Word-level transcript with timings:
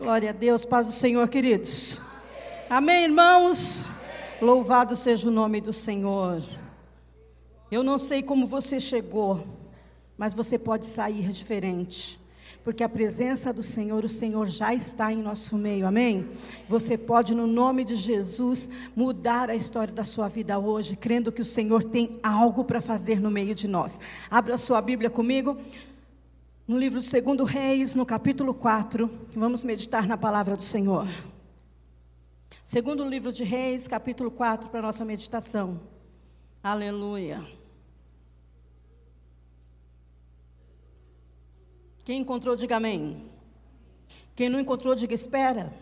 Glória 0.00 0.30
a 0.30 0.32
Deus, 0.32 0.64
paz 0.64 0.86
do 0.86 0.94
Senhor, 0.94 1.28
queridos. 1.28 2.00
Amém, 2.70 3.04
irmãos? 3.04 3.86
Louvado 4.40 4.96
seja 4.96 5.28
o 5.28 5.30
nome 5.30 5.60
do 5.60 5.74
Senhor. 5.74 6.42
Eu 7.70 7.82
não 7.82 7.98
sei 7.98 8.22
como 8.22 8.46
você 8.46 8.80
chegou, 8.80 9.46
mas 10.16 10.32
você 10.32 10.58
pode 10.58 10.86
sair 10.86 11.28
diferente. 11.28 12.18
Porque 12.64 12.82
a 12.82 12.88
presença 12.88 13.52
do 13.52 13.62
Senhor, 13.62 14.02
o 14.02 14.08
Senhor 14.08 14.46
já 14.46 14.74
está 14.74 15.12
em 15.12 15.22
nosso 15.22 15.58
meio, 15.58 15.86
amém? 15.86 16.30
Você 16.66 16.96
pode, 16.96 17.34
no 17.34 17.46
nome 17.46 17.84
de 17.84 17.94
Jesus, 17.94 18.70
mudar 18.96 19.50
a 19.50 19.54
história 19.54 19.92
da 19.92 20.04
sua 20.04 20.28
vida 20.28 20.58
hoje, 20.58 20.96
crendo 20.96 21.30
que 21.30 21.42
o 21.42 21.44
Senhor 21.44 21.84
tem 21.84 22.18
algo 22.22 22.64
para 22.64 22.80
fazer 22.80 23.20
no 23.20 23.30
meio 23.30 23.54
de 23.54 23.68
nós. 23.68 24.00
Abra 24.30 24.56
sua 24.56 24.80
Bíblia 24.80 25.10
comigo, 25.10 25.58
no 26.70 26.78
livro 26.78 27.00
de 27.00 27.20
2 27.20 27.50
Reis, 27.50 27.96
no 27.96 28.06
capítulo 28.06 28.54
4, 28.54 29.10
vamos 29.34 29.64
meditar 29.64 30.06
na 30.06 30.16
palavra 30.16 30.56
do 30.56 30.62
Senhor. 30.62 31.08
Segundo 32.64 33.04
livro 33.04 33.32
de 33.32 33.42
Reis, 33.42 33.88
capítulo 33.88 34.30
4, 34.30 34.70
para 34.70 34.80
nossa 34.80 35.04
meditação. 35.04 35.80
Aleluia. 36.62 37.44
Quem 42.04 42.20
encontrou, 42.20 42.54
diga 42.54 42.76
amém. 42.76 43.28
Quem 44.36 44.48
não 44.48 44.60
encontrou, 44.60 44.94
diga 44.94 45.12
espera. 45.12 45.72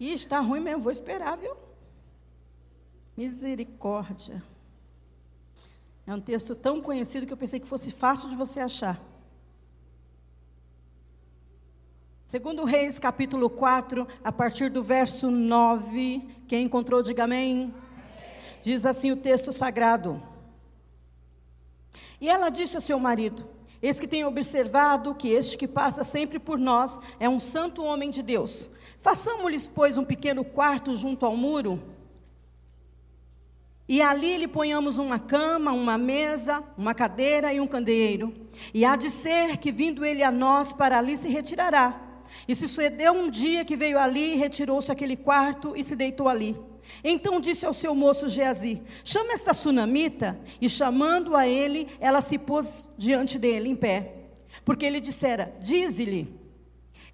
E 0.00 0.10
está 0.10 0.40
ruim 0.40 0.60
mesmo, 0.60 0.84
vou 0.84 0.90
esperar, 0.90 1.36
viu? 1.36 1.54
Misericórdia. 3.14 4.42
É 6.06 6.12
um 6.12 6.20
texto 6.20 6.54
tão 6.54 6.80
conhecido 6.80 7.26
que 7.26 7.32
eu 7.32 7.36
pensei 7.36 7.60
que 7.60 7.66
fosse 7.66 7.90
fácil 7.92 8.28
de 8.28 8.34
você 8.34 8.58
achar. 8.58 9.00
Segundo 12.26 12.64
Reis, 12.64 12.98
capítulo 12.98 13.48
4, 13.48 14.06
a 14.24 14.32
partir 14.32 14.68
do 14.70 14.82
verso 14.82 15.30
9, 15.30 16.28
quem 16.48 16.64
encontrou, 16.64 17.02
diga 17.02 17.24
amém. 17.24 17.72
Diz 18.62 18.84
assim 18.84 19.12
o 19.12 19.16
texto 19.16 19.52
sagrado. 19.52 20.20
E 22.20 22.28
ela 22.28 22.48
disse 22.48 22.76
a 22.76 22.80
seu 22.80 22.98
marido: 22.98 23.46
Eis 23.80 24.00
que 24.00 24.08
tenho 24.08 24.26
observado 24.26 25.14
que 25.14 25.28
este 25.28 25.58
que 25.58 25.68
passa 25.68 26.02
sempre 26.02 26.38
por 26.38 26.58
nós 26.58 26.98
é 27.20 27.28
um 27.28 27.38
santo 27.38 27.84
homem 27.84 28.10
de 28.10 28.22
Deus. 28.22 28.68
Façamos-lhes, 28.98 29.68
pois, 29.68 29.98
um 29.98 30.04
pequeno 30.04 30.44
quarto 30.44 30.96
junto 30.96 31.26
ao 31.26 31.36
muro 31.36 31.80
e 33.88 34.00
ali 34.00 34.36
lhe 34.36 34.48
ponhamos 34.48 34.98
uma 34.98 35.18
cama, 35.18 35.72
uma 35.72 35.98
mesa, 35.98 36.62
uma 36.78 36.94
cadeira 36.94 37.52
e 37.52 37.60
um 37.60 37.66
candeeiro. 37.66 38.32
E 38.72 38.84
há 38.84 38.96
de 38.96 39.10
ser 39.10 39.56
que, 39.56 39.72
vindo 39.72 40.04
ele 40.04 40.22
a 40.22 40.30
nós, 40.30 40.72
para 40.72 40.98
ali 40.98 41.16
se 41.16 41.28
retirará. 41.28 42.00
E 42.46 42.54
sucedeu 42.54 43.12
um 43.12 43.28
dia 43.28 43.64
que 43.64 43.76
veio 43.76 43.98
ali, 43.98 44.34
retirou-se 44.34 44.90
aquele 44.90 45.16
quarto 45.16 45.74
e 45.76 45.82
se 45.82 45.96
deitou 45.96 46.28
ali. 46.28 46.56
Então 47.02 47.40
disse 47.40 47.66
ao 47.66 47.72
seu 47.72 47.94
moço 47.94 48.28
Geazi: 48.28 48.82
Chama 49.04 49.32
esta 49.32 49.52
sunamita. 49.52 50.38
E 50.60 50.68
chamando 50.68 51.36
a 51.36 51.46
ele, 51.46 51.88
ela 52.00 52.20
se 52.20 52.38
pôs 52.38 52.88
diante 52.96 53.38
dele, 53.38 53.68
em 53.68 53.76
pé. 53.76 54.14
Porque 54.64 54.86
ele 54.86 55.00
dissera: 55.00 55.52
Dize-lhe. 55.60 56.40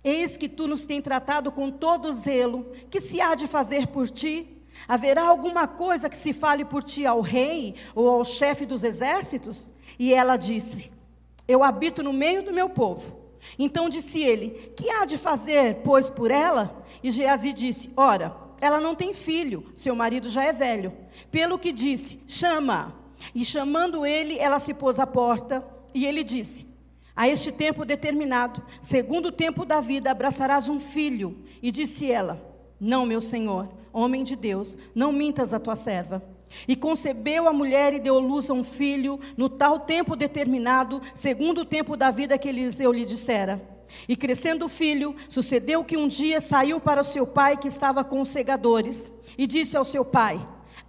Eis 0.05 0.37
que 0.37 0.49
tu 0.49 0.67
nos 0.67 0.85
tem 0.85 1.03
tratado 1.03 1.51
com 1.51 1.71
todo 1.71 2.13
zelo, 2.13 2.71
que 2.89 3.01
se 3.01 3.21
há 3.21 3.35
de 3.35 3.47
fazer 3.47 3.89
por 3.89 4.09
ti? 4.09 4.58
Haverá 4.87 5.27
alguma 5.27 5.67
coisa 5.67 6.09
que 6.09 6.17
se 6.17 6.33
fale 6.33 6.65
por 6.65 6.83
ti 6.83 7.05
ao 7.05 7.21
rei 7.21 7.75
ou 7.95 8.09
ao 8.09 8.25
chefe 8.25 8.65
dos 8.65 8.85
exércitos? 8.85 9.71
E 9.99 10.13
ela 10.15 10.37
disse: 10.37 10.91
Eu 11.47 11.63
habito 11.63 12.03
no 12.03 12.13
meio 12.13 12.43
do 12.43 12.53
meu 12.53 12.69
povo. 12.69 13.17
Então 13.59 13.89
disse 13.89 14.23
ele: 14.23 14.73
Que 14.77 14.91
há 14.91 15.05
de 15.05 15.19
fazer, 15.19 15.77
pois, 15.85 16.09
por 16.09 16.31
ela? 16.31 16.85
E 17.03 17.11
Geazi 17.11 17.53
disse: 17.53 17.91
Ora, 17.97 18.35
ela 18.61 18.81
não 18.81 18.95
tem 18.95 19.13
filho, 19.13 19.67
seu 19.75 19.95
marido 19.95 20.29
já 20.29 20.45
é 20.45 20.53
velho. 20.53 20.93
Pelo 21.31 21.59
que 21.59 21.73
disse: 21.73 22.21
Chama. 22.27 22.95
E 23.35 23.45
chamando 23.45 24.07
ele, 24.07 24.39
ela 24.39 24.61
se 24.61 24.73
pôs 24.73 24.99
à 24.99 25.07
porta. 25.07 25.65
E 25.93 26.07
ele 26.07 26.23
disse: 26.23 26.67
A 27.15 27.29
este 27.29 27.51
tempo 27.51 27.85
determinado, 27.85 28.63
segundo 28.81 29.27
o 29.27 29.33
tempo 29.33 29.65
da 29.65 29.81
vida, 29.81 30.11
abraçarás 30.11 30.69
um 30.69 30.79
filho. 30.79 31.39
E 31.63 31.71
disse 31.71 32.11
ela: 32.11 32.41
Não, 32.81 33.05
meu 33.05 33.21
senhor 33.21 33.78
homem 33.99 34.23
de 34.23 34.37
Deus, 34.37 34.77
não 34.95 35.13
mintas 35.13 35.53
a 35.53 35.61
tua 35.61 35.77
serva. 35.77 36.23
E 36.67 36.75
concebeu 36.75 37.49
a 37.49 37.53
mulher 37.53 37.93
e 37.93 38.01
deu 38.01 38.19
luz 38.19 38.49
a 38.49 38.55
um 38.55 38.65
filho, 38.65 39.21
no 39.37 39.49
tal 39.49 39.81
tempo 39.81 40.17
determinado, 40.17 41.01
segundo 41.13 41.63
o 41.63 41.65
tempo 41.65 41.97
da 41.97 42.11
vida 42.11 42.39
que 42.39 42.49
Eliseu 42.49 42.91
lhe 42.91 43.05
dissera. 43.05 43.61
E 44.09 44.17
crescendo 44.17 44.67
o 44.67 44.69
filho, 44.69 45.15
sucedeu 45.29 45.85
que 45.85 45.97
um 45.97 46.09
dia 46.09 46.41
saiu 46.41 46.81
para 46.81 47.01
o 47.01 47.05
seu 47.05 47.27
pai, 47.27 47.57
que 47.57 47.69
estava 47.69 48.05
com 48.05 48.21
os 48.21 48.29
segadores, 48.29 49.13
e 49.37 49.47
disse 49.47 49.77
ao 49.77 49.85
seu 49.85 50.05
pai: 50.05 50.41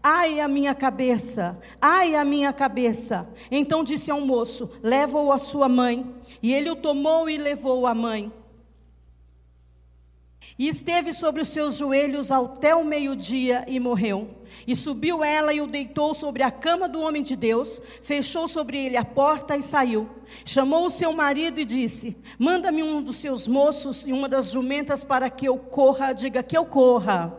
Ai 0.02 0.40
a 0.40 0.48
minha 0.48 0.74
cabeça, 0.74 1.60
ai 1.82 2.16
a 2.16 2.24
minha 2.24 2.54
cabeça. 2.54 3.28
Então 3.52 3.84
disse 3.84 4.10
ao 4.10 4.22
moço: 4.22 4.70
Leva-o 4.82 5.32
à 5.32 5.38
sua 5.38 5.68
mãe. 5.68 6.06
E 6.42 6.54
ele 6.54 6.70
o 6.70 6.76
tomou 6.76 7.30
e 7.30 7.38
levou 7.38 7.86
a 7.86 7.94
mãe. 7.94 8.32
E 10.60 10.68
esteve 10.68 11.14
sobre 11.14 11.42
os 11.42 11.48
seus 11.48 11.78
joelhos 11.78 12.30
até 12.30 12.76
o 12.76 12.84
meio-dia 12.84 13.64
e 13.66 13.80
morreu. 13.80 14.36
E 14.68 14.76
subiu 14.76 15.24
ela 15.24 15.54
e 15.54 15.62
o 15.62 15.68
deitou 15.68 16.14
sobre 16.14 16.44
a 16.44 16.52
cama 16.52 16.90
do 16.90 17.00
homem 17.00 17.24
de 17.24 17.38
Deus, 17.38 17.82
fechou 18.02 18.46
sobre 18.46 18.78
ele 18.78 18.98
a 18.98 19.06
porta 19.06 19.56
e 19.56 19.62
saiu. 19.62 20.10
Chamou 20.44 20.86
o 20.86 20.90
seu 20.90 21.14
marido 21.14 21.62
e 21.62 21.66
disse: 21.66 22.18
Manda-me 22.38 22.84
um 22.84 23.02
dos 23.02 23.16
seus 23.22 23.48
moços 23.48 24.06
e 24.06 24.12
uma 24.12 24.28
das 24.28 24.52
jumentas 24.52 25.02
para 25.02 25.30
que 25.30 25.48
eu 25.48 25.58
corra, 25.58 26.12
diga 26.12 26.44
que 26.44 26.58
eu 26.58 26.66
corra. 26.66 27.34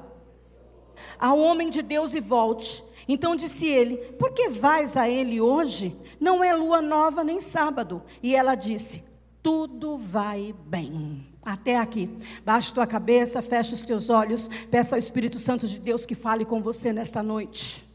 Ao 1.19 1.39
homem 1.39 1.69
de 1.69 1.83
Deus 1.83 2.15
e 2.15 2.21
volte. 2.21 2.83
Então 3.07 3.37
disse 3.37 3.69
ele: 3.69 3.99
Por 4.19 4.33
que 4.33 4.49
vais 4.49 4.97
a 4.97 5.11
ele 5.11 5.43
hoje? 5.43 5.95
Não 6.19 6.43
é 6.43 6.55
lua 6.55 6.81
nova 6.81 7.23
nem 7.23 7.39
sábado. 7.39 8.03
E 8.23 8.35
ela 8.35 8.55
disse: 8.55 9.05
Tudo 9.43 9.99
vai 9.99 10.55
bem. 10.67 11.30
Até 11.45 11.79
aqui. 11.79 12.11
Baixe 12.45 12.73
tua 12.73 12.87
cabeça, 12.87 13.41
feche 13.41 13.75
os 13.75 13.83
teus 13.83 14.11
olhos, 14.11 14.49
peça 14.71 14.95
ao 14.95 14.99
Espírito 14.99 15.39
Santo 15.39 15.67
de 15.67 15.79
Deus 15.79 16.05
que 16.05 16.15
fale 16.15 16.45
com 16.45 16.61
você 16.61 16.93
nesta 16.93 17.23
noite. 17.23 17.89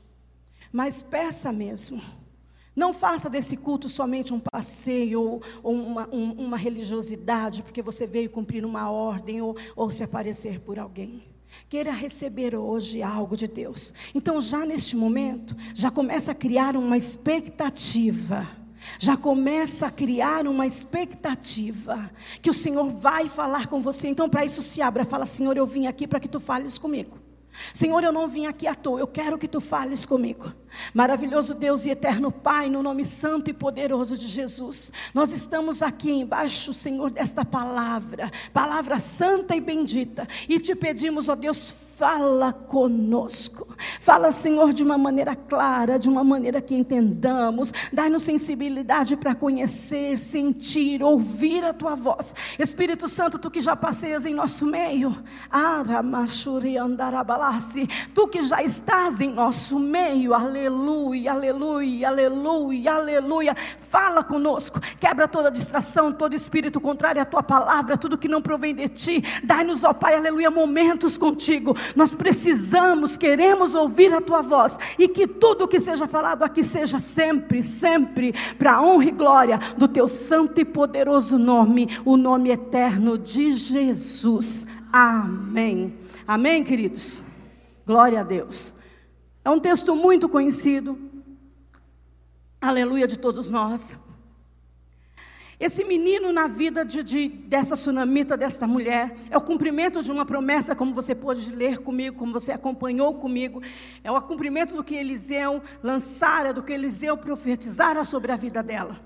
Mas 0.72 1.02
peça 1.02 1.52
mesmo. 1.52 2.02
Não 2.76 2.94
faça 2.94 3.30
desse 3.30 3.56
culto 3.56 3.88
somente 3.88 4.34
um 4.34 4.40
passeio 4.40 5.40
ou, 5.64 5.74
uma, 5.74 6.10
um, 6.12 6.32
uma, 6.34 6.58
religiosidade, 6.58 7.64
porque 7.64 7.82
você 7.82 8.06
veio 8.06 8.30
cumprir 8.30 8.66
uma 8.66 8.92
ordem 8.92 9.42
ou, 9.42 9.56
ou 9.76 9.90
se 9.90 10.04
aparecer 10.04 10.60
por 10.60 10.78
alguém. 10.78 11.24
Queira 11.70 11.92
receber 11.92 12.54
hoje 12.54 13.02
algo 13.02 13.38
de 13.38 13.48
Deus. 13.48 13.94
Então, 14.14 14.42
já 14.42 14.66
neste 14.66 14.98
momento, 14.98 15.56
já 15.74 15.90
começa 15.90 16.32
a 16.32 16.36
criar 16.36 16.76
uma 16.76 16.98
expectativa 16.98 18.65
já 19.00 19.18
começa 19.18 19.88
a 19.88 19.92
criar 19.92 20.48
uma 20.48 20.66
expectativa 20.66 22.10
que 22.42 22.50
o 22.50 22.54
Senhor 22.54 22.90
vai 22.90 23.28
falar 23.28 23.68
com 23.68 23.82
você. 23.82 24.08
Então, 24.08 24.30
para 24.30 24.46
isso, 24.46 24.62
se 24.62 24.82
abra, 24.82 25.06
fala: 25.06 25.26
Senhor, 25.26 25.56
eu 25.58 25.66
vim 25.66 25.88
aqui 25.88 26.08
para 26.08 26.20
que 26.20 26.28
tu 26.28 26.40
fales 26.40 26.78
comigo. 26.78 27.26
Senhor, 27.74 28.04
eu 28.04 28.12
não 28.12 28.28
vim 28.28 28.46
aqui 28.46 28.68
à 28.68 28.76
toa, 28.76 29.00
eu 29.00 29.08
quero 29.08 29.38
que 29.38 29.48
tu 29.48 29.62
fales 29.62 30.06
comigo. 30.06 30.52
Maravilhoso 30.94 31.54
Deus 31.54 31.86
e 31.86 31.90
eterno 31.90 32.32
Pai, 32.32 32.70
no 32.70 32.84
nome 32.84 33.06
santo 33.06 33.50
e 33.50 33.54
poderoso 33.54 34.18
de 34.18 34.28
Jesus, 34.28 34.92
nós 35.14 35.32
estamos 35.32 35.82
aqui 35.82 36.12
embaixo, 36.12 36.74
Senhor, 36.74 37.10
desta 37.10 37.46
palavra, 37.46 38.32
palavra 38.52 39.00
santa 39.00 39.56
e 39.56 39.62
bendita, 39.62 40.28
e 40.50 40.60
te 40.60 40.76
pedimos, 40.76 41.30
ó 41.30 41.36
Deus, 41.36 41.72
fala 41.98 42.52
conosco. 42.52 43.68
Fala, 44.02 44.32
Senhor, 44.32 44.74
de 44.74 44.84
uma 44.84 44.98
maneira 44.98 45.36
clara, 45.36 45.98
de 45.98 46.10
uma 46.10 46.24
maneira 46.24 46.62
que 46.62 46.76
entendamos. 46.76 47.72
Dai-nos 47.92 48.24
sensibilidade 48.24 49.16
para 49.16 49.34
conhecer, 49.34 50.18
sentir, 50.18 51.02
ouvir 51.02 51.64
a 51.64 51.74
tua 51.74 51.96
voz. 51.96 52.36
Espírito 52.60 53.08
Santo, 53.08 53.40
tu 53.40 53.50
que 53.50 53.62
já 53.62 53.76
passeias 53.76 54.26
em 54.26 54.34
nosso 54.34 54.66
meio. 54.66 55.16
Tu 58.14 58.28
que 58.28 58.42
já 58.42 58.62
estás 58.62 59.22
em 59.22 59.32
nosso 59.32 59.80
meio. 59.80 60.34
Aleluia, 60.34 61.32
aleluia, 61.32 62.08
aleluia, 62.10 62.94
aleluia. 62.94 63.56
Fala 63.56 64.22
conosco. 64.22 64.82
Quebra 65.00 65.30
toda 65.30 65.50
distração, 65.50 66.12
todo 66.12 66.36
espírito 66.36 66.82
contrário 66.82 67.22
à 67.22 67.26
tua 67.26 67.42
palavra, 67.42 67.98
tudo 67.98 68.18
que 68.18 68.28
não 68.28 68.42
provém 68.42 68.76
de 68.76 68.90
ti. 68.90 69.24
Dai-nos, 69.44 69.84
ó 69.86 69.94
Pai, 69.94 70.16
aleluia, 70.16 70.52
momentos 70.52 71.18
contigo 71.18 71.74
nós 71.96 72.16
precisamos, 72.16 73.18
queremos 73.18 73.76
ouvir 73.76 74.14
a 74.14 74.22
tua 74.22 74.42
voz 74.42 74.78
e 74.98 75.08
que 75.08 75.28
tudo 75.28 75.68
que 75.68 75.80
seja 75.80 76.08
falado 76.08 76.44
aqui 76.44 76.64
seja 76.64 77.00
sempre, 77.00 77.62
sempre 77.62 78.34
para 78.58 78.76
a 78.76 78.82
honra 78.82 79.06
e 79.06 79.12
glória 79.12 79.60
do 79.78 79.88
teu 79.88 80.08
santo 80.08 80.62
e 80.62 80.66
poderoso 80.66 81.38
nome, 81.38 81.88
o 82.06 82.16
nome 82.16 82.52
eterno 82.52 83.18
de 83.18 83.52
Jesus. 83.52 84.66
Amém. 84.92 85.94
Amém, 86.28 86.64
queridos. 86.64 87.24
Glória 87.86 88.22
a 88.22 88.24
Deus. 88.24 88.74
É 89.44 89.50
um 89.50 89.60
texto 89.60 89.96
muito 89.96 90.28
conhecido. 90.28 90.98
Aleluia 92.60 93.08
de 93.08 93.20
todos 93.20 93.50
nós. 93.50 94.00
Esse 95.60 95.86
menino 95.86 96.34
na 96.34 96.48
vida 96.48 96.84
de, 96.84 97.02
de, 97.02 97.30
dessa 97.30 97.76
tsunamita, 97.76 98.36
dessa 98.36 98.68
mulher, 98.68 99.16
é 99.30 99.38
o 99.38 99.42
cumprimento 99.42 100.04
de 100.04 100.12
uma 100.12 100.26
promessa, 100.26 100.76
como 100.76 100.94
você 100.94 101.16
pôde 101.16 101.50
ler 101.56 101.80
comigo, 101.80 102.18
como 102.18 102.34
você 102.34 102.52
acompanhou 102.52 103.16
comigo. 103.16 103.62
É 104.04 104.12
o 104.12 104.22
cumprimento 104.22 104.76
do 104.76 104.84
que 104.84 104.96
Eliseu 104.96 105.62
lançara, 105.82 106.54
do 106.54 106.62
que 106.62 106.74
Eliseu 106.74 107.16
profetizara 107.16 108.04
sobre 108.04 108.34
a 108.34 108.36
vida 108.36 108.62
dela. 108.62 109.00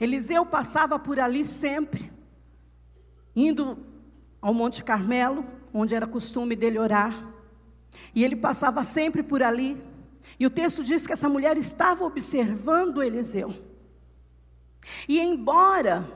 Eliseu 0.00 0.44
passava 0.44 0.98
por 0.98 1.20
ali 1.20 1.44
sempre, 1.44 2.10
indo 3.36 3.78
ao 4.40 4.52
Monte 4.52 4.82
Carmelo, 4.82 5.46
onde 5.72 5.94
era 5.94 6.08
costume 6.08 6.56
dele 6.56 6.80
orar. 6.80 7.28
E 8.12 8.24
ele 8.24 8.34
passava 8.34 8.82
sempre 8.82 9.22
por 9.22 9.44
ali. 9.44 9.80
E 10.40 10.46
o 10.46 10.50
texto 10.50 10.82
diz 10.82 11.06
que 11.06 11.12
essa 11.12 11.28
mulher 11.28 11.56
estava 11.56 12.04
observando 12.04 13.00
Eliseu. 13.00 13.71
E 15.08 15.20
embora 15.20 16.06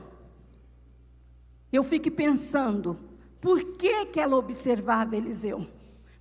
eu 1.71 1.83
fique 1.83 2.09
pensando, 2.09 2.97
por 3.41 3.63
que, 3.75 4.05
que 4.07 4.19
ela 4.19 4.35
observava 4.35 5.15
Eliseu? 5.15 5.65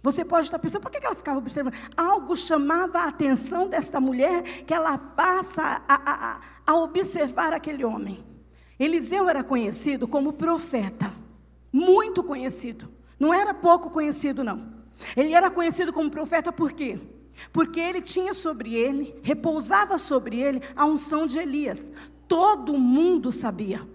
Você 0.03 0.25
pode 0.25 0.47
estar 0.47 0.59
pensando, 0.59 0.83
por 0.83 0.91
que, 0.91 1.05
ela 1.05 1.17
ficava 1.17 1.39
observando? 1.39 1.75
Algo 1.97 2.37
chamava 2.37 3.01
a 3.01 3.09
atenção 3.09 3.69
desta 3.69 4.01
mulher 4.01 4.43
que 4.43 4.73
ela 4.73 4.97
passa 4.97 5.83
a, 5.89 5.95
a, 5.95 6.41
a 6.65 6.77
observar 6.77 7.53
aquele 7.53 7.85
homem. 7.85 8.25
Eliseu 8.79 9.29
era 9.29 9.43
conhecido 9.43 10.07
como 10.07 10.33
profeta, 10.33 11.13
muito 11.73 12.23
conhecido. 12.23 12.89
Não 13.19 13.35
era 13.35 13.53
pouco 13.53 13.91
conhecido, 13.91 14.45
não. 14.45 14.77
Ele 15.17 15.35
era 15.35 15.51
conhecido 15.51 15.93
como 15.93 16.11
profeta 16.11 16.53
por 16.53 16.73
quê? 16.73 17.01
Porque 17.53 17.81
ele 17.81 18.01
tinha 18.01 18.33
sobre 18.33 18.75
ele, 18.75 19.19
repousava 19.23 19.99
sobre 19.99 20.41
ele 20.41 20.63
a 20.77 20.87
unção 20.87 21.27
de 21.27 21.39
Elias 21.39 21.91
todo 22.29 22.79
mundo 22.79 23.31
sabia. 23.33 23.87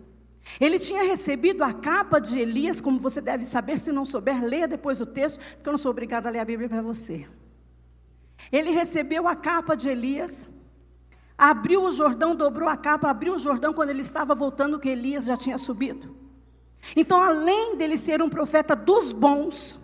Ele 0.59 0.79
tinha 0.79 1.03
recebido 1.03 1.63
a 1.63 1.71
capa 1.73 2.19
de 2.19 2.39
Elias, 2.39 2.81
como 2.81 2.99
você 2.99 3.21
deve 3.21 3.45
saber, 3.45 3.77
se 3.77 3.91
não 3.91 4.05
souber, 4.05 4.43
leia 4.43 4.67
depois 4.67 4.99
o 4.99 5.05
texto, 5.05 5.39
porque 5.39 5.69
eu 5.69 5.71
não 5.71 5.77
sou 5.77 5.91
obrigada 5.91 6.27
a 6.27 6.31
ler 6.31 6.39
a 6.39 6.45
Bíblia 6.45 6.67
para 6.67 6.81
você. 6.81 7.27
Ele 8.51 8.71
recebeu 8.71 9.27
a 9.27 9.35
capa 9.35 9.75
de 9.75 9.87
Elias, 9.87 10.49
abriu 11.37 11.83
o 11.83 11.91
Jordão, 11.91 12.35
dobrou 12.35 12.67
a 12.67 12.75
capa, 12.75 13.09
abriu 13.09 13.35
o 13.35 13.39
Jordão 13.39 13.73
quando 13.73 13.91
ele 13.91 14.01
estava 14.01 14.33
voltando, 14.33 14.79
que 14.79 14.89
Elias 14.89 15.25
já 15.25 15.37
tinha 15.37 15.57
subido. 15.57 16.15
Então, 16.95 17.21
além 17.21 17.75
dele 17.77 17.97
ser 17.97 18.21
um 18.21 18.29
profeta 18.29 18.75
dos 18.75 19.11
bons, 19.11 19.79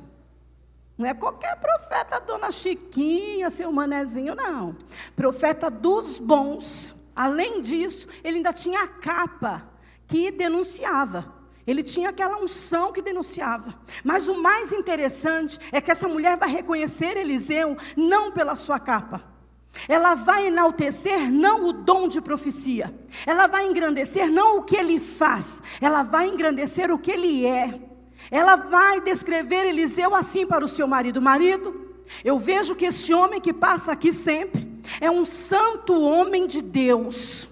não 0.97 1.05
é 1.05 1.13
qualquer 1.13 1.55
profeta, 1.59 2.19
dona 2.19 2.51
Chiquinha, 2.51 3.51
seu 3.51 3.71
manezinho, 3.71 4.33
não. 4.33 4.75
Profeta 5.15 5.69
dos 5.69 6.17
bons. 6.17 6.96
Além 7.17 7.61
disso, 7.61 8.07
ele 8.23 8.37
ainda 8.37 8.53
tinha 8.53 8.83
a 8.83 8.87
capa 8.87 9.67
que 10.07 10.29
denunciava. 10.29 11.35
Ele 11.65 11.81
tinha 11.81 12.09
aquela 12.09 12.37
unção 12.37 12.93
que 12.93 13.01
denunciava. 13.01 13.73
Mas 14.03 14.27
o 14.27 14.39
mais 14.39 14.71
interessante 14.71 15.59
é 15.71 15.81
que 15.81 15.89
essa 15.89 16.07
mulher 16.07 16.37
vai 16.37 16.47
reconhecer 16.49 17.17
Eliseu 17.17 17.75
não 17.97 18.31
pela 18.31 18.55
sua 18.55 18.79
capa. 18.79 19.23
Ela 19.87 20.13
vai 20.13 20.47
enaltecer 20.47 21.31
não 21.31 21.65
o 21.65 21.73
dom 21.73 22.07
de 22.07 22.21
profecia. 22.21 22.93
Ela 23.25 23.47
vai 23.47 23.67
engrandecer 23.67 24.31
não 24.31 24.59
o 24.59 24.63
que 24.63 24.77
ele 24.77 24.99
faz. 24.99 25.63
Ela 25.81 26.03
vai 26.03 26.27
engrandecer 26.27 26.91
o 26.91 26.99
que 26.99 27.11
ele 27.11 27.45
é. 27.45 27.81
Ela 28.29 28.55
vai 28.55 29.01
descrever 29.01 29.65
Eliseu 29.65 30.13
assim 30.15 30.45
para 30.45 30.63
o 30.63 30.67
seu 30.67 30.87
marido: 30.87 31.21
Marido, 31.21 31.87
eu 32.23 32.37
vejo 32.37 32.75
que 32.75 32.85
esse 32.85 33.13
homem 33.13 33.41
que 33.41 33.53
passa 33.53 33.91
aqui 33.91 34.13
sempre, 34.13 34.76
é 34.99 35.09
um 35.09 35.25
santo 35.25 35.99
homem 35.99 36.47
de 36.47 36.61
Deus. 36.61 37.49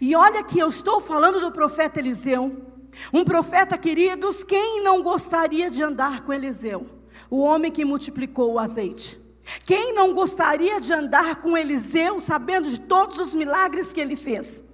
E 0.00 0.14
olha 0.16 0.42
que 0.42 0.58
eu 0.58 0.68
estou 0.68 1.00
falando 1.00 1.40
do 1.40 1.52
profeta 1.52 1.98
Eliseu. 1.98 2.64
Um 3.12 3.24
profeta, 3.24 3.76
queridos, 3.76 4.42
quem 4.42 4.82
não 4.82 5.02
gostaria 5.02 5.70
de 5.70 5.82
andar 5.82 6.22
com 6.22 6.32
Eliseu? 6.32 6.86
O 7.30 7.40
homem 7.40 7.70
que 7.70 7.84
multiplicou 7.84 8.54
o 8.54 8.58
azeite. 8.58 9.20
Quem 9.64 9.92
não 9.92 10.12
gostaria 10.12 10.80
de 10.80 10.92
andar 10.92 11.36
com 11.36 11.56
Eliseu, 11.56 12.18
sabendo 12.18 12.68
de 12.68 12.80
todos 12.80 13.18
os 13.18 13.34
milagres 13.34 13.92
que 13.92 14.00
ele 14.00 14.16
fez? 14.16 14.64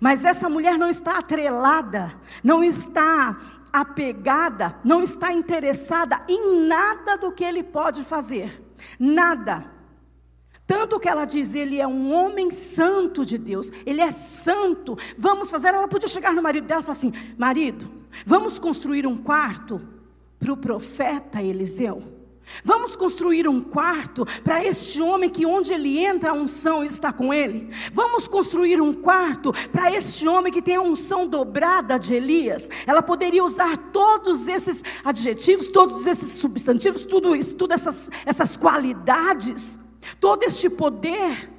Mas 0.00 0.24
essa 0.24 0.48
mulher 0.48 0.76
não 0.76 0.90
está 0.90 1.18
atrelada, 1.18 2.20
não 2.42 2.62
está 2.62 3.40
apegada, 3.72 4.78
não 4.84 5.02
está 5.02 5.32
interessada 5.32 6.22
em 6.28 6.66
nada 6.66 7.16
do 7.16 7.32
que 7.32 7.44
ele 7.44 7.62
pode 7.62 8.04
fazer. 8.04 8.62
Nada. 8.98 9.75
Tanto 10.66 10.98
que 10.98 11.08
ela 11.08 11.24
diz, 11.24 11.54
ele 11.54 11.80
é 11.80 11.86
um 11.86 12.12
homem 12.12 12.50
santo 12.50 13.24
de 13.24 13.38
Deus, 13.38 13.70
ele 13.84 14.00
é 14.00 14.10
santo. 14.10 14.98
Vamos 15.16 15.48
fazer, 15.50 15.68
ela 15.68 15.86
podia 15.86 16.08
chegar 16.08 16.34
no 16.34 16.42
marido 16.42 16.66
dela 16.66 16.80
e 16.80 16.84
falar 16.84 16.96
assim: 16.96 17.12
marido, 17.38 17.88
vamos 18.26 18.58
construir 18.58 19.06
um 19.06 19.16
quarto 19.16 19.80
para 20.40 20.52
o 20.52 20.56
profeta 20.56 21.40
Eliseu. 21.40 22.16
Vamos 22.62 22.94
construir 22.94 23.48
um 23.48 23.60
quarto 23.60 24.24
para 24.44 24.64
este 24.64 25.02
homem 25.02 25.28
que 25.28 25.44
onde 25.44 25.72
ele 25.72 25.98
entra 25.98 26.30
a 26.30 26.32
unção 26.32 26.84
está 26.84 27.12
com 27.12 27.34
ele. 27.34 27.70
Vamos 27.92 28.28
construir 28.28 28.80
um 28.80 28.92
quarto 28.92 29.52
para 29.72 29.92
este 29.92 30.28
homem 30.28 30.52
que 30.52 30.62
tem 30.62 30.76
a 30.76 30.80
unção 30.80 31.26
dobrada 31.26 31.98
de 31.98 32.14
Elias. 32.14 32.68
Ela 32.86 33.02
poderia 33.02 33.44
usar 33.44 33.76
todos 33.76 34.46
esses 34.46 34.82
adjetivos, 35.04 35.66
todos 35.66 36.06
esses 36.06 36.38
substantivos, 36.38 37.04
tudo 37.04 37.34
isso, 37.34 37.56
todas 37.56 37.80
essas, 37.80 38.10
essas 38.24 38.56
qualidades 38.56 39.76
todo 40.20 40.42
este 40.42 40.68
poder. 40.68 41.50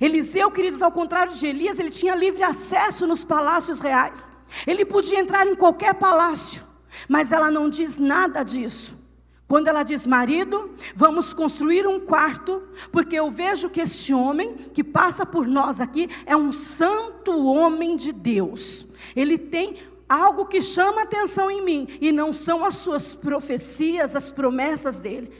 Eliseu, 0.00 0.50
queridos, 0.50 0.82
ao 0.82 0.90
contrário 0.90 1.34
de 1.34 1.46
Elias, 1.46 1.78
ele 1.78 1.90
tinha 1.90 2.14
livre 2.14 2.42
acesso 2.42 3.06
nos 3.06 3.24
palácios 3.24 3.80
reais. 3.80 4.32
Ele 4.66 4.84
podia 4.84 5.20
entrar 5.20 5.46
em 5.46 5.54
qualquer 5.54 5.94
palácio, 5.94 6.66
mas 7.08 7.32
ela 7.32 7.50
não 7.50 7.68
diz 7.68 7.98
nada 7.98 8.42
disso. 8.42 9.00
Quando 9.48 9.68
ela 9.68 9.82
diz, 9.82 10.06
marido, 10.06 10.70
vamos 10.96 11.34
construir 11.34 11.86
um 11.86 12.00
quarto, 12.00 12.62
porque 12.90 13.16
eu 13.16 13.30
vejo 13.30 13.68
que 13.68 13.82
este 13.82 14.14
homem 14.14 14.54
que 14.54 14.82
passa 14.82 15.26
por 15.26 15.46
nós 15.46 15.78
aqui 15.78 16.08
é 16.24 16.34
um 16.34 16.50
santo 16.50 17.32
homem 17.44 17.94
de 17.94 18.12
Deus. 18.12 18.88
Ele 19.14 19.36
tem 19.36 19.76
algo 20.08 20.46
que 20.46 20.62
chama 20.62 21.02
atenção 21.02 21.50
em 21.50 21.62
mim, 21.62 21.86
e 22.00 22.10
não 22.10 22.32
são 22.32 22.64
as 22.64 22.76
suas 22.76 23.14
profecias, 23.14 24.16
as 24.16 24.32
promessas 24.32 25.00
dele, 25.00 25.30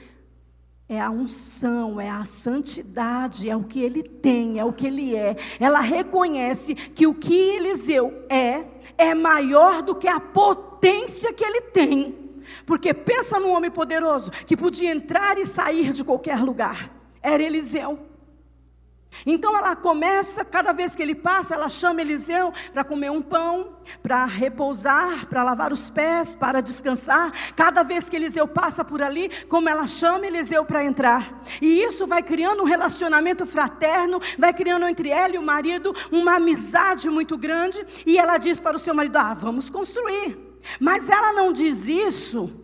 é 0.87 0.99
a 0.99 1.09
unção, 1.09 1.99
é 1.99 2.09
a 2.09 2.25
santidade, 2.25 3.49
é 3.49 3.55
o 3.55 3.63
que 3.63 3.81
ele 3.81 4.03
tem, 4.03 4.59
é 4.59 4.65
o 4.65 4.73
que 4.73 4.87
ele 4.87 5.15
é. 5.15 5.35
Ela 5.59 5.79
reconhece 5.79 6.75
que 6.75 7.07
o 7.07 7.15
que 7.15 7.33
Eliseu 7.33 8.25
é, 8.29 8.65
é 8.97 9.15
maior 9.15 9.81
do 9.81 9.95
que 9.95 10.07
a 10.07 10.19
potência 10.19 11.33
que 11.33 11.43
ele 11.43 11.61
tem. 11.61 12.23
Porque 12.65 12.93
pensa 12.93 13.39
num 13.39 13.51
homem 13.51 13.71
poderoso 13.71 14.29
que 14.31 14.57
podia 14.57 14.91
entrar 14.91 15.37
e 15.37 15.45
sair 15.45 15.93
de 15.93 16.03
qualquer 16.03 16.39
lugar. 16.41 16.91
Era 17.21 17.41
Eliseu. 17.41 18.12
Então 19.25 19.57
ela 19.57 19.75
começa, 19.75 20.43
cada 20.43 20.71
vez 20.71 20.95
que 20.95 21.01
ele 21.01 21.15
passa, 21.15 21.53
ela 21.53 21.69
chama 21.69 22.01
Eliseu 22.01 22.51
para 22.73 22.83
comer 22.83 23.11
um 23.11 23.21
pão, 23.21 23.77
para 24.01 24.25
repousar, 24.25 25.27
para 25.27 25.43
lavar 25.43 25.71
os 25.71 25.89
pés, 25.89 26.35
para 26.35 26.61
descansar. 26.61 27.31
Cada 27.55 27.83
vez 27.83 28.09
que 28.09 28.15
Eliseu 28.15 28.47
passa 28.47 28.83
por 28.83 29.01
ali, 29.01 29.29
como 29.45 29.69
ela 29.69 29.87
chama 29.87 30.25
Eliseu 30.25 30.65
para 30.65 30.83
entrar. 30.83 31.41
E 31.61 31.81
isso 31.81 32.07
vai 32.07 32.23
criando 32.23 32.63
um 32.63 32.65
relacionamento 32.65 33.45
fraterno, 33.45 34.19
vai 34.37 34.53
criando 34.53 34.87
entre 34.87 35.09
ela 35.09 35.35
e 35.35 35.37
o 35.37 35.43
marido 35.43 35.93
uma 36.11 36.35
amizade 36.35 37.09
muito 37.09 37.37
grande. 37.37 37.85
E 38.05 38.17
ela 38.17 38.37
diz 38.37 38.59
para 38.59 38.75
o 38.75 38.79
seu 38.79 38.93
marido: 38.93 39.17
Ah, 39.17 39.33
vamos 39.33 39.69
construir. 39.69 40.37
Mas 40.79 41.09
ela 41.09 41.33
não 41.33 41.53
diz 41.53 41.87
isso. 41.87 42.59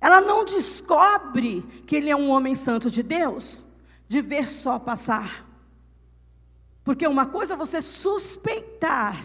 Ela 0.00 0.20
não 0.20 0.44
descobre 0.44 1.62
que 1.86 1.94
ele 1.94 2.10
é 2.10 2.16
um 2.16 2.30
homem 2.30 2.54
santo 2.54 2.90
de 2.90 3.02
Deus 3.02 3.69
de 4.10 4.20
ver 4.20 4.48
só 4.48 4.76
passar. 4.76 5.48
Porque 6.82 7.06
uma 7.06 7.26
coisa 7.26 7.54
é 7.54 7.56
você 7.56 7.80
suspeitar 7.80 9.22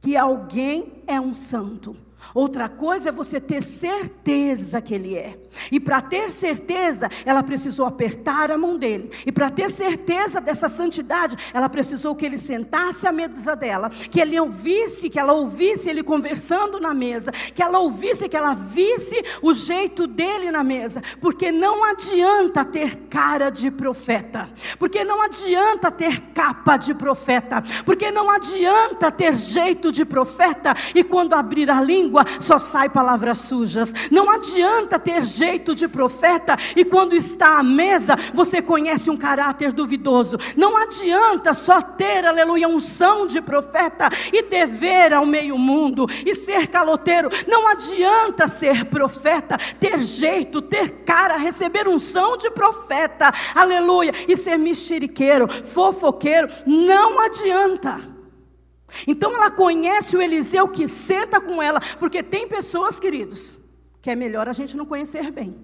que 0.00 0.16
alguém 0.16 1.04
é 1.06 1.20
um 1.20 1.34
santo. 1.34 1.94
Outra 2.32 2.68
coisa 2.68 3.08
é 3.08 3.12
você 3.12 3.40
ter 3.40 3.62
certeza 3.62 4.80
que 4.80 4.94
ele 4.94 5.16
é. 5.16 5.38
E 5.70 5.78
para 5.78 6.00
ter 6.00 6.30
certeza, 6.30 7.08
ela 7.24 7.42
precisou 7.42 7.86
apertar 7.86 8.50
a 8.50 8.58
mão 8.58 8.76
dele. 8.76 9.10
E 9.26 9.32
para 9.32 9.50
ter 9.50 9.70
certeza 9.70 10.40
dessa 10.40 10.68
santidade, 10.68 11.36
ela 11.52 11.68
precisou 11.68 12.14
que 12.14 12.24
ele 12.24 12.38
sentasse 12.38 13.06
à 13.06 13.12
mesa 13.12 13.54
dela, 13.54 13.90
que 13.90 14.20
ele 14.20 14.38
ouvisse, 14.38 15.10
que 15.10 15.18
ela 15.18 15.32
ouvisse 15.32 15.88
ele 15.88 16.02
conversando 16.02 16.80
na 16.80 16.94
mesa, 16.94 17.32
que 17.32 17.62
ela 17.62 17.78
ouvisse, 17.78 18.28
que 18.28 18.36
ela 18.36 18.54
visse 18.54 19.22
o 19.42 19.52
jeito 19.52 20.06
dele 20.06 20.50
na 20.50 20.64
mesa, 20.64 21.02
porque 21.20 21.50
não 21.50 21.84
adianta 21.84 22.64
ter 22.64 22.96
cara 23.08 23.50
de 23.50 23.70
profeta, 23.70 24.48
porque 24.78 25.04
não 25.04 25.22
adianta 25.22 25.90
ter 25.90 26.20
capa 26.32 26.76
de 26.76 26.94
profeta, 26.94 27.62
porque 27.84 28.10
não 28.10 28.30
adianta 28.30 29.10
ter 29.10 29.34
jeito 29.34 29.90
de 29.90 30.04
profeta 30.04 30.74
e 30.94 31.02
quando 31.02 31.34
abrir 31.34 31.70
a 31.70 31.80
língua 31.80 32.13
língua 32.14 32.24
só 32.38 32.58
sai 32.58 32.88
palavras 32.88 33.38
sujas. 33.38 33.92
Não 34.10 34.30
adianta 34.30 34.98
ter 34.98 35.22
jeito 35.24 35.74
de 35.74 35.88
profeta 35.88 36.56
e 36.76 36.84
quando 36.84 37.14
está 37.14 37.58
à 37.58 37.62
mesa 37.62 38.16
você 38.32 38.62
conhece 38.62 39.10
um 39.10 39.16
caráter 39.16 39.72
duvidoso. 39.72 40.38
Não 40.56 40.76
adianta 40.76 41.52
só 41.52 41.80
ter, 41.82 42.24
aleluia, 42.24 42.68
unção 42.68 43.26
de 43.26 43.40
profeta 43.40 44.08
e 44.32 44.42
dever 44.42 45.12
ao 45.12 45.26
meio 45.26 45.58
mundo 45.58 46.06
e 46.24 46.34
ser 46.34 46.68
caloteiro. 46.68 47.28
Não 47.48 47.66
adianta 47.66 48.46
ser 48.46 48.84
profeta, 48.84 49.58
ter 49.80 50.00
jeito, 50.00 50.62
ter 50.62 51.02
cara, 51.04 51.36
receber 51.36 51.88
unção 51.88 52.36
de 52.36 52.50
profeta, 52.50 53.32
aleluia, 53.54 54.12
e 54.28 54.36
ser 54.36 54.56
mexeriqueiro, 54.56 55.48
fofoqueiro. 55.48 56.48
Não 56.66 57.18
adianta. 57.20 58.13
Então 59.06 59.34
ela 59.34 59.50
conhece 59.50 60.16
o 60.16 60.22
Eliseu 60.22 60.68
que 60.68 60.86
senta 60.86 61.40
com 61.40 61.62
ela, 61.62 61.80
porque 61.98 62.22
tem 62.22 62.46
pessoas, 62.46 63.00
queridos, 63.00 63.58
que 64.00 64.10
é 64.10 64.16
melhor 64.16 64.48
a 64.48 64.52
gente 64.52 64.76
não 64.76 64.86
conhecer 64.86 65.30
bem. 65.30 65.56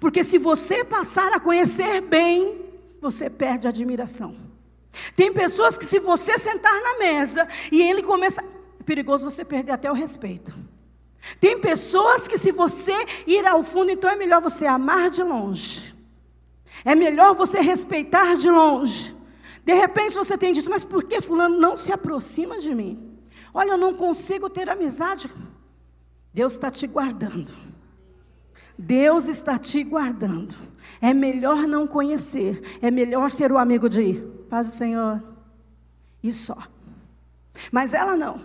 Porque 0.00 0.24
se 0.24 0.38
você 0.38 0.84
passar 0.84 1.32
a 1.32 1.40
conhecer 1.40 2.00
bem, 2.00 2.64
você 3.00 3.28
perde 3.28 3.66
a 3.66 3.70
admiração. 3.70 4.34
Tem 5.16 5.32
pessoas 5.32 5.76
que 5.76 5.86
se 5.86 5.98
você 5.98 6.38
sentar 6.38 6.72
na 6.80 6.98
mesa 6.98 7.46
e 7.70 7.82
ele 7.82 8.02
começa, 8.02 8.42
é 8.42 8.82
perigoso 8.84 9.28
você 9.28 9.44
perder 9.44 9.72
até 9.72 9.90
o 9.90 9.94
respeito. 9.94 10.54
Tem 11.40 11.58
pessoas 11.58 12.28
que 12.28 12.38
se 12.38 12.52
você 12.52 12.94
ir 13.26 13.46
ao 13.46 13.62
fundo, 13.62 13.90
então 13.90 14.10
é 14.10 14.16
melhor 14.16 14.40
você 14.40 14.66
amar 14.66 15.10
de 15.10 15.22
longe. 15.22 15.94
É 16.84 16.94
melhor 16.94 17.34
você 17.34 17.60
respeitar 17.60 18.36
de 18.36 18.50
longe. 18.50 19.13
De 19.64 19.72
repente 19.72 20.14
você 20.14 20.36
tem 20.36 20.52
dito, 20.52 20.68
mas 20.68 20.84
por 20.84 21.04
que 21.04 21.20
fulano 21.22 21.58
não 21.58 21.76
se 21.76 21.90
aproxima 21.90 22.58
de 22.58 22.74
mim? 22.74 23.18
Olha, 23.52 23.72
eu 23.72 23.78
não 23.78 23.94
consigo 23.94 24.50
ter 24.50 24.68
amizade. 24.68 25.30
Deus 26.34 26.52
está 26.52 26.70
te 26.70 26.86
guardando. 26.86 27.52
Deus 28.76 29.26
está 29.26 29.58
te 29.58 29.82
guardando. 29.82 30.54
É 31.00 31.14
melhor 31.14 31.66
não 31.66 31.86
conhecer. 31.86 32.78
É 32.82 32.90
melhor 32.90 33.30
ser 33.30 33.50
o 33.50 33.58
amigo 33.58 33.88
de 33.88 34.14
paz 34.50 34.66
do 34.66 34.72
Senhor. 34.72 35.22
E 36.22 36.30
só. 36.30 36.58
Mas 37.72 37.94
ela 37.94 38.16
não. 38.16 38.44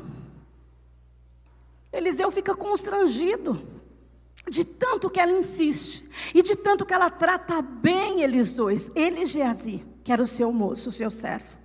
Eliseu 1.92 2.32
fica 2.32 2.56
constrangido 2.56 3.60
de 4.48 4.64
tanto 4.64 5.10
que 5.10 5.20
ela 5.20 5.32
insiste 5.32 6.08
e 6.34 6.42
de 6.42 6.56
tanto 6.56 6.86
que 6.86 6.94
ela 6.94 7.10
trata 7.10 7.62
bem 7.62 8.22
eles 8.22 8.56
dois, 8.56 8.92
ele 8.96 9.24
e 9.24 9.26
Geazi 9.26 9.89
que 10.04 10.12
era 10.12 10.22
o 10.22 10.28
seu 10.28 10.52
moço, 10.52 10.90
o 10.90 10.92
seu 10.92 11.10
servo. 11.10 11.60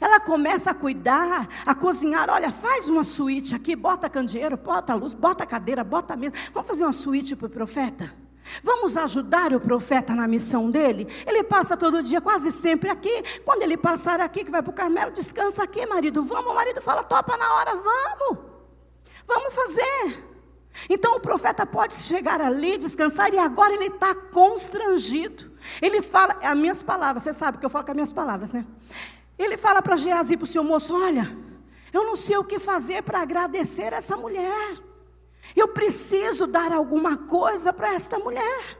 Ela 0.00 0.18
começa 0.20 0.70
a 0.70 0.74
cuidar, 0.74 1.48
a 1.64 1.74
cozinhar. 1.74 2.28
Olha, 2.30 2.50
faz 2.50 2.88
uma 2.88 3.04
suíte 3.04 3.54
aqui, 3.54 3.76
bota 3.76 4.08
candeeiro, 4.08 4.56
bota 4.56 4.94
luz, 4.94 5.14
bota 5.14 5.46
cadeira, 5.46 5.84
bota 5.84 6.16
mesa. 6.16 6.34
Vamos 6.52 6.68
fazer 6.68 6.84
uma 6.84 6.92
suíte 6.92 7.36
para 7.36 7.46
o 7.46 7.50
profeta? 7.50 8.12
Vamos 8.62 8.96
ajudar 8.96 9.52
o 9.52 9.60
profeta 9.60 10.14
na 10.14 10.26
missão 10.26 10.70
dele? 10.70 11.06
Ele 11.26 11.42
passa 11.44 11.76
todo 11.76 12.02
dia, 12.02 12.20
quase 12.20 12.50
sempre 12.50 12.90
aqui. 12.90 13.40
Quando 13.44 13.62
ele 13.62 13.76
passar 13.76 14.20
aqui, 14.20 14.44
que 14.44 14.50
vai 14.50 14.62
para 14.62 14.70
o 14.70 14.74
Carmelo, 14.74 15.12
descansa 15.12 15.62
aqui, 15.62 15.84
marido. 15.86 16.24
Vamos, 16.24 16.50
o 16.50 16.54
marido 16.54 16.80
fala, 16.80 17.02
topa 17.02 17.36
na 17.36 17.54
hora, 17.54 17.76
vamos. 17.76 18.38
Vamos 19.26 19.54
fazer. 19.54 20.24
Então 20.88 21.16
o 21.16 21.20
profeta 21.20 21.66
pode 21.66 21.94
chegar 21.94 22.40
ali, 22.40 22.78
descansar, 22.78 23.32
e 23.34 23.38
agora 23.38 23.74
ele 23.74 23.86
está 23.86 24.14
constrangido. 24.14 25.47
Ele 25.80 26.02
fala, 26.02 26.38
as 26.42 26.56
minhas 26.56 26.82
palavras, 26.82 27.22
você 27.22 27.32
sabe 27.32 27.58
que 27.58 27.66
eu 27.66 27.70
falo 27.70 27.84
com 27.84 27.90
as 27.92 27.96
minhas 27.96 28.12
palavras, 28.12 28.52
né? 28.52 28.66
Ele 29.38 29.56
fala 29.56 29.80
para 29.80 29.96
Geazi, 29.96 30.36
para 30.36 30.44
o 30.44 30.46
seu 30.48 30.64
moço: 30.64 30.94
Olha, 30.94 31.36
eu 31.92 32.04
não 32.04 32.16
sei 32.16 32.36
o 32.36 32.44
que 32.44 32.58
fazer 32.58 33.02
para 33.02 33.20
agradecer 33.20 33.92
essa 33.92 34.16
mulher. 34.16 34.78
Eu 35.54 35.68
preciso 35.68 36.46
dar 36.46 36.72
alguma 36.72 37.16
coisa 37.16 37.72
para 37.72 37.94
esta 37.94 38.18
mulher. 38.18 38.78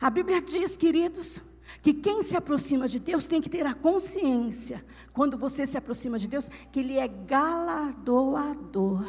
A 0.00 0.08
Bíblia 0.08 0.40
diz, 0.40 0.76
queridos, 0.76 1.42
que 1.80 1.92
quem 1.92 2.22
se 2.22 2.36
aproxima 2.36 2.88
de 2.88 2.98
Deus 2.98 3.26
tem 3.26 3.40
que 3.40 3.50
ter 3.50 3.66
a 3.66 3.74
consciência, 3.74 4.84
quando 5.12 5.36
você 5.36 5.66
se 5.66 5.76
aproxima 5.76 6.18
de 6.18 6.28
Deus, 6.28 6.48
que 6.70 6.80
Ele 6.80 6.96
é 6.98 7.06
galardoador. 7.06 9.04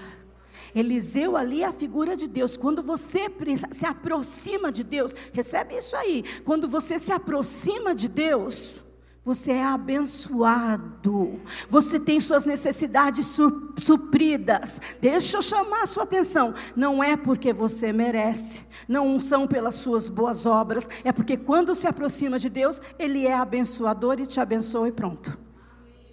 Eliseu 0.73 1.35
ali 1.37 1.63
é 1.63 1.65
a 1.65 1.73
figura 1.73 2.15
de 2.15 2.27
Deus. 2.27 2.57
Quando 2.57 2.81
você 2.81 3.27
se 3.71 3.85
aproxima 3.85 4.71
de 4.71 4.83
Deus, 4.83 5.15
recebe 5.31 5.77
isso 5.77 5.95
aí. 5.95 6.23
Quando 6.43 6.67
você 6.67 6.99
se 6.99 7.11
aproxima 7.11 7.93
de 7.93 8.07
Deus, 8.07 8.83
você 9.25 9.53
é 9.53 9.63
abençoado. 9.63 11.39
Você 11.69 11.97
tem 11.97 12.19
suas 12.19 12.45
necessidades 12.45 13.37
supridas. 13.77 14.81
Deixa 14.99 15.37
eu 15.37 15.41
chamar 15.41 15.83
a 15.83 15.87
sua 15.87 16.03
atenção. 16.03 16.53
Não 16.75 17.01
é 17.01 17.15
porque 17.15 17.53
você 17.53 17.93
merece, 17.93 18.65
não 18.85 19.21
são 19.21 19.47
pelas 19.47 19.75
suas 19.75 20.09
boas 20.09 20.45
obras, 20.45 20.89
é 21.05 21.11
porque 21.13 21.37
quando 21.37 21.73
se 21.73 21.87
aproxima 21.87 22.37
de 22.37 22.49
Deus, 22.49 22.81
ele 22.99 23.25
é 23.25 23.33
abençoador 23.33 24.19
e 24.19 24.27
te 24.27 24.41
abençoa 24.41 24.89
e 24.89 24.91
pronto. 24.91 25.37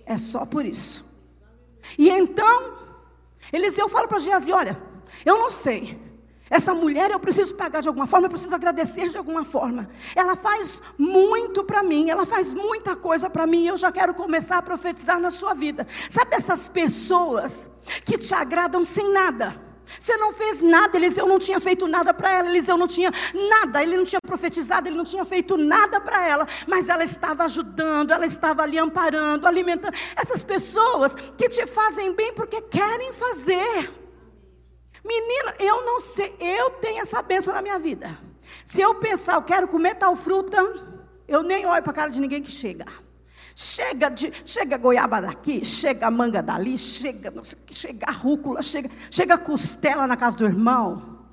É 0.07 0.17
só 0.17 0.47
por 0.47 0.65
isso. 0.65 1.05
E 1.99 2.09
então, 2.09 2.75
Eliseu 3.53 3.89
fala 3.89 4.09
para 4.09 4.19
Geazi: 4.19 4.53
Olha, 4.53 4.81
eu 5.25 5.39
não 5.39 5.51
sei. 5.51 6.11
Essa 6.51 6.75
mulher 6.75 7.13
eu 7.13 7.21
preciso 7.21 7.55
pagar 7.55 7.81
de 7.81 7.87
alguma 7.87 8.09
forma, 8.09 8.27
eu 8.27 8.31
preciso 8.31 8.53
agradecer 8.53 9.09
de 9.09 9.17
alguma 9.17 9.45
forma. 9.45 9.89
Ela 10.17 10.35
faz 10.35 10.83
muito 10.99 11.63
para 11.63 11.81
mim, 11.81 12.11
ela 12.11 12.27
faz 12.27 12.53
muita 12.53 12.97
coisa 12.97 13.31
para 13.31 13.47
mim, 13.47 13.69
eu 13.69 13.77
já 13.77 13.93
quero 13.93 14.13
começar 14.13 14.59
a 14.59 14.63
profetizar 14.63 15.21
na 15.21 15.31
sua 15.31 15.55
vida. 15.55 15.87
Sabe 16.09 16.35
essas 16.35 16.69
pessoas 16.69 17.71
que 18.05 18.19
te 18.19 18.35
agradam 18.35 18.85
sem 18.85 19.13
nada? 19.13 19.70
Você 19.99 20.17
não 20.17 20.33
fez 20.33 20.61
nada, 20.61 20.97
Eliseu 20.97 21.27
não 21.27 21.39
tinha 21.39 21.59
feito 21.59 21.87
nada 21.87 22.13
para 22.13 22.31
ela, 22.33 22.49
Eliseu 22.49 22.77
não 22.77 22.87
tinha 22.87 23.11
nada, 23.35 23.83
ele 23.83 23.97
não 23.97 24.05
tinha 24.05 24.21
profetizado, 24.21 24.89
ele 24.89 24.97
não 24.97 25.05
tinha 25.05 25.25
feito 25.25 25.57
nada 25.57 26.01
para 26.01 26.27
ela, 26.27 26.47
mas 26.67 26.89
ela 26.89 27.05
estava 27.05 27.45
ajudando, 27.45 28.13
ela 28.13 28.27
estava 28.27 28.63
ali 28.63 28.79
amparando, 28.79 29.47
alimentando. 29.47 29.97
Essas 30.17 30.45
pessoas 30.45 31.15
que 31.15 31.49
te 31.49 31.67
fazem 31.67 32.13
bem 32.15 32.33
porque 32.35 32.61
querem 32.61 33.13
fazer. 33.13 33.91
Menina, 35.05 35.55
eu 35.59 35.85
não 35.85 36.01
sei, 36.01 36.35
eu 36.39 36.71
tenho 36.71 37.01
essa 37.01 37.23
bênção 37.23 37.55
na 37.55 37.63
minha 37.63 37.79
vida. 37.79 38.17
Se 38.65 38.81
eu 38.81 38.95
pensar, 38.95 39.35
eu 39.35 39.43
quero 39.43 39.67
comer 39.69 39.95
tal 39.95 40.15
fruta, 40.15 40.57
eu 41.27 41.43
nem 41.43 41.65
olho 41.67 41.83
para 41.83 41.93
a 41.93 41.95
cara 41.95 42.11
de 42.11 42.21
ninguém 42.21 42.43
que 42.43 42.51
chega. 42.51 42.85
Chega 43.63 44.09
de, 44.09 44.33
chega 44.43 44.79
goiaba 44.79 45.21
daqui, 45.21 45.63
chega 45.67 46.11
manga 46.11 46.43
dali, 46.43 46.79
chega, 46.79 47.31
chega 47.71 48.11
rúcula, 48.11 48.63
chega, 48.63 48.91
chega 49.11 49.37
costela 49.37 50.07
na 50.07 50.17
casa 50.17 50.35
do 50.35 50.47
irmão. 50.47 51.27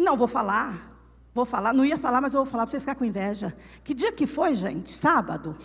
Não 0.00 0.16
vou 0.16 0.26
falar, 0.26 0.88
vou 1.34 1.44
falar, 1.44 1.74
não 1.74 1.84
ia 1.84 1.98
falar, 1.98 2.22
mas 2.22 2.32
eu 2.32 2.42
vou 2.42 2.50
falar 2.50 2.64
para 2.64 2.70
vocês 2.70 2.84
ficarem 2.84 2.98
com 2.98 3.04
inveja. 3.04 3.54
Que 3.84 3.92
dia 3.92 4.10
que 4.10 4.26
foi, 4.26 4.54
gente? 4.54 4.92
Sábado. 4.92 5.58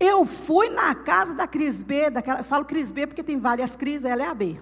Eu 0.00 0.24
fui 0.24 0.70
na 0.70 0.94
casa 0.94 1.34
da 1.34 1.46
Cris 1.46 1.82
B, 1.82 2.08
daquela, 2.08 2.42
falo 2.42 2.64
Cris 2.64 2.90
B 2.90 3.06
porque 3.06 3.22
tem 3.22 3.38
várias 3.38 3.76
Cris, 3.76 4.02
ela 4.02 4.22
é 4.22 4.26
a 4.26 4.34
B. 4.34 4.58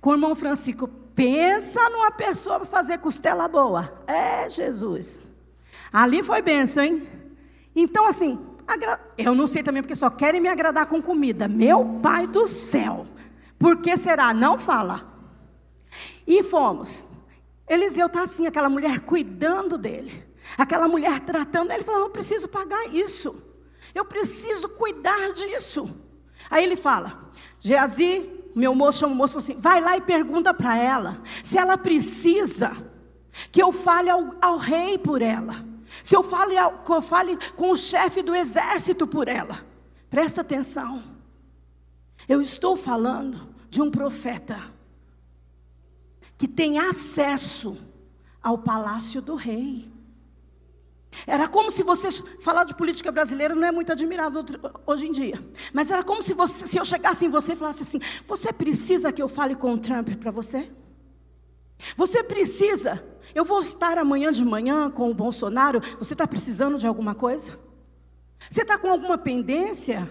Com 0.00 0.08
o 0.08 0.14
irmão 0.14 0.34
Francisco, 0.34 0.88
pensa 1.14 1.90
numa 1.90 2.10
pessoa 2.10 2.60
para 2.60 2.64
fazer 2.64 2.96
costela 3.00 3.46
boa. 3.46 4.02
É 4.06 4.48
Jesus. 4.48 5.26
Ali 5.92 6.22
foi 6.22 6.40
benção, 6.40 6.82
hein? 6.82 7.06
Então, 7.74 8.06
assim, 8.06 8.45
eu 9.16 9.34
não 9.34 9.46
sei 9.46 9.62
também 9.62 9.82
porque 9.82 9.94
só 9.94 10.10
querem 10.10 10.40
me 10.40 10.48
agradar 10.48 10.86
com 10.86 11.00
comida. 11.00 11.46
Meu 11.46 12.00
pai 12.02 12.26
do 12.26 12.46
céu. 12.48 13.04
Por 13.58 13.78
que 13.78 13.96
será? 13.96 14.34
Não 14.34 14.58
fala. 14.58 15.06
E 16.26 16.42
fomos. 16.42 17.08
Eliseu 17.68 18.06
está 18.06 18.22
assim, 18.22 18.46
aquela 18.46 18.68
mulher 18.68 19.00
cuidando 19.00 19.78
dele. 19.78 20.24
Aquela 20.56 20.88
mulher 20.88 21.20
tratando. 21.20 21.70
Ele 21.70 21.82
falou: 21.82 22.02
Eu 22.02 22.10
preciso 22.10 22.48
pagar 22.48 22.94
isso. 22.94 23.42
Eu 23.94 24.04
preciso 24.04 24.68
cuidar 24.70 25.32
disso. 25.32 25.88
Aí 26.50 26.64
ele 26.64 26.76
fala: 26.76 27.30
Geazi, 27.60 28.30
meu 28.54 28.74
moço 28.74 29.00
chama 29.00 29.14
o 29.14 29.16
moço 29.16 29.32
e 29.32 29.34
falou 29.34 29.44
assim: 29.44 29.60
Vai 29.60 29.80
lá 29.80 29.96
e 29.96 30.00
pergunta 30.00 30.52
para 30.52 30.76
ela 30.76 31.22
se 31.42 31.58
ela 31.58 31.76
precisa 31.78 32.76
que 33.50 33.62
eu 33.62 33.72
fale 33.72 34.10
ao, 34.10 34.34
ao 34.40 34.56
rei 34.56 34.98
por 34.98 35.22
ela. 35.22 35.64
Se 36.02 36.16
eu 36.16 36.22
fale, 36.22 36.54
eu 36.56 37.02
fale 37.02 37.36
com 37.54 37.70
o 37.70 37.76
chefe 37.76 38.22
do 38.22 38.34
exército 38.34 39.06
por 39.06 39.28
ela, 39.28 39.64
presta 40.10 40.40
atenção. 40.40 41.02
Eu 42.28 42.40
estou 42.40 42.76
falando 42.76 43.54
de 43.70 43.80
um 43.80 43.90
profeta 43.90 44.74
que 46.36 46.48
tem 46.48 46.78
acesso 46.78 47.76
ao 48.42 48.58
palácio 48.58 49.22
do 49.22 49.34
rei. 49.34 49.90
Era 51.26 51.48
como 51.48 51.70
se 51.70 51.82
você 51.82 52.10
falar 52.40 52.64
de 52.64 52.74
política 52.74 53.10
brasileira 53.10 53.54
não 53.54 53.66
é 53.66 53.72
muito 53.72 53.90
admirável 53.90 54.44
hoje 54.86 55.06
em 55.06 55.12
dia, 55.12 55.42
mas 55.72 55.90
era 55.90 56.02
como 56.02 56.22
se, 56.22 56.34
você, 56.34 56.66
se 56.66 56.78
eu 56.78 56.84
chegasse 56.84 57.24
em 57.24 57.30
você 57.30 57.52
e 57.52 57.56
falasse 57.56 57.82
assim: 57.82 58.00
você 58.26 58.52
precisa 58.52 59.12
que 59.12 59.22
eu 59.22 59.28
fale 59.28 59.54
com 59.54 59.72
o 59.72 59.78
Trump 59.78 60.10
para 60.16 60.30
você? 60.30 60.70
Você 61.96 62.22
precisa. 62.22 63.04
Eu 63.34 63.44
vou 63.44 63.60
estar 63.60 63.98
amanhã 63.98 64.32
de 64.32 64.44
manhã 64.44 64.90
com 64.90 65.10
o 65.10 65.14
Bolsonaro. 65.14 65.80
Você 65.98 66.14
está 66.14 66.26
precisando 66.26 66.78
de 66.78 66.86
alguma 66.86 67.14
coisa? 67.14 67.58
Você 68.50 68.62
está 68.62 68.78
com 68.78 68.90
alguma 68.90 69.18
pendência? 69.18 70.08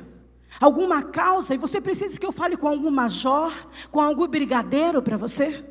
alguma 0.60 1.03
causa 1.03 1.53
e 1.53 1.57
você 1.57 1.81
precisa 1.81 2.19
que 2.19 2.25
eu 2.25 2.31
fale 2.31 2.55
com 2.57 2.67
algum 2.67 2.91
major, 2.91 3.51
com 3.91 4.00
algum 4.00 4.27
brigadeiro 4.27 5.01
para 5.01 5.17
você? 5.17 5.63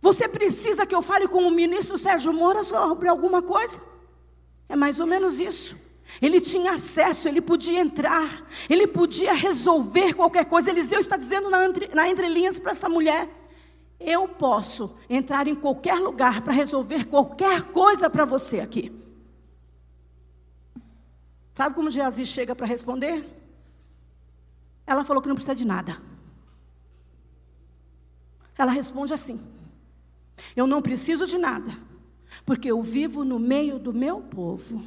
Você 0.00 0.28
precisa 0.28 0.86
que 0.86 0.94
eu 0.94 1.02
fale 1.02 1.26
com 1.26 1.46
o 1.46 1.50
ministro 1.50 1.98
Sérgio 1.98 2.32
Moura 2.32 2.62
sobre 2.62 3.08
alguma 3.08 3.42
coisa? 3.42 3.82
É 4.68 4.76
mais 4.76 5.00
ou 5.00 5.06
menos 5.06 5.40
isso. 5.40 5.76
Ele 6.22 6.40
tinha 6.40 6.72
acesso, 6.72 7.28
ele 7.28 7.40
podia 7.40 7.80
entrar, 7.80 8.46
ele 8.70 8.86
podia 8.86 9.34
resolver 9.34 10.14
qualquer 10.14 10.44
coisa. 10.44 10.70
Eliseu 10.70 11.00
está 11.00 11.16
dizendo 11.16 11.50
na, 11.50 11.64
entre, 11.64 11.88
na 11.92 12.08
entrelinhas 12.08 12.58
para 12.58 12.70
essa 12.70 12.88
mulher: 12.88 13.28
Eu 14.00 14.28
posso 14.28 14.94
entrar 15.08 15.48
em 15.48 15.54
qualquer 15.54 15.98
lugar 15.98 16.42
para 16.42 16.52
resolver 16.52 17.06
qualquer 17.06 17.62
coisa 17.72 18.08
para 18.08 18.24
você 18.24 18.60
aqui. 18.60 18.92
Sabe 21.52 21.74
como 21.74 21.90
Geazi 21.90 22.24
chega 22.24 22.54
para 22.54 22.66
responder? 22.66 23.28
Ela 24.86 25.04
falou 25.04 25.20
que 25.20 25.28
não 25.28 25.34
precisa 25.34 25.56
de 25.56 25.66
nada. 25.66 26.00
Ela 28.56 28.70
responde 28.70 29.12
assim: 29.12 29.40
Eu 30.54 30.66
não 30.66 30.80
preciso 30.80 31.26
de 31.26 31.36
nada, 31.36 31.76
porque 32.46 32.70
eu 32.70 32.80
vivo 32.80 33.24
no 33.24 33.38
meio 33.38 33.78
do 33.78 33.92
meu 33.92 34.20
povo. 34.20 34.84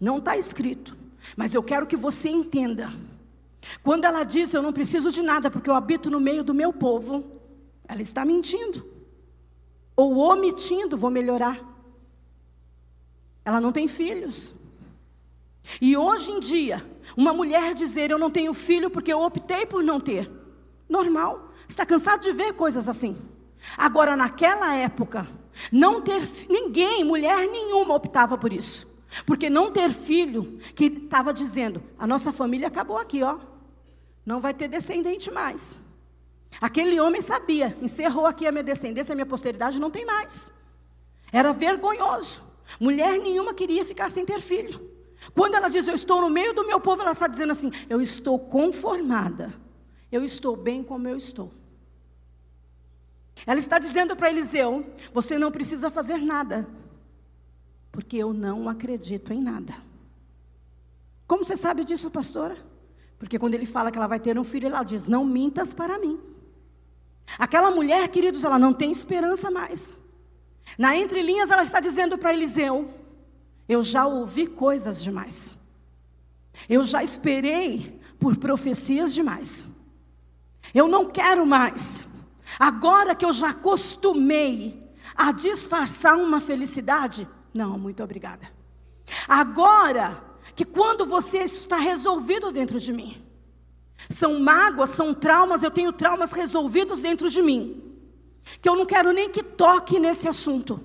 Não 0.00 0.18
está 0.18 0.36
escrito, 0.36 0.96
mas 1.36 1.52
eu 1.52 1.62
quero 1.62 1.86
que 1.86 1.96
você 1.96 2.30
entenda. 2.30 2.90
Quando 3.82 4.04
ela 4.04 4.22
diz 4.22 4.52
eu 4.54 4.62
não 4.62 4.72
preciso 4.72 5.10
de 5.10 5.22
nada, 5.22 5.50
porque 5.50 5.68
eu 5.68 5.74
habito 5.74 6.10
no 6.10 6.20
meio 6.20 6.42
do 6.44 6.54
meu 6.54 6.72
povo, 6.72 7.24
ela 7.86 8.02
está 8.02 8.24
mentindo. 8.24 8.86
Ou 9.94 10.18
omitindo, 10.18 10.96
vou 10.96 11.10
melhorar. 11.10 11.60
Ela 13.44 13.60
não 13.60 13.72
tem 13.72 13.88
filhos. 13.88 14.54
E 15.80 15.96
hoje 15.96 16.32
em 16.32 16.40
dia, 16.40 16.84
uma 17.16 17.32
mulher 17.32 17.74
dizer 17.74 18.10
eu 18.10 18.18
não 18.18 18.30
tenho 18.30 18.52
filho 18.54 18.90
porque 18.90 19.12
eu 19.12 19.22
optei 19.22 19.66
por 19.66 19.82
não 19.82 20.00
ter. 20.00 20.30
Normal. 20.88 21.52
Está 21.68 21.84
cansado 21.84 22.20
de 22.22 22.32
ver 22.32 22.52
coisas 22.52 22.88
assim. 22.88 23.16
Agora, 23.76 24.14
naquela 24.14 24.74
época, 24.74 25.26
não 25.72 26.00
ter 26.00 26.22
ninguém, 26.48 27.04
mulher 27.04 27.48
nenhuma 27.48 27.94
optava 27.94 28.38
por 28.38 28.52
isso. 28.52 28.86
Porque 29.24 29.48
não 29.48 29.70
ter 29.70 29.92
filho, 29.92 30.58
que 30.74 30.84
estava 30.84 31.32
dizendo, 31.32 31.82
a 31.98 32.06
nossa 32.06 32.32
família 32.32 32.68
acabou 32.68 32.98
aqui, 32.98 33.22
ó. 33.22 33.38
Não 34.26 34.40
vai 34.40 34.52
ter 34.52 34.68
descendente 34.68 35.30
mais. 35.30 35.80
Aquele 36.60 36.98
homem 37.00 37.22
sabia, 37.22 37.76
encerrou 37.80 38.26
aqui 38.26 38.46
a 38.46 38.52
minha 38.52 38.64
descendência, 38.64 39.12
a 39.12 39.16
minha 39.16 39.26
posteridade 39.26 39.78
não 39.78 39.90
tem 39.90 40.04
mais. 40.04 40.52
Era 41.32 41.52
vergonhoso. 41.52 42.42
Mulher 42.80 43.18
nenhuma 43.18 43.54
queria 43.54 43.84
ficar 43.84 44.10
sem 44.10 44.26
ter 44.26 44.40
filho. 44.40 44.90
Quando 45.34 45.54
ela 45.54 45.68
diz, 45.68 45.86
eu 45.86 45.94
estou 45.94 46.20
no 46.20 46.28
meio 46.28 46.52
do 46.52 46.66
meu 46.66 46.80
povo, 46.80 47.02
ela 47.02 47.12
está 47.12 47.28
dizendo 47.28 47.52
assim, 47.52 47.70
eu 47.88 48.00
estou 48.00 48.38
conformada. 48.38 49.54
Eu 50.10 50.24
estou 50.24 50.56
bem 50.56 50.82
como 50.82 51.06
eu 51.06 51.16
estou. 51.16 51.52
Ela 53.46 53.60
está 53.60 53.78
dizendo 53.78 54.16
para 54.16 54.30
Eliseu: 54.30 54.92
você 55.12 55.38
não 55.38 55.50
precisa 55.50 55.90
fazer 55.90 56.18
nada 56.18 56.66
porque 57.96 58.18
eu 58.18 58.34
não 58.34 58.68
acredito 58.68 59.32
em 59.32 59.40
nada. 59.40 59.74
Como 61.26 61.42
você 61.42 61.56
sabe 61.56 61.82
disso, 61.82 62.10
pastora? 62.10 62.54
Porque 63.18 63.38
quando 63.38 63.54
ele 63.54 63.66
fala 63.66 63.90
que 63.90 63.98
ela 63.98 64.06
vai 64.06 64.20
ter 64.20 64.38
um 64.38 64.44
filho, 64.44 64.66
ela 64.66 64.82
diz: 64.82 65.06
Não 65.06 65.24
mintas 65.24 65.72
para 65.72 65.98
mim. 65.98 66.20
Aquela 67.38 67.70
mulher, 67.70 68.08
queridos, 68.08 68.44
ela 68.44 68.58
não 68.58 68.72
tem 68.72 68.90
esperança 68.92 69.50
mais. 69.50 69.98
Na 70.78 70.96
entrelinhas, 70.96 71.50
ela 71.50 71.62
está 71.62 71.80
dizendo 71.80 72.18
para 72.18 72.32
Eliseu: 72.32 72.88
Eu 73.68 73.82
já 73.82 74.06
ouvi 74.06 74.46
coisas 74.46 75.02
demais. 75.02 75.58
Eu 76.68 76.82
já 76.82 77.02
esperei 77.02 78.00
por 78.18 78.36
profecias 78.36 79.12
demais. 79.12 79.68
Eu 80.74 80.88
não 80.88 81.06
quero 81.06 81.46
mais. 81.46 82.08
Agora 82.58 83.14
que 83.14 83.24
eu 83.24 83.32
já 83.32 83.50
acostumei 83.50 84.82
a 85.14 85.32
disfarçar 85.32 86.16
uma 86.16 86.40
felicidade, 86.40 87.28
não, 87.52 87.78
muito 87.78 88.02
obrigada. 88.02 88.48
Agora, 89.26 90.22
que 90.56 90.64
quando 90.64 91.04
você 91.04 91.38
está 91.40 91.76
resolvido 91.76 92.50
dentro 92.50 92.80
de 92.80 92.90
mim, 92.90 93.22
são 94.08 94.40
mágoas, 94.40 94.90
são 94.90 95.12
traumas, 95.12 95.62
eu 95.62 95.70
tenho 95.70 95.92
traumas 95.92 96.32
resolvidos 96.32 97.00
dentro 97.00 97.28
de 97.28 97.42
mim, 97.42 97.82
que 98.62 98.68
eu 98.68 98.74
não 98.74 98.86
quero 98.86 99.12
nem 99.12 99.28
que 99.28 99.42
toque 99.42 100.00
nesse 100.00 100.26
assunto. 100.26 100.80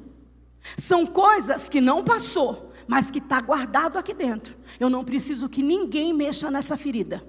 São 0.78 1.06
coisas 1.06 1.70
que 1.70 1.80
não 1.80 2.04
passou, 2.04 2.74
mas 2.86 3.10
que 3.10 3.20
está 3.20 3.40
guardado 3.40 3.98
aqui 3.98 4.14
dentro. 4.14 4.56
Eu 4.78 4.90
não 4.90 5.06
preciso 5.06 5.48
que 5.48 5.64
ninguém 5.64 6.14
mexa 6.14 6.52
nessa 6.52 6.76
ferida. 6.76 7.24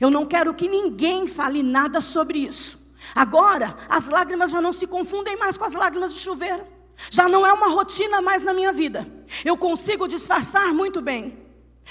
Eu 0.00 0.10
não 0.10 0.24
quero 0.24 0.54
que 0.54 0.66
ninguém 0.66 1.28
fale 1.28 1.62
nada 1.62 2.00
sobre 2.00 2.38
isso. 2.38 2.80
Agora, 3.14 3.76
as 3.88 4.08
lágrimas 4.08 4.50
já 4.50 4.60
não 4.60 4.72
se 4.72 4.86
confundem 4.86 5.36
mais 5.36 5.58
com 5.58 5.64
as 5.64 5.74
lágrimas 5.74 6.14
de 6.14 6.20
chuveiro. 6.20 6.64
Já 7.10 7.28
não 7.28 7.44
é 7.44 7.52
uma 7.52 7.68
rotina 7.68 8.22
mais 8.22 8.42
na 8.42 8.54
minha 8.54 8.72
vida. 8.72 9.06
Eu 9.44 9.58
consigo 9.58 10.08
disfarçar 10.08 10.72
muito 10.72 11.02
bem. 11.02 11.43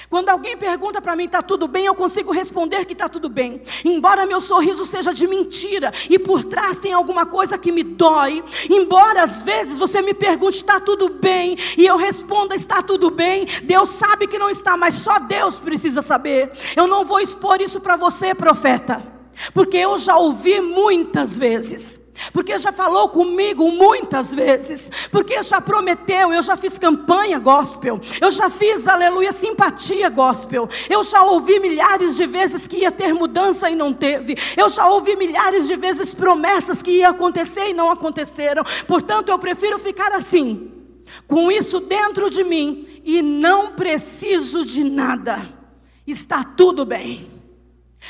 Quando 0.10 0.30
alguém 0.30 0.58
pergunta 0.58 1.02
para 1.02 1.16
mim, 1.16 1.26
está 1.26 1.42
tudo 1.42 1.68
bem, 1.68 1.86
eu 1.86 1.96
consigo 1.96 2.32
responder 2.32 2.86
que 2.86 2.94
está 2.94 3.08
tudo 3.08 3.30
bem. 3.30 3.62
Embora 3.84 4.26
meu 4.26 4.42
sorriso 4.42 4.86
seja 4.86 5.14
de 5.14 5.26
mentira 5.28 5.92
e 6.10 6.20
por 6.20 6.44
trás 6.44 6.80
tem 6.80 6.94
alguma 6.94 7.26
coisa 7.26 7.58
que 7.58 7.72
me 7.72 7.84
dói. 7.84 8.44
Embora 8.70 9.24
às 9.24 9.44
vezes 9.44 9.78
você 9.78 10.02
me 10.02 10.14
pergunte, 10.14 10.58
está 10.58 10.80
tudo 10.80 11.10
bem, 11.10 11.58
e 11.78 11.86
eu 11.86 11.98
responda, 11.98 12.56
está 12.56 12.82
tudo 12.82 13.10
bem. 13.10 13.46
Deus 13.64 13.90
sabe 13.90 14.28
que 14.28 14.40
não 14.40 14.50
está, 14.50 14.76
mas 14.78 14.96
só 14.96 15.20
Deus 15.20 15.60
precisa 15.60 16.02
saber. 16.02 16.52
Eu 16.76 16.88
não 16.88 17.06
vou 17.06 17.20
expor 17.20 17.62
isso 17.62 17.80
para 17.80 17.96
você, 17.96 18.36
profeta, 18.36 19.04
porque 19.54 19.78
eu 19.78 19.98
já 19.98 20.18
ouvi 20.18 20.60
muitas 20.60 21.38
vezes 21.38 22.03
porque 22.32 22.58
já 22.58 22.72
falou 22.72 23.10
comigo 23.10 23.72
muitas 23.72 24.34
vezes, 24.34 24.90
porque 25.12 25.42
já 25.42 25.60
prometeu, 25.60 26.34
eu 26.34 26.42
já 26.42 26.56
fiz 26.56 26.78
campanha 26.78 27.40
gospel, 27.40 28.00
eu 28.22 28.32
já 28.32 28.50
fiz, 28.50 28.88
aleluia, 28.88 29.34
simpatia 29.34 30.10
gospel, 30.10 30.70
eu 30.90 31.04
já 31.04 31.24
ouvi 31.24 31.60
milhares 31.60 32.16
de 32.16 32.26
vezes 32.26 32.68
que 32.68 32.78
ia 32.78 32.92
ter 32.92 33.14
mudança 33.14 33.70
e 33.70 33.76
não 33.76 33.94
teve, 33.94 34.38
eu 34.56 34.70
já 34.70 34.88
ouvi 34.88 35.16
milhares 35.16 35.68
de 35.68 35.76
vezes 35.76 36.14
promessas 36.14 36.82
que 36.82 36.92
ia 36.92 37.10
acontecer 37.10 37.70
e 37.70 37.74
não 37.74 37.90
aconteceram, 37.90 38.64
portanto 38.88 39.30
eu 39.30 39.40
prefiro 39.40 39.80
ficar 39.80 40.12
assim, 40.12 40.72
com 41.28 41.52
isso 41.52 41.80
dentro 41.80 42.30
de 42.30 42.44
mim 42.44 43.02
e 43.04 43.22
não 43.22 43.72
preciso 43.72 44.64
de 44.64 44.84
nada, 44.84 45.42
está 46.06 46.44
tudo 46.44 46.86
bem. 46.86 47.32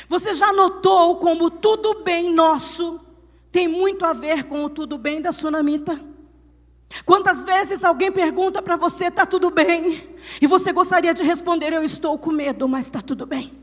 Você 0.08 0.34
já 0.34 0.52
notou 0.52 1.16
como 1.16 1.48
tudo 1.48 2.02
bem 2.02 2.32
nosso 2.32 3.03
tem 3.54 3.68
muito 3.68 4.04
a 4.04 4.12
ver 4.12 4.46
com 4.46 4.64
o 4.64 4.68
tudo 4.68 4.98
bem 4.98 5.22
da 5.22 5.30
sunamita. 5.30 5.96
Quantas 7.04 7.44
vezes 7.44 7.84
alguém 7.84 8.10
pergunta 8.10 8.60
para 8.60 8.76
você, 8.76 9.04
está 9.04 9.24
tudo 9.24 9.48
bem? 9.48 10.16
E 10.42 10.46
você 10.48 10.72
gostaria 10.72 11.14
de 11.14 11.22
responder, 11.22 11.72
eu 11.72 11.84
estou 11.84 12.18
com 12.18 12.32
medo, 12.32 12.66
mas 12.66 12.86
está 12.86 13.00
tudo 13.00 13.24
bem. 13.24 13.56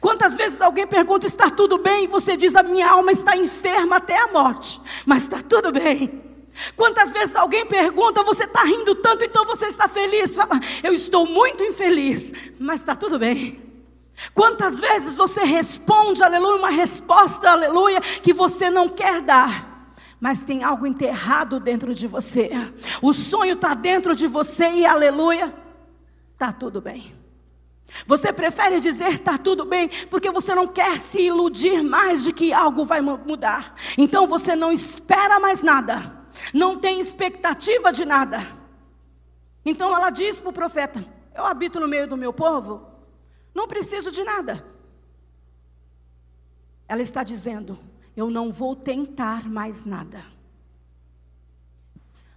Quantas 0.00 0.36
vezes 0.36 0.60
alguém 0.60 0.88
pergunta, 0.88 1.24
está 1.24 1.48
tudo 1.50 1.78
bem? 1.78 2.02
E 2.02 2.08
você 2.08 2.36
diz, 2.36 2.56
a 2.56 2.64
minha 2.64 2.90
alma 2.90 3.12
está 3.12 3.36
enferma 3.36 3.98
até 3.98 4.18
a 4.20 4.32
morte, 4.32 4.80
mas 5.06 5.22
está 5.22 5.40
tudo 5.40 5.70
bem. 5.70 6.20
Quantas 6.74 7.12
vezes 7.12 7.36
alguém 7.36 7.64
pergunta, 7.64 8.24
você 8.24 8.42
está 8.42 8.64
rindo 8.64 8.96
tanto, 8.96 9.24
então 9.24 9.44
você 9.44 9.66
está 9.66 9.86
feliz? 9.86 10.34
Fala, 10.34 10.58
eu 10.82 10.92
estou 10.92 11.24
muito 11.26 11.62
infeliz, 11.62 12.52
mas 12.58 12.80
está 12.80 12.96
tudo 12.96 13.20
bem. 13.20 13.73
Quantas 14.32 14.78
vezes 14.78 15.16
você 15.16 15.44
responde, 15.44 16.22
aleluia, 16.22 16.56
uma 16.56 16.70
resposta, 16.70 17.50
aleluia, 17.50 18.00
que 18.00 18.32
você 18.32 18.70
não 18.70 18.88
quer 18.88 19.20
dar, 19.20 19.92
mas 20.20 20.42
tem 20.42 20.62
algo 20.62 20.86
enterrado 20.86 21.58
dentro 21.58 21.94
de 21.94 22.06
você, 22.06 22.50
o 23.02 23.12
sonho 23.12 23.54
está 23.54 23.74
dentro 23.74 24.14
de 24.14 24.26
você 24.26 24.68
e, 24.70 24.86
aleluia, 24.86 25.52
está 26.34 26.52
tudo 26.52 26.80
bem. 26.80 27.14
Você 28.06 28.32
prefere 28.32 28.80
dizer 28.80 29.08
está 29.14 29.38
tudo 29.38 29.64
bem, 29.64 29.88
porque 30.10 30.30
você 30.30 30.54
não 30.54 30.66
quer 30.66 30.98
se 30.98 31.20
iludir 31.20 31.82
mais 31.82 32.24
de 32.24 32.32
que 32.32 32.52
algo 32.52 32.84
vai 32.84 33.00
mudar. 33.00 33.74
Então 33.96 34.26
você 34.26 34.56
não 34.56 34.72
espera 34.72 35.38
mais 35.38 35.62
nada, 35.62 36.26
não 36.52 36.76
tem 36.76 36.98
expectativa 36.98 37.92
de 37.92 38.04
nada. 38.04 38.40
Então 39.64 39.94
ela 39.94 40.10
diz 40.10 40.40
para 40.40 40.50
o 40.50 40.52
profeta: 40.52 41.04
Eu 41.34 41.46
habito 41.46 41.78
no 41.78 41.86
meio 41.86 42.08
do 42.08 42.16
meu 42.16 42.32
povo, 42.32 42.93
não 43.54 43.68
preciso 43.68 44.10
de 44.10 44.24
nada. 44.24 44.64
Ela 46.88 47.02
está 47.02 47.22
dizendo: 47.22 47.78
Eu 48.16 48.28
não 48.28 48.50
vou 48.50 48.74
tentar 48.74 49.48
mais 49.48 49.84
nada. 49.84 50.24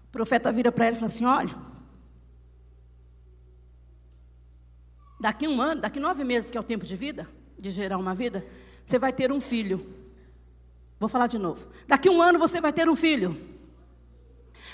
O 0.06 0.12
profeta 0.12 0.52
vira 0.52 0.72
para 0.72 0.86
ela 0.86 0.96
e 0.96 1.00
fala 1.00 1.12
assim: 1.12 1.26
Olha, 1.26 1.56
daqui 5.20 5.48
um 5.48 5.62
ano, 5.62 5.82
daqui 5.82 6.00
nove 6.00 6.24
meses, 6.24 6.52
que 6.52 6.58
é 6.58 6.62
o 6.62 6.64
tempo 6.64 6.86
de 6.86 6.96
vida, 6.96 7.28
de 7.58 7.70
gerar 7.70 7.98
uma 7.98 8.14
vida, 8.14 8.46
você 8.86 9.00
vai 9.00 9.12
ter 9.12 9.32
um 9.32 9.42
filho. 9.42 9.86
Vou 11.00 11.10
falar 11.10 11.28
de 11.28 11.38
novo. 11.38 11.68
Daqui 11.88 12.10
um 12.10 12.22
ano 12.22 12.40
você 12.40 12.62
vai 12.62 12.74
ter 12.74 12.90
um 12.90 12.96
filho. 12.96 13.36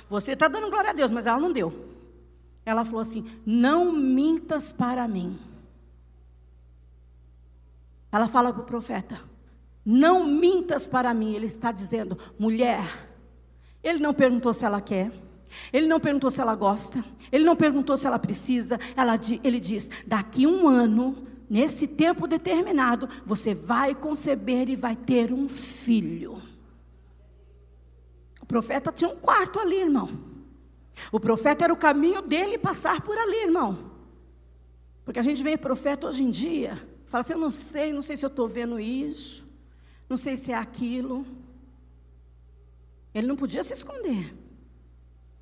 Você 0.09 0.33
está 0.33 0.47
dando 0.47 0.69
glória 0.69 0.91
a 0.91 0.93
Deus, 0.93 1.11
mas 1.11 1.25
ela 1.25 1.39
não 1.39 1.51
deu. 1.51 1.89
Ela 2.65 2.85
falou 2.85 3.01
assim: 3.01 3.25
Não 3.45 3.91
mintas 3.91 4.71
para 4.71 5.07
mim. 5.07 5.39
Ela 8.13 8.27
fala 8.27 8.53
para 8.53 8.61
o 8.61 8.65
profeta: 8.65 9.19
Não 9.83 10.23
mintas 10.23 10.85
para 10.85 11.11
mim. 11.15 11.33
Ele 11.33 11.47
está 11.47 11.71
dizendo: 11.71 12.15
Mulher. 12.37 13.09
Ele 13.83 13.97
não 13.97 14.13
perguntou 14.13 14.53
se 14.53 14.63
ela 14.63 14.79
quer. 14.79 15.11
Ele 15.73 15.87
não 15.87 15.99
perguntou 15.99 16.29
se 16.29 16.39
ela 16.39 16.55
gosta. 16.55 17.03
Ele 17.31 17.43
não 17.43 17.55
perguntou 17.55 17.97
se 17.97 18.05
ela 18.05 18.19
precisa. 18.19 18.79
Ela, 18.95 19.19
ele 19.43 19.59
diz: 19.59 19.89
Daqui 20.05 20.45
um 20.45 20.67
ano, 20.67 21.27
nesse 21.49 21.87
tempo 21.87 22.27
determinado, 22.27 23.09
você 23.25 23.55
vai 23.55 23.95
conceber 23.95 24.69
e 24.69 24.75
vai 24.75 24.95
ter 24.95 25.33
um 25.33 25.49
filho. 25.49 26.39
O 28.39 28.45
profeta 28.45 28.91
tinha 28.91 29.09
um 29.09 29.15
quarto 29.15 29.59
ali, 29.59 29.77
irmão. 29.77 30.31
O 31.11 31.19
profeta 31.19 31.63
era 31.63 31.73
o 31.73 31.77
caminho 31.77 32.21
dele 32.21 32.59
passar 32.59 33.01
por 33.01 33.17
ali, 33.17 33.45
irmão. 33.45 33.91
Porque 35.03 35.19
a 35.19 35.23
gente 35.23 35.41
vê 35.41 35.57
profeta 35.57 36.07
hoje 36.07 36.23
em 36.23 36.29
dia 36.29 36.92
Fala 37.13 37.21
assim: 37.21 37.33
eu 37.33 37.37
não 37.39 37.51
sei, 37.51 37.93
não 37.93 38.01
sei 38.01 38.17
se 38.17 38.25
eu 38.25 38.27
estou 38.27 38.49
vendo 38.49 38.79
isso, 38.79 39.47
não 40.09 40.17
sei 40.17 40.35
se 40.35 40.51
é 40.51 40.55
aquilo. 40.55 41.23
Ele 43.13 43.27
não 43.27 43.35
podia 43.35 43.63
se 43.63 43.71
esconder. 43.71 44.35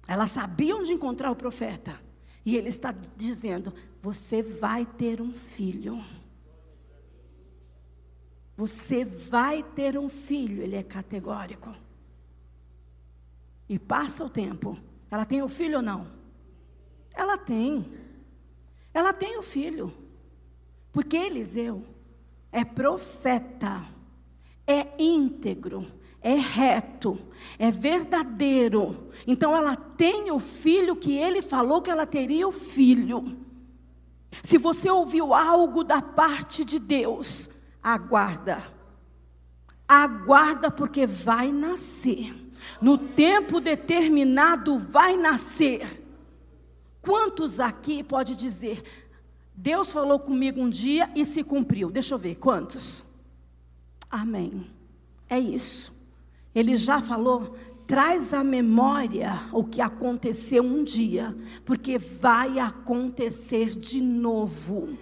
Ela 0.06 0.28
sabia 0.28 0.76
onde 0.76 0.92
encontrar 0.92 1.32
o 1.32 1.36
profeta. 1.36 1.98
E 2.46 2.58
ele 2.58 2.68
está 2.68 2.94
dizendo: 3.16 3.74
Você 4.02 4.42
vai 4.42 4.86
ter 4.86 5.22
um 5.22 5.32
filho. 5.32 6.04
Você 8.58 9.06
vai 9.06 9.64
ter 9.64 9.98
um 9.98 10.10
filho. 10.10 10.62
Ele 10.62 10.76
é 10.76 10.84
categórico. 10.84 11.74
E 13.70 13.80
passa 13.80 14.26
o 14.26 14.30
tempo. 14.30 14.78
Ela 15.10 15.24
tem 15.24 15.42
o 15.42 15.48
filho 15.48 15.78
ou 15.78 15.82
não? 15.82 16.06
Ela 17.14 17.38
tem. 17.38 17.94
Ela 18.94 19.14
tem 19.14 19.38
o 19.38 19.42
filho. 19.42 20.01
Porque 20.92 21.16
Eliseu 21.16 21.84
é 22.52 22.66
profeta, 22.66 23.84
é 24.68 24.88
íntegro, 25.00 25.86
é 26.22 26.36
reto, 26.36 27.18
é 27.58 27.72
verdadeiro. 27.72 29.12
Então 29.26 29.56
ela 29.56 29.76
tem 29.76 30.32
o 30.32 30.40
filho 30.40 30.96
que 30.96 31.16
ele 31.16 31.42
falou 31.42 31.82
que 31.82 31.90
ela 31.90 32.06
teria 32.06 32.48
o 32.48 32.52
filho. 32.52 33.38
Se 34.44 34.58
você 34.58 34.90
ouviu 34.90 35.34
algo 35.34 35.84
da 35.84 36.02
parte 36.02 36.64
de 36.64 36.80
Deus, 36.80 37.50
aguarda. 37.82 38.64
Aguarda 39.88 40.72
porque 40.72 41.06
vai 41.06 41.52
nascer. 41.52 42.34
No 42.82 42.98
tempo 42.98 43.60
determinado 43.60 44.78
vai 44.78 45.18
nascer. 45.18 46.02
Quantos 47.02 47.60
aqui 47.60 48.04
pode 48.04 48.36
dizer: 48.36 48.84
Deus 49.56 49.92
falou 49.92 50.20
comigo 50.20 50.62
um 50.62 50.70
dia 50.70 51.10
e 51.16 51.26
se 51.26 51.44
cumpriu. 51.44 51.92
Deixa 51.92 52.14
eu 52.16 52.20
ver, 52.20 52.36
quantos? 52.36 53.06
Amém. 54.10 54.66
É 55.30 55.40
isso. 55.40 55.94
Ele 56.54 56.76
já 56.76 57.02
falou, 57.02 57.56
traz 57.92 58.34
à 58.34 58.42
memória 58.42 59.38
o 59.52 59.66
que 59.66 59.82
aconteceu 59.82 60.64
um 60.64 60.82
dia, 60.82 61.36
porque 61.66 61.98
vai 61.98 62.58
acontecer 62.58 63.72
de 63.72 64.00
novo. 64.00 64.98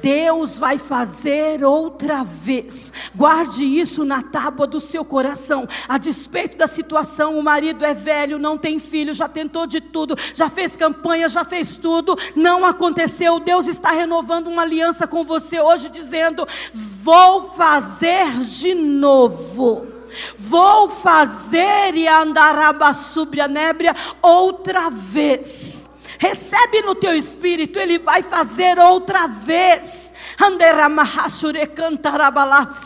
Deus 0.00 0.56
vai 0.56 0.78
fazer 0.78 1.64
outra 1.64 2.22
vez. 2.22 2.92
Guarde 3.12 3.64
isso 3.64 4.04
na 4.04 4.22
tábua 4.22 4.68
do 4.68 4.80
seu 4.80 5.04
coração. 5.04 5.66
A 5.88 5.98
despeito 5.98 6.56
da 6.56 6.68
situação, 6.68 7.36
o 7.36 7.42
marido 7.42 7.84
é 7.84 7.92
velho, 7.92 8.38
não 8.38 8.56
tem 8.56 8.78
filho, 8.78 9.12
já 9.12 9.28
tentou 9.28 9.66
de 9.66 9.80
tudo, 9.80 10.14
já 10.32 10.48
fez 10.48 10.76
campanha, 10.76 11.28
já 11.28 11.44
fez 11.44 11.76
tudo, 11.76 12.16
não 12.36 12.64
aconteceu. 12.64 13.40
Deus 13.40 13.66
está 13.66 13.90
renovando 13.90 14.46
uma 14.46 14.62
aliança 14.62 15.08
com 15.08 15.24
você 15.24 15.58
hoje, 15.58 15.90
dizendo: 15.90 16.46
Vou 16.72 17.50
fazer 17.50 18.30
de 18.38 18.76
novo. 18.76 19.97
Vou 20.36 20.88
fazer 20.88 21.94
e 21.94 22.06
andaraba 22.08 22.92
nébria 23.48 23.94
outra 24.22 24.90
vez. 24.90 25.88
Recebe 26.18 26.82
no 26.82 26.96
teu 26.96 27.14
espírito, 27.14 27.78
ele 27.78 27.98
vai 27.98 28.22
fazer 28.22 28.76
outra 28.78 29.28
vez. 29.28 30.12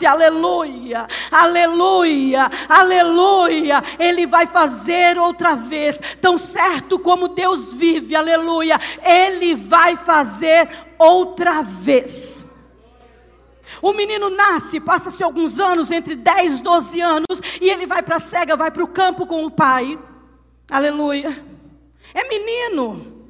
Aleluia, 0.05 1.07
aleluia, 1.31 2.49
aleluia. 2.69 3.83
Ele 3.97 4.27
vai 4.27 4.45
fazer 4.45 5.17
outra 5.17 5.55
vez, 5.55 5.99
tão 6.21 6.37
certo 6.37 6.99
como 6.99 7.27
Deus 7.27 7.73
vive, 7.73 8.15
aleluia. 8.15 8.79
Ele 9.03 9.55
vai 9.55 9.95
fazer 9.95 10.69
outra 10.99 11.63
vez. 11.63 12.42
O 13.83 13.91
menino 13.91 14.29
nasce, 14.29 14.79
passa-se 14.79 15.21
alguns 15.21 15.59
anos, 15.59 15.91
entre 15.91 16.15
10 16.15 16.59
e 16.59 16.63
12 16.63 17.01
anos, 17.01 17.59
e 17.59 17.69
ele 17.69 17.85
vai 17.85 18.01
para 18.01 18.15
a 18.15 18.19
cega, 18.19 18.55
vai 18.55 18.71
para 18.71 18.81
o 18.81 18.87
campo 18.87 19.27
com 19.27 19.43
o 19.43 19.51
pai. 19.51 19.99
Aleluia. 20.71 21.29
É 22.13 22.25
menino. 22.29 23.27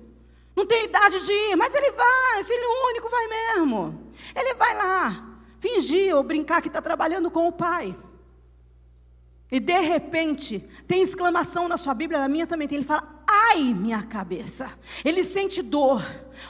Não 0.56 0.64
tem 0.64 0.86
idade 0.86 1.26
de 1.26 1.32
ir, 1.32 1.56
mas 1.56 1.74
ele 1.74 1.92
vai, 1.94 2.44
filho 2.44 2.68
único, 2.92 3.10
vai 3.10 3.28
mesmo. 3.28 4.14
Ele 4.36 4.54
vai 4.54 4.78
lá, 4.78 5.40
fingir 5.58 6.16
ou 6.16 6.22
brincar 6.22 6.62
que 6.62 6.68
está 6.68 6.84
trabalhando 6.84 7.32
com 7.32 7.48
o 7.48 7.52
pai. 7.52 7.96
E 9.52 9.60
de 9.60 9.80
repente, 9.80 10.60
tem 10.88 11.02
exclamação 11.02 11.68
na 11.68 11.80
sua 11.80 11.96
Bíblia, 11.96 12.20
na 12.20 12.28
minha 12.28 12.46
também 12.46 12.68
tem. 12.68 12.78
Ele 12.78 12.86
fala: 12.86 13.13
Ai, 13.46 13.74
minha 13.74 14.02
cabeça. 14.04 14.72
Ele 15.04 15.24
sente 15.24 15.62
dor. 15.62 16.02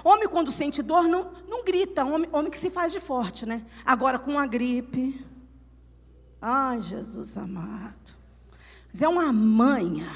Homem, 0.04 0.28
quando 0.28 0.52
sente 0.52 0.82
dor, 0.82 1.08
não, 1.08 1.32
não 1.48 1.64
grita. 1.64 2.06
Homem, 2.06 2.30
homem 2.32 2.52
que 2.52 2.58
se 2.58 2.70
faz 2.70 2.92
de 2.92 3.00
forte, 3.00 3.46
né? 3.46 3.66
Agora, 3.84 4.20
com 4.20 4.38
a 4.38 4.46
gripe. 4.46 5.26
Ai, 6.42 6.82
Jesus 6.82 7.36
amado. 7.38 7.96
Mas 8.92 9.02
é 9.02 9.08
uma 9.08 9.34
manha. 9.34 10.12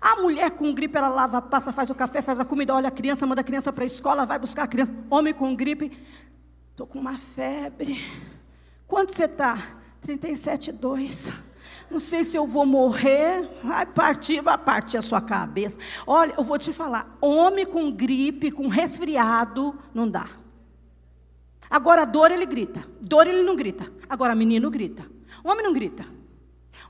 A 0.00 0.16
mulher 0.16 0.50
com 0.50 0.74
gripe, 0.74 0.98
ela 0.98 1.08
lava, 1.08 1.40
passa, 1.40 1.72
faz 1.72 1.88
o 1.88 1.94
café, 1.94 2.20
faz 2.20 2.40
a 2.40 2.44
comida, 2.44 2.74
olha 2.74 2.88
a 2.88 2.90
criança, 2.90 3.24
manda 3.24 3.40
a 3.40 3.44
criança 3.44 3.72
para 3.72 3.84
a 3.84 3.86
escola, 3.86 4.26
vai 4.26 4.38
buscar 4.38 4.64
a 4.64 4.66
criança. 4.66 4.92
Homem 5.08 5.32
com 5.32 5.54
gripe, 5.54 5.96
estou 6.70 6.86
com 6.86 6.98
uma 6.98 7.16
febre. 7.16 8.02
Quanto 8.88 9.14
você 9.14 9.26
está? 9.26 9.76
37,2 10.04 11.51
não 11.92 11.98
sei 11.98 12.24
se 12.24 12.36
eu 12.36 12.46
vou 12.46 12.66
morrer, 12.66 13.48
vai 13.62 13.86
partir, 13.86 14.40
vai 14.40 14.58
partir 14.58 14.96
a 14.96 15.02
sua 15.02 15.20
cabeça. 15.20 15.78
Olha, 16.06 16.34
eu 16.36 16.42
vou 16.42 16.58
te 16.58 16.72
falar, 16.72 17.16
homem 17.20 17.66
com 17.66 17.90
gripe, 17.90 18.50
com 18.50 18.66
resfriado, 18.66 19.78
não 19.94 20.08
dá. 20.08 20.28
Agora, 21.70 22.04
dor 22.04 22.30
ele 22.30 22.46
grita, 22.46 22.84
dor 23.00 23.26
ele 23.26 23.42
não 23.42 23.54
grita. 23.54 23.92
Agora, 24.08 24.34
menino 24.34 24.70
grita, 24.70 25.04
homem 25.44 25.62
não 25.62 25.72
grita. 25.72 26.04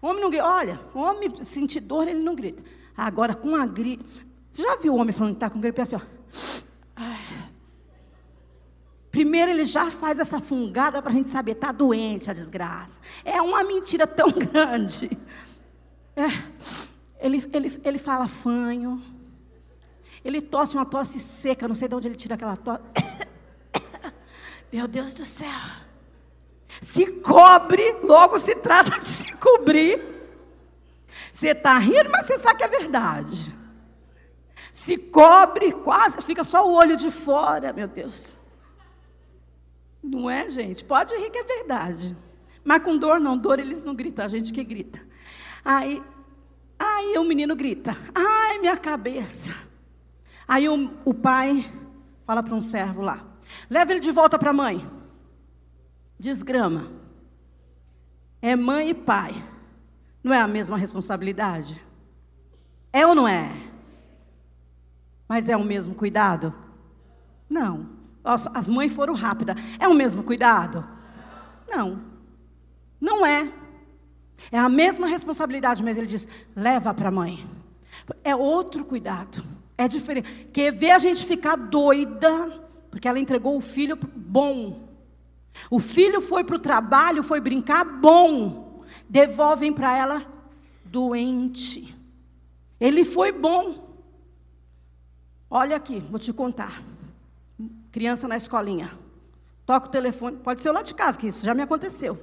Homem 0.00 0.20
não 0.20 0.30
grita, 0.30 0.46
olha, 0.46 0.80
homem 0.94 1.32
sentir 1.44 1.80
dor, 1.80 2.08
ele 2.08 2.22
não 2.22 2.34
grita. 2.34 2.62
Agora, 2.96 3.34
com 3.34 3.54
a 3.54 3.66
gripe, 3.66 4.04
você 4.50 4.62
já 4.62 4.76
viu 4.76 4.94
o 4.94 4.96
homem 4.96 5.12
falando 5.12 5.34
que 5.34 5.36
está 5.36 5.50
com 5.50 5.60
gripe 5.60 5.80
assim, 5.80 5.96
ó. 5.96 6.00
Ai, 6.96 7.18
Primeiro 9.12 9.51
ele 9.51 9.66
já 9.66 9.90
faz 9.90 10.18
essa 10.18 10.40
fungada 10.40 11.03
para 11.03 11.12
a 11.12 11.14
gente 11.14 11.29
saber, 11.29 11.53
está 11.53 11.70
doente 11.70 12.31
a 12.31 12.33
desgraça. 12.33 13.03
É 13.22 13.42
uma 13.42 13.62
mentira 13.62 14.07
tão 14.07 14.31
grande. 14.33 15.11
É, 16.16 16.29
ele, 17.20 17.44
ele, 17.53 17.81
ele 17.85 17.98
fala 17.98 18.27
fanho. 18.27 19.01
Ele 20.25 20.40
tosse 20.40 20.77
uma 20.77 20.87
tosse 20.87 21.20
seca, 21.20 21.68
não 21.68 21.75
sei 21.75 21.88
de 21.88 21.94
onde 21.94 22.09
ele 22.09 22.16
tira 22.16 22.37
aquela 22.37 22.57
tosse. 22.57 22.81
Meu 24.72 24.88
Deus 24.88 25.12
do 25.12 25.27
céu. 25.27 25.61
Se 26.81 27.07
cobre, 27.20 27.96
logo 28.03 28.38
se 28.38 28.55
trata 28.55 28.98
de 28.98 29.07
se 29.07 29.31
cobrir. 29.35 30.01
Você 31.31 31.48
está 31.48 31.77
rindo, 31.77 32.11
mas 32.11 32.27
você 32.27 32.38
sabe 32.38 32.57
que 32.57 32.64
é 32.64 32.68
verdade. 32.68 33.55
Se 34.72 34.96
cobre, 34.96 35.72
quase, 35.72 36.16
fica 36.22 36.44
só 36.44 36.66
o 36.66 36.72
olho 36.72 36.96
de 36.96 37.11
fora, 37.11 37.75
meu 37.75 37.87
Deus. 37.87 38.40
Não 40.02 40.28
é, 40.28 40.48
gente? 40.48 40.84
Pode 40.84 41.14
rir 41.14 41.30
que 41.30 41.38
é 41.38 41.44
verdade. 41.44 42.16
Mas 42.64 42.82
com 42.82 42.96
dor 42.96 43.20
não, 43.20 43.36
dor 43.38 43.58
eles 43.58 43.84
não 43.84 43.94
gritam, 43.94 44.24
a 44.24 44.28
gente 44.28 44.52
que 44.52 44.64
grita. 44.64 45.00
Aí, 45.64 46.02
aí 46.78 47.18
o 47.18 47.24
menino 47.24 47.54
grita, 47.54 47.96
ai 48.14 48.58
minha 48.58 48.76
cabeça. 48.76 49.54
Aí 50.46 50.68
o, 50.68 50.90
o 51.04 51.14
pai 51.14 51.72
fala 52.24 52.42
para 52.42 52.54
um 52.54 52.60
servo 52.60 53.02
lá, 53.02 53.24
leva 53.70 53.92
ele 53.92 54.00
de 54.00 54.10
volta 54.10 54.38
para 54.38 54.50
a 54.50 54.54
mãe. 54.54 54.88
Desgrama. 56.18 56.90
É 58.40 58.56
mãe 58.56 58.90
e 58.90 58.94
pai. 58.94 59.34
Não 60.22 60.32
é 60.32 60.40
a 60.40 60.46
mesma 60.46 60.76
responsabilidade? 60.76 61.84
É 62.92 63.06
ou 63.06 63.14
não 63.14 63.26
é? 63.26 63.70
Mas 65.28 65.48
é 65.48 65.56
o 65.56 65.64
mesmo 65.64 65.94
cuidado? 65.94 66.54
Não. 67.48 68.01
As 68.24 68.68
mães 68.68 68.92
foram 68.92 69.14
rápidas. 69.14 69.56
É 69.78 69.88
o 69.88 69.94
mesmo 69.94 70.22
cuidado? 70.22 70.87
Não. 71.68 72.00
Não 73.00 73.26
é. 73.26 73.50
É 74.50 74.58
a 74.58 74.68
mesma 74.68 75.06
responsabilidade, 75.06 75.82
mas 75.82 75.96
ele 75.96 76.06
diz: 76.06 76.28
leva 76.54 76.94
para 76.94 77.08
a 77.08 77.12
mãe. 77.12 77.44
É 78.22 78.35
outro 78.35 78.85
cuidado. 78.85 79.44
É 79.76 79.88
diferente. 79.88 80.48
Quer 80.52 80.72
ver 80.72 80.90
a 80.92 80.98
gente 80.98 81.24
ficar 81.26 81.56
doida, 81.56 82.62
porque 82.90 83.08
ela 83.08 83.18
entregou 83.18 83.56
o 83.56 83.61
filho 83.61 83.98
bom. 84.14 84.88
O 85.70 85.78
filho 85.78 86.20
foi 86.20 86.44
para 86.44 86.56
o 86.56 86.61
trabalho, 86.61 87.22
foi 87.22 87.40
brincar, 87.40 87.85
bom. 87.85 88.85
Devolvem 89.08 89.72
para 89.72 89.96
ela 89.96 90.26
doente. 90.85 91.96
Ele 92.80 93.04
foi 93.04 93.32
bom. 93.32 93.90
Olha 95.50 95.76
aqui, 95.76 96.00
vou 96.00 96.18
te 96.18 96.32
contar. 96.32 96.82
Criança 97.92 98.26
na 98.26 98.37
escolinha. 98.37 98.98
Toca 99.66 99.87
o 99.87 99.90
telefone, 99.90 100.38
pode 100.38 100.62
ser 100.62 100.72
lá 100.72 100.83
de 100.83 100.94
casa, 100.94 101.18
que 101.18 101.28
isso 101.28 101.44
já 101.44 101.55
me 101.55 101.62
aconteceu. 101.62 102.18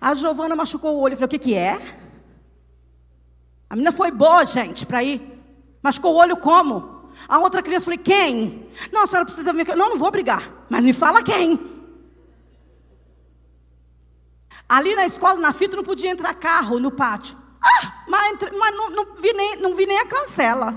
A 0.00 0.14
Giovana 0.14 0.56
machucou 0.56 0.96
o 0.96 1.00
olho. 1.00 1.12
Eu 1.12 1.16
falei, 1.16 1.26
o 1.26 1.30
que, 1.30 1.38
que 1.38 1.54
é? 1.54 1.76
A 3.68 3.74
menina 3.74 3.92
foi 3.92 4.10
boa, 4.10 4.44
gente, 4.46 4.86
para 4.86 5.02
ir. 5.02 5.20
Machucou 5.82 6.14
o 6.14 6.16
olho 6.16 6.36
como? 6.36 7.10
A 7.28 7.38
outra 7.38 7.62
criança, 7.62 7.86
falei, 7.86 7.98
quem? 7.98 8.68
Não, 8.92 9.02
a 9.02 9.06
senhora 9.06 9.26
precisa 9.26 9.52
vir 9.52 9.62
aqui. 9.62 9.74
Não, 9.74 9.90
não 9.90 9.98
vou 9.98 10.10
brigar. 10.10 10.50
Mas 10.70 10.84
me 10.84 10.92
fala 10.92 11.22
quem. 11.22 11.58
Ali 14.68 14.94
na 14.94 15.04
escola, 15.04 15.40
na 15.40 15.52
fita, 15.52 15.76
não 15.76 15.82
podia 15.82 16.10
entrar 16.10 16.32
carro 16.34 16.78
no 16.78 16.90
pátio. 16.90 17.36
Ah, 17.60 18.04
mas, 18.08 18.32
entre, 18.32 18.50
mas 18.52 18.74
não, 18.74 18.90
não, 18.90 19.14
vi 19.16 19.32
nem, 19.32 19.56
não 19.56 19.74
vi 19.74 19.84
nem 19.84 19.98
a 19.98 20.06
cancela. 20.06 20.74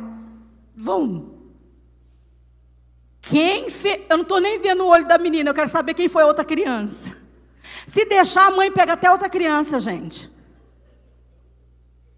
Vum. 0.75 1.31
Quem 3.32 3.70
fez. 3.70 4.02
Eu 4.10 4.17
não 4.17 4.24
estou 4.24 4.41
nem 4.41 4.60
vendo 4.60 4.84
o 4.84 4.88
olho 4.88 5.08
da 5.08 5.17
menina, 5.17 5.50
eu 5.50 5.54
quero 5.54 5.70
saber 5.70 5.94
quem 5.94 6.10
foi 6.10 6.24
a 6.24 6.28
outra 6.28 6.44
criança. 6.44 7.15
Se 7.88 8.04
deixar, 8.04 8.48
a 8.48 8.52
mãe 8.52 8.70
pega 8.70 8.91
até 8.91 9.10
outra 9.10 9.30
criança, 9.30 9.80
gente. 9.80 10.30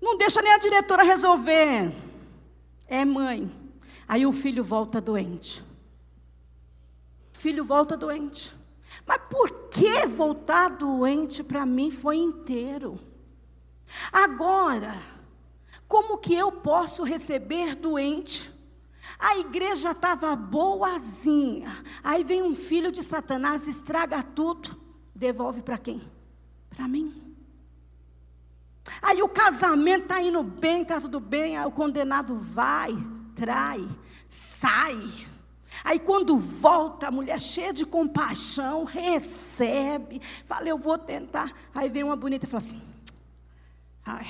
Não 0.02 0.18
deixa 0.18 0.42
nem 0.42 0.52
a 0.52 0.58
diretora 0.58 1.04
resolver. 1.04 1.94
É 2.88 3.06
mãe. 3.06 3.50
Aí 4.08 4.26
o 4.26 4.32
filho 4.32 4.64
volta 4.64 5.00
doente. 5.00 5.64
O 7.36 7.38
filho 7.38 7.64
volta 7.64 7.96
doente. 7.96 8.52
Mas 9.06 9.22
por 9.30 9.70
que 9.70 10.08
voltar 10.08 10.70
doente 10.70 11.44
para 11.44 11.64
mim 11.64 11.92
foi 11.92 12.18
inteiro? 12.18 13.00
Agora, 14.12 14.96
como 15.88 16.18
que 16.18 16.34
eu 16.34 16.52
posso 16.52 17.04
receber 17.04 17.76
doente? 17.76 18.53
A 19.24 19.38
igreja 19.38 19.92
estava 19.92 20.36
boazinha. 20.36 21.82
Aí 22.04 22.26
vem 22.26 22.44
um 22.44 22.54
filho 22.54 22.92
de 22.92 23.02
Satanás, 23.02 23.70
estraga 23.70 24.22
tudo, 24.22 24.78
devolve 25.16 25.62
para 25.62 25.78
quem? 25.78 26.02
Para 26.70 26.90
mim. 26.90 27.34
Aí 29.02 29.24
o 29.24 29.30
casamento 29.30 30.04
está 30.04 30.22
indo 30.22 30.44
bem, 30.44 30.82
está 30.82 31.00
tudo 31.00 31.22
bem, 31.22 31.56
aí 31.58 31.66
o 31.66 31.72
condenado 31.72 32.38
vai, 32.38 32.92
trai, 33.34 33.88
sai. 34.28 34.98
Aí 35.86 36.00
quando 36.00 36.38
volta, 36.38 37.08
a 37.08 37.12
mulher 37.12 37.40
cheia 37.40 37.72
de 37.72 37.86
compaixão, 37.86 38.84
recebe, 38.84 40.20
fala, 40.46 40.68
eu 40.68 40.78
vou 40.78 40.98
tentar. 40.98 41.54
Aí 41.74 41.88
vem 41.88 42.04
uma 42.04 42.18
bonita 42.18 42.46
e 42.46 42.50
fala 42.50 42.62
assim, 42.62 42.82
ai, 44.06 44.28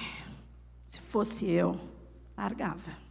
se 0.92 1.02
fosse 1.02 1.50
eu, 1.50 1.76
largava. 2.38 3.03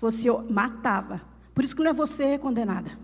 Eu, 0.00 0.42
matava. 0.50 1.22
Por 1.54 1.64
isso 1.64 1.74
que 1.74 1.82
não 1.82 1.90
é 1.90 1.94
você 1.94 2.38
condenada. 2.38 2.98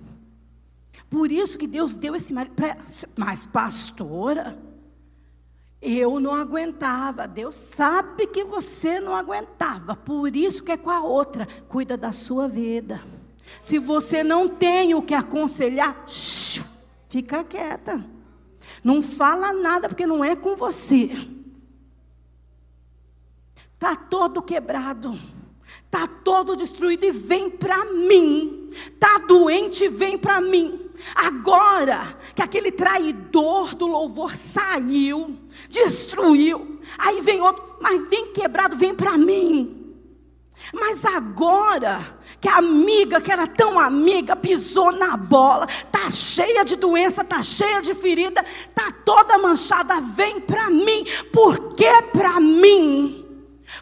Por 1.09 1.31
isso 1.31 1.59
que 1.59 1.67
Deus 1.67 1.95
deu 1.95 2.17
esse 2.17 2.33
marido 2.33 2.55
Mas 3.17 3.45
pastora, 3.45 4.59
eu 5.81 6.21
não 6.21 6.35
aguentava. 6.35 7.27
Deus 7.27 7.55
sabe 7.55 8.27
que 8.27 8.45
você 8.45 9.01
não 9.01 9.15
aguentava. 9.15 9.97
Por 9.97 10.35
isso 10.37 10.63
que 10.63 10.73
é 10.73 10.77
com 10.77 10.91
a 10.91 11.03
outra. 11.03 11.47
Cuida 11.69 11.97
da 11.97 12.13
sua 12.13 12.47
vida. 12.47 13.03
Se 13.61 13.79
você 13.79 14.23
não 14.23 14.49
tem 14.49 14.95
o 14.95 15.03
que 15.03 15.13
aconselhar, 15.13 16.05
fica 17.09 17.45
quieta. 17.45 18.03
Não 18.83 19.03
fala 19.03 19.53
nada 19.53 19.89
porque 19.89 20.07
não 20.07 20.25
é 20.25 20.37
com 20.37 20.57
você. 20.57 21.11
Tá 23.79 23.97
todo 23.97 24.41
quebrado. 24.41 25.19
Tá 25.93 26.07
todo 26.07 26.57
destruído 26.57 27.05
e 27.05 27.13
vem 27.13 27.51
para 27.51 27.85
mim. 27.85 28.71
Tá 28.99 29.19
doente, 29.19 29.89
vem 29.89 30.17
para 30.17 30.41
mim. 30.41 30.81
Agora 31.15 32.17
que 32.35 32.41
aquele 32.41 32.73
traidor 32.73 33.75
do 33.75 33.87
louvor 33.87 34.35
saiu, 34.35 35.37
destruiu, 35.69 36.81
aí 36.97 37.21
vem 37.21 37.43
outro, 37.43 37.77
mas 37.79 38.09
vem 38.09 38.33
quebrado, 38.33 38.75
vem 38.75 38.95
para 38.95 39.19
mim. 39.19 39.95
Mas 40.73 41.05
agora 41.05 42.19
que 42.41 42.49
a 42.49 42.57
amiga, 42.57 43.21
que 43.21 43.31
era 43.31 43.47
tão 43.47 43.79
amiga, 43.79 44.35
pisou 44.35 44.93
na 44.93 45.15
bola, 45.15 45.67
tá 45.91 46.09
cheia 46.09 46.65
de 46.65 46.75
doença, 46.75 47.23
tá 47.23 47.43
cheia 47.43 47.83
de 47.83 47.95
ferida, 47.95 48.43
tá 48.75 48.91
toda 49.05 49.37
manchada, 49.37 50.01
vem 50.01 50.41
para 50.41 50.71
mim. 50.71 51.05
Por 51.31 51.75
que 51.75 52.01
para 52.15 52.41
mim? 52.41 53.22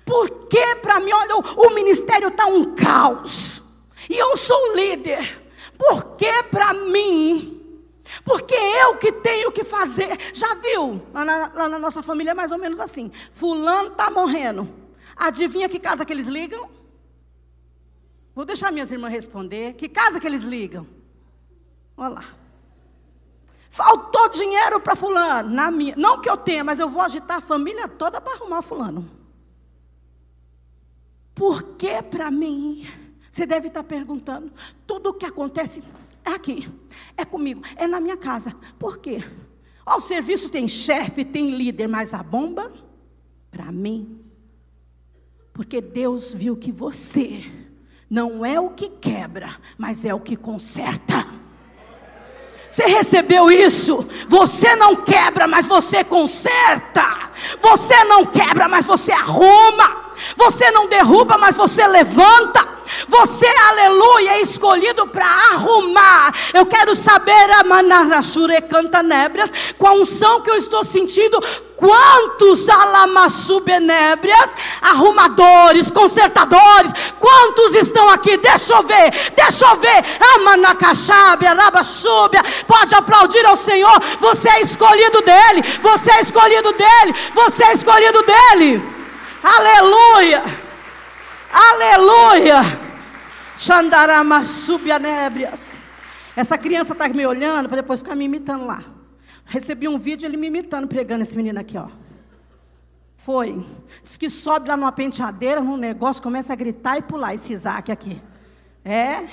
Por 0.05 0.47
que 0.49 0.77
para 0.77 1.01
mim? 1.01 1.13
Olha, 1.13 1.37
o, 1.37 1.71
ministério 1.71 2.31
tá 2.31 2.47
um 2.47 2.75
caos. 2.75 3.63
E 4.09 4.17
eu 4.17 4.37
sou 4.37 4.75
líder. 4.75 5.43
Por 5.79 6.17
que 6.17 6.43
para 6.45 6.73
mim? 6.73 7.57
Porque 8.25 8.55
eu 8.55 8.97
que 8.97 9.13
tenho 9.13 9.53
que 9.53 9.65
fazer. 9.65 10.19
Já 10.33 10.55
viu? 10.55 11.01
Lá 11.13 11.25
na, 11.25 11.53
lá 11.55 11.69
na 11.69 11.79
nossa 11.79 12.03
família 12.03 12.33
é 12.33 12.35
mais 12.35 12.53
ou 12.53 12.59
menos 12.59 12.81
assim. 12.81 13.11
Fulano 13.33 13.89
está 13.89 14.11
morrendo. 14.11 14.69
Adivinha 15.17 15.69
que 15.69 15.79
casa 15.79 16.05
que 16.05 16.13
eles 16.13 16.27
ligam? 16.27 16.69
Vou 18.35 18.45
deixar 18.45 18.73
minhas 18.73 18.91
irmãs 18.91 19.13
responder. 19.13 19.75
Que 19.75 19.89
casa 19.89 20.19
que 20.19 20.27
eles 20.27 20.43
ligam? 20.43 20.87
Olha 21.97 22.15
lá. 22.15 22.25
Faltou 23.69 24.29
dinheiro 24.29 24.81
para 24.81 24.97
fulano. 24.97 25.49
Na 25.49 25.71
minha, 25.71 25.95
não 25.97 26.21
que 26.21 26.29
eu 26.29 26.37
tenha, 26.37 26.65
mas 26.65 26.81
eu 26.81 26.89
vou 26.89 27.03
agitar 27.03 27.39
a 27.39 27.41
família 27.41 27.87
toda 27.87 28.21
para 28.21 28.33
arrumar 28.35 28.63
fulano. 28.63 29.20
Por 31.41 31.63
que 31.79 32.03
para 32.03 32.31
mim? 32.31 32.87
Você 33.31 33.47
deve 33.47 33.69
estar 33.69 33.83
perguntando. 33.83 34.53
Tudo 34.87 35.09
o 35.09 35.15
que 35.15 35.25
acontece 35.25 35.83
é 36.23 36.33
aqui, 36.33 36.69
é 37.17 37.25
comigo, 37.25 37.63
é 37.77 37.87
na 37.87 37.99
minha 37.99 38.19
casa. 38.19 38.55
Por 38.79 38.99
quê? 38.99 39.25
o 39.87 40.01
serviço 40.01 40.51
tem 40.51 40.69
chefe, 40.69 41.25
tem 41.25 41.49
líder, 41.49 41.89
mas 41.89 42.13
a 42.13 42.23
bomba, 42.23 42.71
para 43.51 43.73
mim. 43.73 44.21
Porque 45.55 45.81
Deus 45.81 46.35
viu 46.35 46.59
que 46.59 46.71
você 46.71 47.43
não 48.11 48.45
é 48.45 48.61
o 48.61 48.69
que 48.69 48.91
quebra, 48.91 49.59
mas 49.79 50.05
é 50.05 50.13
o 50.13 50.21
que 50.21 50.37
conserta. 50.37 51.27
Você 52.69 52.85
recebeu 52.85 53.51
isso? 53.51 54.07
Você 54.29 54.77
não 54.77 54.95
quebra, 54.95 55.49
mas 55.49 55.67
você 55.67 56.05
conserta. 56.05 57.30
Você 57.61 58.05
não 58.05 58.25
quebra, 58.25 58.69
mas 58.69 58.87
você 58.87 59.13
arruma. 59.13 60.11
Você 60.37 60.71
não 60.71 60.87
derruba, 60.87 61.39
mas 61.39 61.57
você 61.57 61.87
levanta. 61.87 62.69
Você, 63.09 63.47
aleluia, 63.47 64.33
é 64.33 64.41
escolhido 64.43 65.07
para 65.07 65.25
arrumar. 65.53 66.35
Eu 66.53 66.67
quero 66.67 66.95
saber, 66.95 67.51
Amanarashure 67.53 68.61
canta 68.63 69.03
nébrias, 69.03 69.51
com 69.79 69.87
a 69.87 69.93
unção 69.93 70.41
que 70.41 70.51
eu 70.51 70.57
estou 70.57 70.85
sentindo, 70.85 71.41
quantos 71.81 72.69
alamassubenébrias, 72.69 74.55
arrumadores, 74.83 75.91
consertadores, 75.91 76.93
quantos 77.19 77.75
estão 77.75 78.11
aqui? 78.11 78.37
Deixa 78.37 78.75
eu 78.75 78.83
ver, 78.83 79.11
deixa 79.35 79.67
eu 79.67 79.77
ver. 79.77 80.05
Amanacachábia, 80.35 81.55
Rabachúbia, 81.55 82.43
pode 82.67 82.95
aplaudir 82.95 83.45
ao 83.47 83.57
Senhor. 83.57 83.99
Você 84.21 84.49
é 84.51 84.61
escolhido 84.61 85.23
dele, 85.23 85.63
você 85.81 86.11
é 86.13 86.21
escolhido 86.21 86.73
dele, 86.73 87.15
você 87.35 87.65
é 87.65 87.75
escolhido 87.75 88.23
dele. 88.23 88.81
Aleluia. 89.43 90.43
Aleluia! 91.53 92.61
Xandaramassúbianébrias. 93.57 95.77
Essa 96.37 96.57
criança 96.57 96.93
está 96.93 97.09
me 97.09 97.27
olhando 97.27 97.69
para 97.69 97.83
depois 97.83 97.99
ficar 98.01 98.15
me 98.15 98.25
imitando 98.25 98.67
lá. 98.67 98.85
Recebi 99.45 99.89
um 99.89 99.99
vídeo 99.99 100.27
ele 100.27 100.37
me 100.37 100.47
imitando, 100.47 100.87
pregando 100.87 101.23
esse 101.23 101.37
menino 101.37 101.59
aqui, 101.59 101.77
ó. 101.77 101.89
Foi. 103.17 103.67
Diz 104.03 104.17
que 104.17 104.31
sobe 104.31 104.69
lá 104.69 104.77
numa 104.77 104.93
penteadeira, 104.93 105.61
num 105.61 105.77
negócio, 105.77 106.23
começa 106.23 106.53
a 106.53 106.57
gritar 106.57 106.99
e 106.99 107.03
pular 107.03 107.35
esse 107.35 107.53
Isaac 107.53 107.91
aqui. 107.91 108.23
É. 108.85 109.27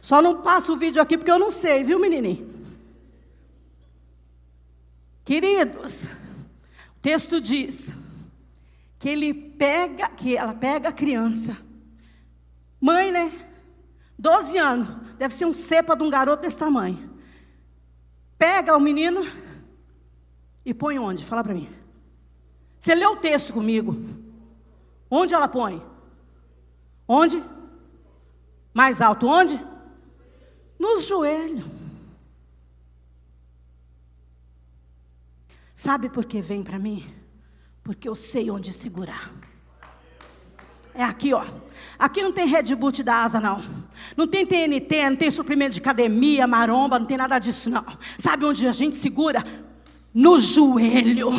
Só 0.00 0.20
não 0.20 0.42
passo 0.42 0.74
o 0.74 0.76
vídeo 0.76 1.00
aqui 1.02 1.16
porque 1.16 1.30
eu 1.30 1.38
não 1.38 1.50
sei, 1.50 1.82
viu, 1.82 1.98
menininho? 1.98 2.54
Queridos, 5.24 6.08
texto 7.06 7.40
diz: 7.40 7.94
que 8.98 9.08
ele 9.08 9.32
pega, 9.32 10.08
que 10.08 10.36
ela 10.36 10.52
pega 10.52 10.88
a 10.88 10.92
criança. 10.92 11.56
Mãe, 12.80 13.12
né? 13.12 13.32
12 14.18 14.58
anos, 14.58 14.88
deve 15.16 15.32
ser 15.32 15.44
um 15.44 15.54
cepa 15.54 15.94
de 15.94 16.02
um 16.02 16.10
garoto 16.10 16.42
desse 16.42 16.58
tamanho. 16.58 17.08
Pega 18.36 18.76
o 18.76 18.80
menino 18.80 19.24
e 20.64 20.74
põe 20.74 20.98
onde? 20.98 21.24
Fala 21.24 21.44
para 21.44 21.54
mim. 21.54 21.68
Você 22.76 22.92
leu 22.92 23.12
o 23.12 23.16
texto 23.16 23.52
comigo. 23.52 23.94
Onde 25.08 25.32
ela 25.32 25.46
põe? 25.46 25.80
Onde? 27.06 27.40
Mais 28.74 29.00
alto, 29.00 29.28
onde? 29.28 29.64
Nos 30.76 31.06
joelhos. 31.06 31.75
Sabe 35.76 36.08
por 36.08 36.24
que 36.24 36.40
vem 36.40 36.62
para 36.62 36.78
mim? 36.78 37.04
Porque 37.84 38.08
eu 38.08 38.14
sei 38.14 38.50
onde 38.50 38.72
segurar. 38.72 39.30
É 40.94 41.04
aqui, 41.04 41.34
ó. 41.34 41.44
Aqui 41.98 42.22
não 42.22 42.32
tem 42.32 42.46
Red 42.46 42.74
Bull 42.74 42.90
da 42.90 43.16
asa, 43.16 43.38
não. 43.38 43.62
Não 44.16 44.26
tem 44.26 44.46
TNT, 44.46 45.10
não 45.10 45.16
tem 45.16 45.30
suprimento 45.30 45.74
de 45.74 45.80
academia, 45.80 46.46
maromba, 46.46 46.98
não 46.98 47.04
tem 47.04 47.18
nada 47.18 47.38
disso, 47.38 47.68
não. 47.68 47.84
Sabe 48.16 48.46
onde 48.46 48.66
a 48.66 48.72
gente 48.72 48.96
segura? 48.96 49.44
No 50.14 50.38
joelho. 50.38 51.30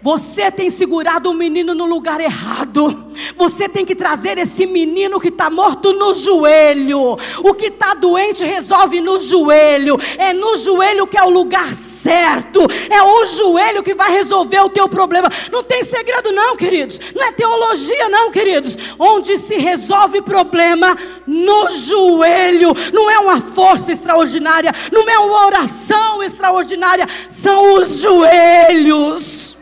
Você 0.00 0.52
tem 0.52 0.70
segurado 0.70 1.28
o 1.28 1.34
menino 1.34 1.74
no 1.74 1.86
lugar 1.86 2.20
errado. 2.20 3.10
Você 3.36 3.68
tem 3.68 3.84
que 3.84 3.96
trazer 3.96 4.38
esse 4.38 4.64
menino 4.64 5.18
que 5.18 5.28
está 5.28 5.50
morto 5.50 5.92
no 5.92 6.14
joelho. 6.14 7.16
O 7.42 7.54
que 7.54 7.66
está 7.66 7.94
doente 7.94 8.44
resolve 8.44 9.00
no 9.00 9.18
joelho. 9.18 9.96
É 10.18 10.32
no 10.32 10.56
joelho 10.56 11.08
que 11.08 11.18
é 11.18 11.24
o 11.24 11.30
lugar 11.30 11.74
certo. 11.74 11.93
É 12.10 13.02
o 13.02 13.26
joelho 13.26 13.82
que 13.82 13.94
vai 13.94 14.10
resolver 14.12 14.60
o 14.60 14.68
teu 14.68 14.88
problema. 14.88 15.28
Não 15.52 15.62
tem 15.62 15.84
segredo, 15.84 16.32
não, 16.32 16.56
queridos. 16.56 16.98
Não 17.14 17.22
é 17.22 17.32
teologia, 17.32 18.08
não, 18.08 18.30
queridos. 18.30 18.76
Onde 18.98 19.38
se 19.38 19.56
resolve 19.56 20.22
problema 20.22 20.96
no 21.26 21.70
joelho. 21.70 22.72
Não 22.92 23.10
é 23.10 23.18
uma 23.18 23.40
força 23.40 23.92
extraordinária. 23.92 24.72
Não 24.92 25.08
é 25.08 25.18
uma 25.18 25.46
oração 25.46 26.22
extraordinária. 26.22 27.06
São 27.28 27.74
os 27.74 28.00
joelhos. 28.00 29.58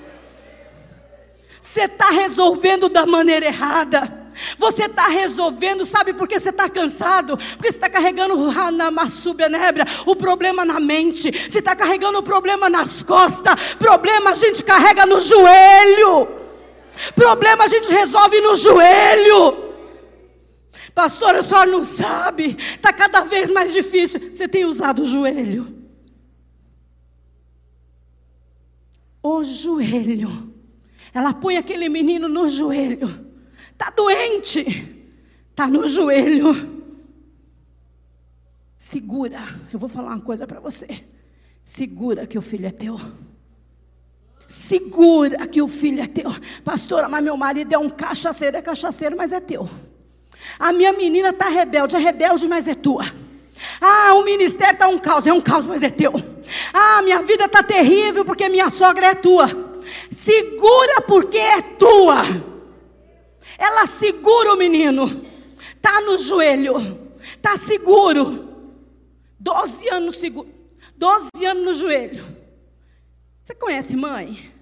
Você 1.61 1.83
está 1.83 2.11
resolvendo 2.11 2.89
da 2.89 3.07
maneira 3.07 3.47
errada. 3.47 4.22
Você 4.59 4.85
está 4.85 5.09
resolvendo, 5.09 5.85
sabe 5.85 6.13
por 6.13 6.27
que 6.29 6.39
você 6.39 6.51
está 6.51 6.69
cansado? 6.69 7.37
Porque 7.37 7.71
você 7.71 7.77
está 7.77 7.89
carregando 7.89 8.35
o 10.07 10.17
problema 10.17 10.65
na 10.65 10.81
mente, 10.81 11.31
você 11.31 11.59
está 11.59 11.75
carregando 11.77 12.19
o 12.19 12.23
problema 12.23 12.69
nas 12.71 13.03
costas, 13.03 13.75
problema 13.75 14.31
a 14.31 14.35
gente 14.35 14.63
carrega 14.63 15.05
no 15.07 15.21
joelho, 15.21 16.29
problema 17.15 17.65
a 17.65 17.69
gente 17.69 17.91
resolve 17.93 18.41
no 18.41 18.57
joelho. 18.57 19.73
Pastor, 20.95 21.37
a 21.37 21.43
senhora 21.43 21.71
não 21.71 21.85
sabe, 21.85 22.57
está 22.59 22.93
cada 22.93 23.23
vez 23.23 23.51
mais 23.51 23.73
difícil. 23.73 24.21
Você 24.33 24.47
tem 24.47 24.65
usado 24.65 25.03
o 25.03 25.05
joelho. 25.05 25.83
O 29.23 29.43
joelho 29.43 30.53
ela 31.15 31.35
põe 31.35 31.57
aquele 31.57 31.89
menino 31.89 32.29
no 32.29 32.49
joelho. 32.49 33.32
Está 33.83 33.91
doente. 33.91 34.61
Está 35.51 35.67
no 35.67 35.89
joelho. 35.89 36.55
Segura. 38.79 39.43
Eu 39.73 39.79
vou 39.79 39.89
falar 39.89 40.11
uma 40.11 40.21
coisa 40.21 40.47
para 40.47 40.61
você. 40.61 41.05
Segura 41.65 42.25
que 42.25 42.39
o 42.39 42.43
filho 42.43 42.67
é 42.67 42.71
teu. 42.71 42.97
Segura 44.47 45.49
que 45.49 45.61
o 45.61 45.67
filho 45.67 46.01
é 46.01 46.07
teu. 46.07 46.31
Pastora, 46.65 47.09
mas 47.09 47.25
meu 47.25 47.37
marido 47.37 47.75
é 47.75 47.79
um 47.79 47.91
cachaceiro. 47.91 48.57
É 48.57 48.63
cachaceiro, 48.63 49.17
mas 49.17 49.33
é 49.33 49.41
teu. 49.41 49.69
A 50.61 50.73
minha 50.73 50.93
menina 50.93 51.31
está 51.31 51.49
rebelde. 51.49 51.97
É 51.97 51.99
rebelde, 51.99 52.47
mas 52.47 52.69
é 52.69 52.77
tua. 52.77 53.05
Ah, 53.81 54.15
o 54.15 54.23
ministério 54.23 54.75
está 54.75 54.87
um 54.87 54.99
caos. 54.99 55.27
É 55.27 55.33
um 55.33 55.41
caos, 55.41 55.67
mas 55.67 55.83
é 55.83 55.91
teu. 55.91 56.13
Ah, 56.73 57.03
minha 57.03 57.21
vida 57.23 57.47
está 57.47 57.65
terrível 57.65 58.25
porque 58.25 58.49
minha 58.49 58.71
sogra 58.71 59.09
é 59.09 59.15
tua. 59.17 59.49
Segura 60.09 61.01
porque 61.01 61.39
é 61.39 61.61
tua. 61.61 62.52
Ela 63.63 63.87
segura 63.87 64.53
o 64.53 64.57
menino. 64.57 65.25
Tá 65.81 66.01
no 66.01 66.19
joelho. 66.19 66.75
Tá 67.41 67.57
seguro. 67.57 68.49
Doze 69.39 69.89
anos 69.89 70.17
seguro. 70.17 70.53
Doze 70.97 71.47
anos 71.47 71.65
no 71.65 71.73
joelho. 71.73 72.27
Você 73.45 73.55
conhece 73.55 73.95
mãe? 73.95 74.53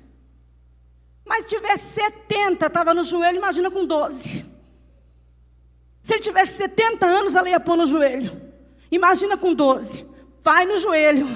Mas 1.26 1.48
tivesse 1.48 1.94
70, 1.94 2.66
estava 2.66 2.92
no 2.92 3.02
joelho, 3.02 3.38
imagina 3.38 3.70
com 3.70 3.86
12. 3.86 4.44
Se 6.02 6.14
ele 6.14 6.22
tivesse 6.22 6.58
70 6.58 7.06
anos, 7.06 7.34
ela 7.34 7.48
ia 7.48 7.60
pôr 7.60 7.76
no 7.76 7.86
joelho. 7.86 8.38
Imagina 8.90 9.38
com 9.38 9.54
12. 9.54 10.04
Vai 10.42 10.66
no 10.66 10.78
joelho. 10.78 11.26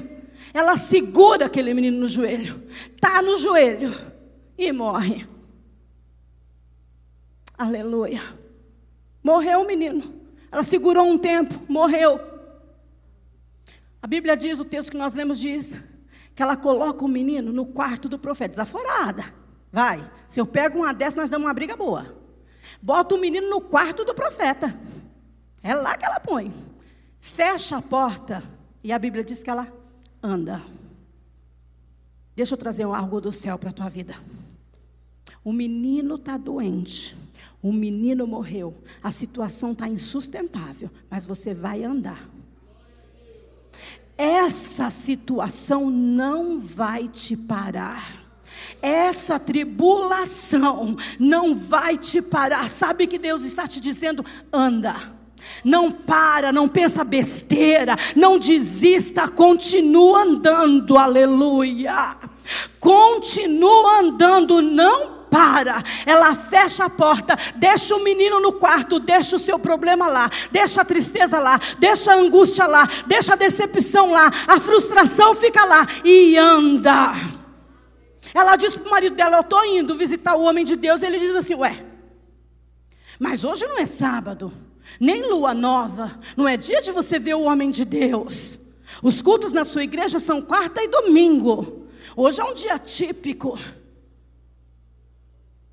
Ela 0.52 0.76
segura 0.76 1.46
aquele 1.46 1.72
menino 1.72 1.98
no 1.98 2.06
joelho, 2.06 2.62
tá 3.00 3.22
no 3.22 3.38
joelho 3.38 3.94
e 4.58 4.70
morre. 4.70 5.33
Aleluia. 7.56 8.22
Morreu 9.22 9.62
o 9.62 9.66
menino. 9.66 10.22
Ela 10.50 10.62
segurou 10.62 11.06
um 11.06 11.18
tempo, 11.18 11.60
morreu. 11.68 12.20
A 14.02 14.06
Bíblia 14.06 14.36
diz, 14.36 14.60
o 14.60 14.64
texto 14.64 14.90
que 14.90 14.98
nós 14.98 15.14
lemos 15.14 15.38
diz, 15.38 15.82
que 16.34 16.42
ela 16.42 16.56
coloca 16.56 17.04
o 17.04 17.08
menino 17.08 17.52
no 17.52 17.64
quarto 17.64 18.08
do 18.08 18.18
profeta, 18.18 18.50
desaforada. 18.50 19.24
Vai, 19.72 20.08
se 20.28 20.40
eu 20.40 20.46
pego 20.46 20.78
uma 20.78 20.92
dessa, 20.92 21.16
nós 21.16 21.30
damos 21.30 21.46
uma 21.46 21.54
briga 21.54 21.76
boa. 21.76 22.14
Bota 22.82 23.14
o 23.14 23.18
menino 23.18 23.48
no 23.48 23.60
quarto 23.60 24.04
do 24.04 24.14
profeta. 24.14 24.78
É 25.62 25.74
lá 25.74 25.96
que 25.96 26.04
ela 26.04 26.20
põe. 26.20 26.52
Fecha 27.18 27.78
a 27.78 27.82
porta. 27.82 28.42
E 28.82 28.92
a 28.92 28.98
Bíblia 28.98 29.24
diz 29.24 29.42
que 29.42 29.48
ela 29.48 29.72
anda. 30.22 30.62
Deixa 32.36 32.54
eu 32.54 32.58
trazer 32.58 32.84
um 32.84 32.94
algo 32.94 33.20
do 33.20 33.32
céu 33.32 33.58
para 33.58 33.70
a 33.70 33.72
tua 33.72 33.88
vida. 33.88 34.14
O 35.42 35.52
menino 35.52 36.16
está 36.16 36.36
doente. 36.36 37.16
O 37.64 37.72
menino 37.72 38.26
morreu. 38.26 38.74
A 39.02 39.10
situação 39.10 39.72
está 39.72 39.88
insustentável. 39.88 40.90
Mas 41.08 41.24
você 41.24 41.54
vai 41.54 41.82
andar. 41.82 42.28
Essa 44.18 44.90
situação 44.90 45.90
não 45.90 46.60
vai 46.60 47.08
te 47.08 47.34
parar. 47.34 48.22
Essa 48.82 49.38
tribulação 49.38 50.94
não 51.18 51.54
vai 51.54 51.96
te 51.96 52.20
parar. 52.20 52.68
Sabe 52.68 53.06
que 53.06 53.18
Deus 53.18 53.44
está 53.44 53.66
te 53.66 53.80
dizendo? 53.80 54.22
Anda. 54.52 54.94
Não 55.64 55.90
para, 55.90 56.52
não 56.52 56.68
pensa 56.68 57.02
besteira, 57.02 57.96
não 58.14 58.38
desista, 58.38 59.28
continua 59.28 60.22
andando, 60.22 60.96
aleluia. 60.96 62.16
Continua 62.78 64.00
andando, 64.00 64.62
não 64.62 65.23
para. 65.34 65.82
Ela 66.06 66.36
fecha 66.36 66.84
a 66.84 66.90
porta, 66.90 67.36
deixa 67.56 67.96
o 67.96 68.04
menino 68.04 68.38
no 68.38 68.52
quarto, 68.52 69.00
deixa 69.00 69.34
o 69.34 69.38
seu 69.40 69.58
problema 69.58 70.06
lá, 70.06 70.30
deixa 70.52 70.82
a 70.82 70.84
tristeza 70.84 71.40
lá, 71.40 71.58
deixa 71.80 72.12
a 72.12 72.16
angústia 72.16 72.68
lá, 72.68 72.88
deixa 73.08 73.32
a 73.32 73.36
decepção 73.36 74.12
lá, 74.12 74.30
a 74.46 74.60
frustração 74.60 75.34
fica 75.34 75.64
lá 75.64 75.84
e 76.04 76.36
anda. 76.36 77.14
Ela 78.32 78.54
diz 78.54 78.76
para 78.76 78.86
o 78.86 78.90
marido 78.92 79.16
dela: 79.16 79.38
Eu 79.38 79.40
estou 79.40 79.64
indo 79.64 79.96
visitar 79.96 80.36
o 80.36 80.42
homem 80.42 80.64
de 80.64 80.76
Deus. 80.76 81.02
Ele 81.02 81.18
diz 81.18 81.34
assim: 81.34 81.54
Ué, 81.54 81.84
mas 83.18 83.44
hoje 83.44 83.66
não 83.66 83.78
é 83.78 83.86
sábado 83.86 84.52
nem 85.00 85.28
lua 85.28 85.52
nova, 85.54 86.20
não 86.36 86.46
é 86.46 86.56
dia 86.56 86.80
de 86.80 86.92
você 86.92 87.18
ver 87.18 87.34
o 87.34 87.42
homem 87.42 87.70
de 87.70 87.84
Deus. 87.84 88.58
Os 89.02 89.20
cultos 89.20 89.52
na 89.52 89.64
sua 89.64 89.82
igreja 89.82 90.20
são 90.20 90.40
quarta 90.40 90.80
e 90.80 90.86
domingo. 90.86 91.88
Hoje 92.14 92.40
é 92.40 92.44
um 92.44 92.54
dia 92.54 92.78
típico. 92.78 93.58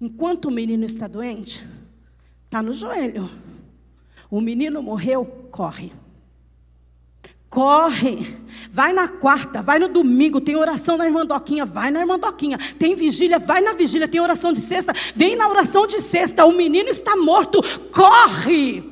Enquanto 0.02 0.46
o 0.46 0.52
menino 0.52 0.84
está 0.84 1.08
doente, 1.08 1.64
está 2.46 2.60
no 2.60 2.74
joelho. 2.74 3.30
O 4.32 4.42
menino 4.42 4.82
morreu, 4.82 5.24
corre. 5.52 5.94
Corre, 7.48 8.36
vai 8.72 8.94
na 8.94 9.10
quarta, 9.10 9.62
vai 9.62 9.78
no 9.78 9.90
domingo, 9.90 10.42
tem 10.42 10.56
oração 10.56 10.98
na 10.98 11.06
irmã 11.06 11.26
Doquinha, 11.26 11.66
vai 11.66 11.92
na 11.92 12.00
irmã 12.00 12.18
Doquinha, 12.18 12.58
tem 12.80 12.96
vigília, 12.96 13.38
vai 13.38 13.62
na 13.62 13.74
vigília, 13.74 14.08
tem 14.08 14.22
oração 14.22 14.54
de 14.54 14.62
sexta, 14.62 14.94
vem 15.14 15.36
na 15.36 15.48
oração 15.50 15.86
de 15.86 16.02
sexta, 16.02 16.46
o 16.46 16.54
menino 16.54 16.90
está 16.90 17.16
morto, 17.18 17.62
corre. 17.92 18.90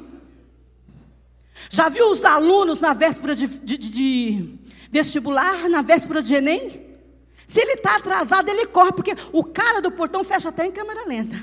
Já 1.69 1.87
viu 1.87 2.11
os 2.11 2.25
alunos 2.25 2.81
na 2.81 2.93
véspera 2.93 3.33
de, 3.33 3.47
de, 3.47 3.77
de 3.77 4.55
vestibular, 4.91 5.69
na 5.69 5.81
véspera 5.81 6.21
de 6.21 6.35
Enem? 6.35 6.88
Se 7.49 7.59
ele 7.59 7.73
está 7.73 7.95
atrasado, 7.95 8.47
ele 8.47 8.67
corre, 8.67 8.91
porque 8.91 9.15
o 9.33 9.43
cara 9.43 9.81
do 9.81 9.89
portão 9.89 10.23
fecha 10.23 10.49
até 10.49 10.67
em 10.67 10.71
câmera 10.71 11.03
lenta. 11.07 11.35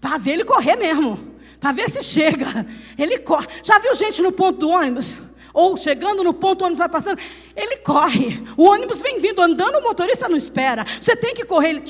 Para 0.00 0.16
ver 0.16 0.30
ele 0.30 0.44
correr 0.44 0.74
mesmo. 0.74 1.36
Para 1.60 1.72
ver 1.72 1.90
se 1.90 2.02
chega. 2.02 2.64
Ele 2.96 3.18
corre. 3.18 3.46
Já 3.62 3.78
viu 3.78 3.94
gente 3.94 4.22
no 4.22 4.32
ponto 4.32 4.60
do 4.60 4.70
ônibus? 4.70 5.18
Ou 5.52 5.76
chegando 5.76 6.24
no 6.24 6.32
ponto, 6.32 6.62
o 6.62 6.64
ônibus 6.64 6.78
vai 6.78 6.88
passando. 6.88 7.20
Ele 7.54 7.76
corre. 7.76 8.42
O 8.56 8.64
ônibus 8.64 9.02
vem 9.02 9.20
vindo 9.20 9.42
andando, 9.42 9.76
o 9.76 9.82
motorista 9.82 10.30
não 10.30 10.36
espera. 10.38 10.82
Você 10.98 11.14
tem 11.14 11.34
que 11.34 11.44
correr. 11.44 11.70
Ele... 11.70 11.82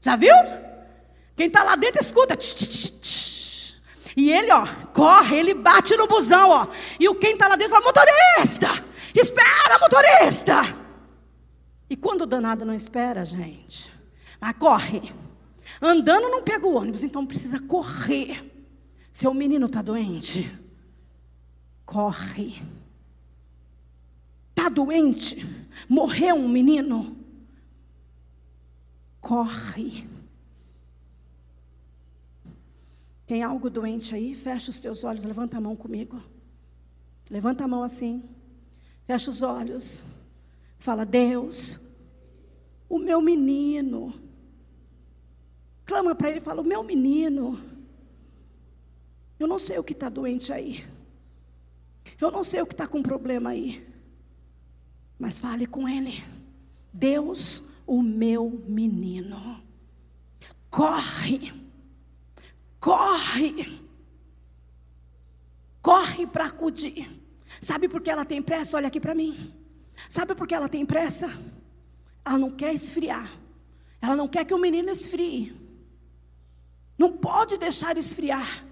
Já 0.00 0.14
viu? 0.14 0.34
Quem 1.34 1.48
está 1.48 1.64
lá 1.64 1.74
dentro 1.74 2.00
escuta. 2.00 2.38
E 4.16 4.32
ele, 4.32 4.52
ó, 4.52 4.68
corre, 4.94 5.36
ele 5.36 5.54
bate 5.54 5.96
no 5.96 6.06
busão, 6.06 6.50
ó. 6.50 6.68
E 7.00 7.08
o 7.08 7.14
quem 7.16 7.32
está 7.32 7.48
lá 7.48 7.56
dentro 7.56 7.72
fala: 7.72 7.86
motorista, 7.86 8.84
espera, 9.12 9.80
motorista. 9.80 10.79
E 11.90 11.96
quando 11.96 12.22
o 12.22 12.26
danado 12.26 12.64
não 12.64 12.72
espera, 12.72 13.24
gente, 13.24 13.92
mas 14.40 14.56
corre. 14.56 15.12
Andando 15.82 16.28
não 16.28 16.40
pega 16.40 16.64
o 16.64 16.76
ônibus, 16.76 17.02
então 17.02 17.26
precisa 17.26 17.60
correr. 17.60 18.48
Seu 19.10 19.34
menino 19.34 19.66
está 19.66 19.82
doente, 19.82 20.48
corre. 21.84 22.62
Está 24.50 24.68
doente? 24.68 25.44
Morreu 25.88 26.36
um 26.36 26.48
menino? 26.48 27.16
Corre. 29.20 30.08
Tem 33.26 33.42
algo 33.42 33.68
doente 33.68 34.14
aí? 34.14 34.34
Fecha 34.34 34.70
os 34.70 34.78
teus 34.78 35.02
olhos, 35.02 35.24
levanta 35.24 35.56
a 35.56 35.60
mão 35.60 35.74
comigo. 35.74 36.22
Levanta 37.28 37.64
a 37.64 37.68
mão 37.68 37.82
assim. 37.82 38.22
Fecha 39.06 39.30
os 39.30 39.42
olhos. 39.42 40.02
Fala, 40.80 41.04
Deus, 41.04 41.78
o 42.88 42.98
meu 42.98 43.20
menino. 43.20 44.12
Clama 45.84 46.14
para 46.14 46.30
ele 46.30 46.38
e 46.38 46.42
fala: 46.42 46.62
O 46.62 46.64
meu 46.64 46.82
menino. 46.82 47.60
Eu 49.38 49.46
não 49.46 49.58
sei 49.58 49.78
o 49.78 49.84
que 49.84 49.92
está 49.92 50.08
doente 50.08 50.52
aí. 50.52 50.84
Eu 52.18 52.30
não 52.30 52.42
sei 52.42 52.62
o 52.62 52.66
que 52.66 52.72
está 52.72 52.86
com 52.86 53.02
problema 53.02 53.50
aí. 53.50 53.86
Mas 55.18 55.38
fale 55.38 55.66
com 55.66 55.86
ele. 55.86 56.24
Deus, 56.92 57.62
o 57.86 58.02
meu 58.02 58.62
menino. 58.66 59.62
Corre. 60.70 61.52
Corre. 62.80 63.82
Corre 65.82 66.26
para 66.26 66.46
acudir. 66.46 67.06
Sabe 67.60 67.86
por 67.86 68.00
que 68.00 68.08
ela 68.08 68.24
tem 68.24 68.40
pressa? 68.40 68.78
Olha 68.78 68.88
aqui 68.88 68.98
para 69.00 69.14
mim. 69.14 69.59
Sabe 70.08 70.34
por 70.34 70.46
que 70.46 70.54
ela 70.54 70.68
tem 70.68 70.84
pressa? 70.84 71.30
Ela 72.24 72.38
não 72.38 72.50
quer 72.50 72.72
esfriar. 72.74 73.30
Ela 74.00 74.16
não 74.16 74.28
quer 74.28 74.44
que 74.44 74.54
o 74.54 74.58
menino 74.58 74.90
esfrie. 74.90 75.54
Não 76.98 77.12
pode 77.12 77.56
deixar 77.58 77.96
esfriar. 77.96 78.64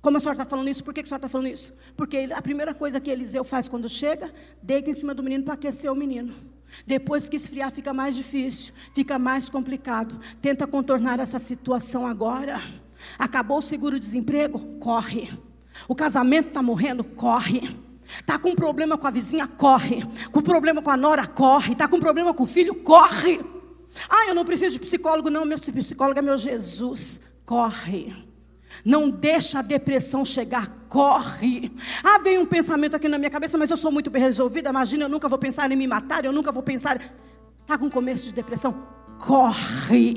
Como 0.00 0.16
a 0.16 0.20
senhora 0.20 0.36
está 0.36 0.44
falando 0.44 0.68
isso? 0.68 0.84
Por 0.84 0.94
que 0.94 1.00
a 1.00 1.04
senhora 1.04 1.26
está 1.26 1.28
falando 1.28 1.48
isso? 1.48 1.74
Porque 1.96 2.28
a 2.32 2.40
primeira 2.40 2.72
coisa 2.74 3.00
que 3.00 3.10
Eliseu 3.10 3.42
faz 3.42 3.68
quando 3.68 3.88
chega, 3.88 4.32
deita 4.62 4.90
em 4.90 4.92
cima 4.92 5.14
do 5.14 5.22
menino 5.22 5.44
para 5.44 5.54
aquecer 5.54 5.90
o 5.90 5.96
menino. 5.96 6.32
Depois 6.86 7.28
que 7.28 7.36
esfriar, 7.36 7.72
fica 7.72 7.92
mais 7.92 8.14
difícil, 8.14 8.74
fica 8.92 9.18
mais 9.18 9.48
complicado. 9.48 10.18
Tenta 10.40 10.66
contornar 10.66 11.18
essa 11.20 11.38
situação 11.38 12.06
agora. 12.06 12.60
Acabou 13.18 13.58
o 13.58 13.62
seguro-desemprego? 13.62 14.78
Corre. 14.78 15.28
O 15.88 15.94
casamento 15.94 16.48
está 16.48 16.62
morrendo? 16.62 17.02
Corre. 17.02 17.76
Está 18.06 18.38
com 18.38 18.54
problema 18.54 18.96
com 18.96 19.06
a 19.06 19.10
vizinha? 19.10 19.46
Corre. 19.46 20.04
Com 20.30 20.40
problema 20.40 20.82
com 20.82 20.90
a 20.90 20.96
nora? 20.96 21.26
Corre. 21.26 21.72
Está 21.72 21.88
com 21.88 21.98
problema 21.98 22.32
com 22.32 22.44
o 22.44 22.46
filho? 22.46 22.74
Corre. 22.74 23.40
Ah, 24.08 24.26
eu 24.28 24.34
não 24.34 24.44
preciso 24.44 24.74
de 24.74 24.80
psicólogo, 24.80 25.30
não. 25.30 25.44
Meu 25.44 25.58
psicólogo 25.58 26.18
é 26.18 26.22
meu 26.22 26.36
Jesus. 26.36 27.20
Corre. 27.44 28.26
Não 28.84 29.08
deixa 29.08 29.60
a 29.60 29.62
depressão 29.62 30.24
chegar, 30.24 30.68
corre. 30.88 31.72
Ah, 32.02 32.18
veio 32.18 32.40
um 32.40 32.46
pensamento 32.46 32.96
aqui 32.96 33.08
na 33.08 33.18
minha 33.18 33.30
cabeça, 33.30 33.56
mas 33.56 33.70
eu 33.70 33.76
sou 33.76 33.90
muito 33.90 34.10
bem 34.10 34.22
resolvida. 34.22 34.70
Imagina, 34.70 35.04
eu 35.04 35.08
nunca 35.08 35.28
vou 35.28 35.38
pensar 35.38 35.70
em 35.70 35.76
me 35.76 35.86
matar, 35.86 36.24
eu 36.24 36.32
nunca 36.32 36.52
vou 36.52 36.62
pensar. 36.62 37.00
Está 37.62 37.78
com 37.78 37.90
começo 37.90 38.26
de 38.26 38.32
depressão? 38.32 38.86
Corre. 39.18 40.14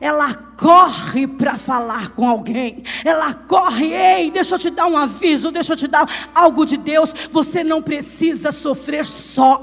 Ela 0.00 0.32
corre 0.56 1.26
para 1.26 1.58
falar 1.58 2.10
com 2.10 2.28
alguém. 2.28 2.84
Ela 3.04 3.34
corre, 3.34 3.92
ei, 3.92 4.30
deixa 4.30 4.54
eu 4.54 4.58
te 4.58 4.70
dar 4.70 4.86
um 4.86 4.96
aviso, 4.96 5.50
deixa 5.50 5.72
eu 5.72 5.76
te 5.76 5.88
dar 5.88 6.06
algo 6.34 6.64
de 6.64 6.76
Deus. 6.76 7.12
Você 7.30 7.64
não 7.64 7.82
precisa 7.82 8.52
sofrer 8.52 9.04
só. 9.04 9.60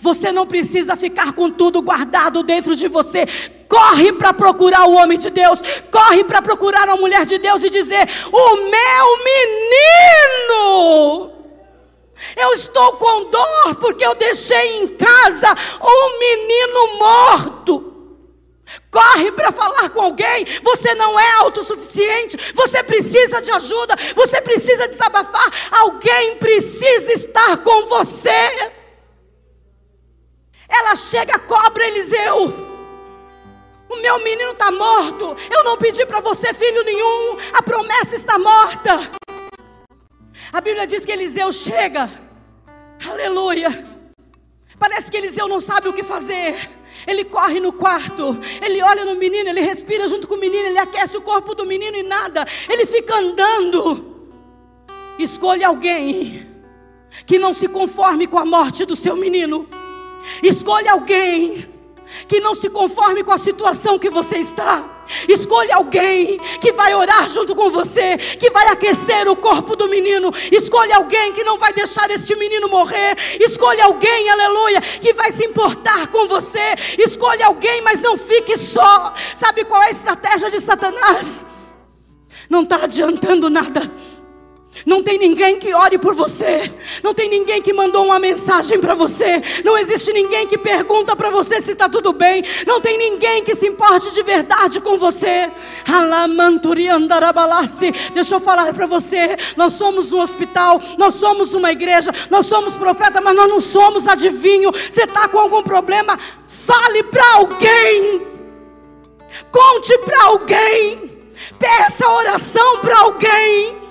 Você 0.00 0.32
não 0.32 0.46
precisa 0.46 0.96
ficar 0.96 1.34
com 1.34 1.50
tudo 1.50 1.82
guardado 1.82 2.42
dentro 2.42 2.74
de 2.74 2.88
você. 2.88 3.26
Corre 3.68 4.12
para 4.12 4.32
procurar 4.32 4.86
o 4.86 4.94
homem 4.94 5.18
de 5.18 5.30
Deus. 5.30 5.60
Corre 5.90 6.24
para 6.24 6.42
procurar 6.42 6.88
a 6.88 6.96
mulher 6.96 7.24
de 7.24 7.38
Deus 7.38 7.62
e 7.62 7.70
dizer: 7.70 8.08
O 8.32 8.56
meu 8.56 9.24
menino. 9.24 11.32
Eu 12.36 12.54
estou 12.54 12.94
com 12.94 13.30
dor 13.30 13.76
porque 13.76 14.04
eu 14.04 14.14
deixei 14.14 14.78
em 14.78 14.88
casa 14.88 15.54
um 15.82 16.18
menino 16.18 16.98
morto. 16.98 17.85
Corre 18.90 19.32
para 19.32 19.52
falar 19.52 19.90
com 19.90 20.00
alguém. 20.00 20.44
Você 20.62 20.94
não 20.94 21.18
é 21.18 21.30
autossuficiente. 21.40 22.36
Você 22.54 22.82
precisa 22.82 23.40
de 23.40 23.50
ajuda. 23.50 23.94
Você 24.14 24.40
precisa 24.40 24.88
desabafar. 24.88 25.50
Alguém 25.70 26.36
precisa 26.36 27.12
estar 27.12 27.58
com 27.58 27.86
você. 27.86 28.72
Ela 30.68 30.96
chega, 30.96 31.38
cobra 31.38 31.86
Eliseu. 31.86 32.52
O 33.88 33.96
meu 33.96 34.22
menino 34.22 34.50
está 34.50 34.70
morto. 34.70 35.36
Eu 35.50 35.64
não 35.64 35.76
pedi 35.76 36.04
para 36.04 36.20
você 36.20 36.52
filho 36.52 36.82
nenhum. 36.84 37.36
A 37.52 37.62
promessa 37.62 38.16
está 38.16 38.38
morta. 38.38 39.10
A 40.52 40.60
Bíblia 40.60 40.86
diz 40.86 41.04
que 41.04 41.12
Eliseu 41.12 41.52
chega. 41.52 42.10
Aleluia. 43.08 43.86
Parece 44.78 45.10
que 45.10 45.16
Eliseu 45.16 45.48
não 45.48 45.60
sabe 45.60 45.88
o 45.88 45.92
que 45.92 46.02
fazer. 46.02 46.75
Ele 47.06 47.24
corre 47.24 47.58
no 47.60 47.72
quarto, 47.72 48.38
ele 48.62 48.80
olha 48.82 49.04
no 49.04 49.14
menino, 49.14 49.48
ele 49.48 49.60
respira 49.60 50.06
junto 50.06 50.28
com 50.28 50.34
o 50.34 50.38
menino, 50.38 50.66
ele 50.66 50.78
aquece 50.78 51.16
o 51.16 51.22
corpo 51.22 51.54
do 51.54 51.66
menino 51.66 51.96
e 51.96 52.02
nada, 52.02 52.46
ele 52.68 52.86
fica 52.86 53.16
andando. 53.16 54.14
Escolha 55.18 55.68
alguém 55.68 56.46
que 57.24 57.38
não 57.38 57.54
se 57.54 57.68
conforme 57.68 58.26
com 58.26 58.38
a 58.38 58.44
morte 58.44 58.84
do 58.84 58.94
seu 58.94 59.16
menino. 59.16 59.68
Escolha 60.42 60.92
alguém 60.92 61.66
que 62.28 62.40
não 62.40 62.54
se 62.54 62.68
conforme 62.68 63.24
com 63.24 63.32
a 63.32 63.38
situação 63.38 63.98
que 63.98 64.10
você 64.10 64.38
está. 64.38 64.95
Escolha 65.28 65.76
alguém 65.76 66.38
que 66.60 66.72
vai 66.72 66.94
orar 66.94 67.28
junto 67.28 67.54
com 67.54 67.70
você, 67.70 68.16
que 68.16 68.50
vai 68.50 68.68
aquecer 68.68 69.28
o 69.28 69.36
corpo 69.36 69.76
do 69.76 69.88
menino. 69.88 70.30
Escolha 70.50 70.96
alguém 70.96 71.32
que 71.32 71.44
não 71.44 71.58
vai 71.58 71.72
deixar 71.72 72.10
este 72.10 72.34
menino 72.36 72.68
morrer. 72.68 73.16
Escolha 73.40 73.84
alguém, 73.84 74.28
aleluia, 74.30 74.80
que 74.80 75.12
vai 75.12 75.30
se 75.32 75.44
importar 75.44 76.08
com 76.08 76.26
você. 76.26 76.74
Escolha 76.98 77.46
alguém, 77.46 77.82
mas 77.82 78.00
não 78.00 78.16
fique 78.16 78.56
só. 78.56 79.12
Sabe 79.36 79.64
qual 79.64 79.82
é 79.82 79.86
a 79.86 79.90
estratégia 79.90 80.50
de 80.50 80.60
Satanás? 80.60 81.46
Não 82.48 82.62
está 82.62 82.76
adiantando 82.84 83.50
nada. 83.50 83.82
Não 84.84 85.02
tem 85.02 85.18
ninguém 85.18 85.58
que 85.58 85.72
ore 85.72 85.98
por 85.98 86.14
você. 86.14 86.70
Não 87.02 87.14
tem 87.14 87.28
ninguém 87.28 87.62
que 87.62 87.72
mandou 87.72 88.04
uma 88.04 88.18
mensagem 88.18 88.78
para 88.78 88.94
você. 88.94 89.40
Não 89.64 89.78
existe 89.78 90.12
ninguém 90.12 90.46
que 90.46 90.58
pergunta 90.58 91.16
para 91.16 91.30
você 91.30 91.60
se 91.60 91.72
está 91.72 91.88
tudo 91.88 92.12
bem. 92.12 92.42
Não 92.66 92.80
tem 92.80 92.98
ninguém 92.98 93.42
que 93.42 93.54
se 93.54 93.66
importe 93.66 94.12
de 94.12 94.22
verdade 94.22 94.80
com 94.80 94.98
você. 94.98 95.50
Deixa 98.12 98.34
eu 98.34 98.40
falar 98.40 98.74
para 98.74 98.86
você. 98.86 99.36
Nós 99.56 99.74
somos 99.74 100.12
um 100.12 100.20
hospital. 100.20 100.80
Nós 100.98 101.14
somos 101.14 101.54
uma 101.54 101.72
igreja. 101.72 102.10
Nós 102.28 102.46
somos 102.46 102.76
profeta, 102.76 103.20
mas 103.20 103.34
nós 103.34 103.48
não 103.48 103.60
somos 103.60 104.06
adivinho. 104.06 104.70
Você 104.72 105.04
está 105.04 105.28
com 105.28 105.38
algum 105.38 105.62
problema? 105.62 106.18
Fale 106.46 107.02
para 107.04 107.34
alguém. 107.34 108.26
Conte 109.50 109.96
para 109.98 110.24
alguém. 110.24 111.16
Peça 111.58 112.08
oração 112.08 112.78
para 112.78 112.98
alguém. 113.00 113.85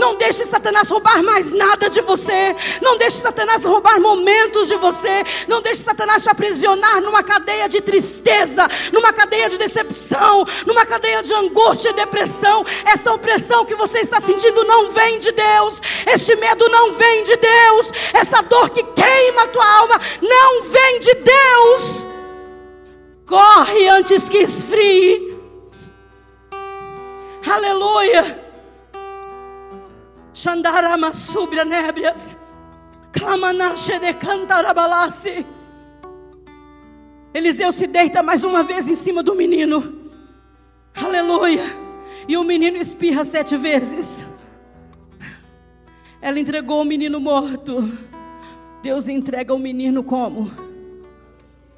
Não 0.00 0.16
deixe 0.16 0.46
Satanás 0.46 0.88
roubar 0.88 1.22
mais 1.22 1.52
nada 1.52 1.90
de 1.90 2.00
você. 2.00 2.56
Não 2.80 2.96
deixe 2.96 3.20
Satanás 3.20 3.64
roubar 3.64 4.00
momentos 4.00 4.66
de 4.66 4.74
você. 4.76 5.22
Não 5.46 5.60
deixe 5.60 5.82
Satanás 5.82 6.22
te 6.22 6.30
aprisionar 6.30 7.02
numa 7.02 7.22
cadeia 7.22 7.68
de 7.68 7.82
tristeza, 7.82 8.66
numa 8.94 9.12
cadeia 9.12 9.50
de 9.50 9.58
decepção, 9.58 10.42
numa 10.66 10.86
cadeia 10.86 11.22
de 11.22 11.34
angústia 11.34 11.90
e 11.90 11.92
depressão. 11.92 12.64
Essa 12.86 13.12
opressão 13.12 13.66
que 13.66 13.74
você 13.74 13.98
está 13.98 14.18
sentindo 14.22 14.64
não 14.64 14.90
vem 14.90 15.18
de 15.18 15.32
Deus. 15.32 15.82
Este 16.06 16.34
medo 16.34 16.66
não 16.70 16.94
vem 16.94 17.22
de 17.22 17.36
Deus. 17.36 17.92
Essa 18.14 18.40
dor 18.40 18.70
que 18.70 18.82
queima 18.82 19.42
a 19.42 19.48
tua 19.48 19.70
alma 19.80 20.00
não 20.22 20.62
vem 20.62 20.98
de 20.98 21.14
Deus. 21.14 22.06
Corre 23.26 23.86
antes 23.88 24.30
que 24.30 24.38
esfrie. 24.38 25.38
Aleluia. 27.46 28.39
Xandarama 30.40 31.12
subra 31.12 31.66
nébrias. 31.66 32.38
Clamanache 33.12 33.98
de 33.98 34.14
cantarabalase. 34.14 35.44
Eliseu 37.34 37.70
se 37.72 37.86
deita 37.86 38.22
mais 38.22 38.42
uma 38.42 38.62
vez 38.62 38.88
em 38.88 38.94
cima 38.94 39.22
do 39.22 39.34
menino. 39.34 40.08
Aleluia. 40.94 41.62
E 42.26 42.38
o 42.38 42.42
menino 42.42 42.78
espirra 42.78 43.22
sete 43.22 43.54
vezes. 43.54 44.24
Ela 46.22 46.40
entregou 46.40 46.80
o 46.80 46.86
menino 46.86 47.20
morto. 47.20 47.92
Deus 48.82 49.08
entrega 49.08 49.52
o 49.52 49.58
menino 49.58 50.02
como? 50.02 50.50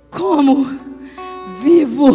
Como? 0.08 0.66
Vivo. 1.60 2.12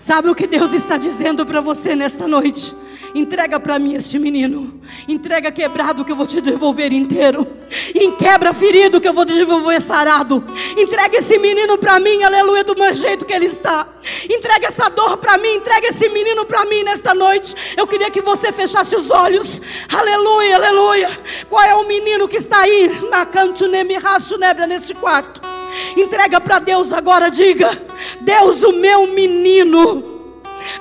Sabe 0.00 0.28
o 0.30 0.34
que 0.34 0.48
Deus 0.48 0.72
está 0.72 0.96
dizendo 0.96 1.46
para 1.46 1.60
você 1.60 1.94
nesta 1.94 2.26
noite? 2.26 2.74
Entrega 3.14 3.60
para 3.60 3.78
mim 3.78 3.94
este 3.94 4.18
menino. 4.18 4.80
Entrega 5.06 5.52
quebrado 5.52 6.04
que 6.04 6.10
eu 6.10 6.16
vou 6.16 6.26
te 6.26 6.40
devolver 6.40 6.92
inteiro. 6.92 7.46
Em 7.94 8.10
quebra 8.10 8.52
ferido 8.52 9.00
que 9.00 9.06
eu 9.06 9.12
vou 9.12 9.24
te 9.24 9.34
devolver 9.34 9.80
sarado. 9.80 10.44
Entrega 10.76 11.18
esse 11.18 11.38
menino 11.38 11.78
para 11.78 12.00
mim, 12.00 12.24
aleluia, 12.24 12.64
do 12.64 12.74
meu 12.74 12.92
jeito 12.92 13.24
que 13.24 13.32
ele 13.32 13.46
está. 13.46 13.86
Entrega 14.28 14.66
essa 14.66 14.88
dor 14.88 15.16
para 15.18 15.38
mim, 15.38 15.54
entrega 15.54 15.86
esse 15.86 16.08
menino 16.08 16.44
para 16.44 16.64
mim 16.64 16.82
nesta 16.82 17.14
noite. 17.14 17.54
Eu 17.76 17.86
queria 17.86 18.10
que 18.10 18.20
você 18.20 18.50
fechasse 18.50 18.96
os 18.96 19.12
olhos. 19.12 19.62
Aleluia, 19.92 20.56
aleluia. 20.56 21.10
Qual 21.48 21.62
é 21.62 21.74
o 21.74 21.86
menino 21.86 22.26
que 22.26 22.38
está 22.38 22.62
aí 22.62 22.90
na 23.10 23.24
cantunemi 23.24 23.94
racho 23.94 24.36
nebra 24.36 24.66
neste 24.66 24.92
quarto? 24.92 25.40
Entrega 25.96 26.40
para 26.40 26.58
Deus 26.58 26.92
agora, 26.92 27.30
diga: 27.30 27.70
Deus, 28.22 28.64
o 28.64 28.72
meu 28.72 29.06
menino. 29.06 30.13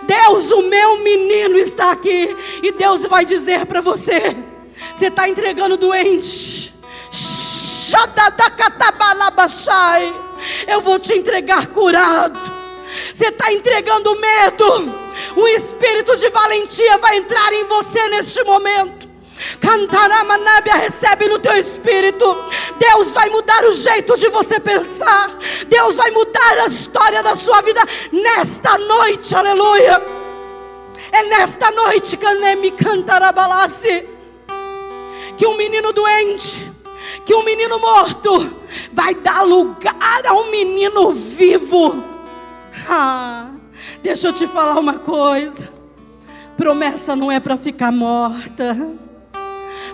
Deus, 0.05 0.51
o 0.51 0.61
meu 0.61 0.97
menino 0.97 1.57
está 1.57 1.91
aqui. 1.91 2.35
E 2.61 2.71
Deus 2.71 3.03
vai 3.05 3.25
dizer 3.25 3.65
para 3.65 3.81
você: 3.81 4.35
você 4.95 5.07
está 5.07 5.27
entregando 5.27 5.77
doente. 5.77 6.73
Eu 10.67 10.81
vou 10.81 10.99
te 10.99 11.13
entregar 11.13 11.67
curado. 11.67 12.39
Você 13.13 13.27
está 13.27 13.51
entregando 13.51 14.19
medo. 14.19 15.03
O 15.35 15.47
espírito 15.47 16.15
de 16.17 16.29
valentia 16.29 16.97
vai 16.97 17.17
entrar 17.17 17.53
em 17.53 17.65
você 17.65 18.07
neste 18.09 18.43
momento. 18.43 19.13
Cantaramanabia 19.59 20.75
recebe 20.75 21.27
no 21.27 21.39
teu 21.39 21.57
espírito. 21.57 22.25
Deus 22.77 23.13
vai 23.13 23.29
mudar 23.29 23.63
o 23.65 23.71
jeito 23.71 24.15
de 24.17 24.29
você 24.29 24.59
pensar. 24.59 25.37
Deus 25.67 25.95
vai 25.95 26.11
mudar 26.11 26.59
a 26.59 26.67
história 26.67 27.23
da 27.23 27.35
sua 27.35 27.61
vida 27.61 27.81
nesta 28.11 28.77
noite. 28.77 29.35
Aleluia. 29.35 30.01
É 31.11 31.23
nesta 31.23 31.71
noite 31.71 32.17
Canemi 32.17 32.71
cantarabalase 32.71 34.07
que 35.37 35.45
um 35.45 35.55
menino 35.55 35.91
doente, 35.91 36.71
que 37.25 37.33
um 37.33 37.43
menino 37.43 37.79
morto 37.79 38.55
vai 38.91 39.13
dar 39.13 39.41
lugar 39.41 40.25
a 40.25 40.33
um 40.33 40.49
menino 40.49 41.11
vivo. 41.11 42.03
Ah, 42.89 43.51
deixa 44.01 44.27
eu 44.27 44.33
te 44.33 44.47
falar 44.47 44.79
uma 44.79 44.99
coisa. 44.99 45.71
Promessa 46.57 47.15
não 47.15 47.31
é 47.31 47.39
para 47.39 47.57
ficar 47.57 47.91
morta. 47.91 49.02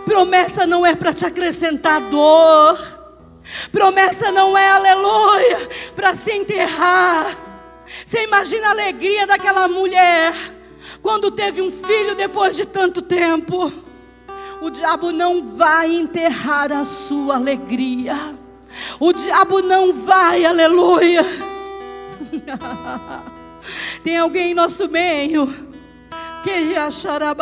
Promessa 0.05 0.65
não 0.65 0.85
é 0.85 0.95
para 0.95 1.13
te 1.13 1.25
acrescentar 1.25 2.01
dor. 2.09 2.99
Promessa 3.71 4.31
não 4.31 4.57
é, 4.57 4.69
aleluia, 4.69 5.57
para 5.95 6.13
se 6.13 6.31
enterrar. 6.31 7.25
Você 8.05 8.23
imagina 8.23 8.67
a 8.67 8.71
alegria 8.71 9.25
daquela 9.25 9.67
mulher 9.67 10.33
quando 11.01 11.31
teve 11.31 11.61
um 11.61 11.71
filho 11.71 12.15
depois 12.15 12.55
de 12.55 12.65
tanto 12.65 13.01
tempo. 13.01 13.71
O 14.61 14.69
diabo 14.69 15.11
não 15.11 15.55
vai 15.55 15.91
enterrar 15.91 16.71
a 16.71 16.85
sua 16.85 17.35
alegria. 17.35 18.15
O 18.99 19.11
diabo 19.13 19.61
não 19.61 19.93
vai, 19.93 20.45
aleluia. 20.45 21.23
Tem 24.03 24.17
alguém 24.17 24.51
em 24.51 24.53
nosso 24.53 24.87
meio 24.87 25.47
que 26.43 26.75
achará 26.75 27.35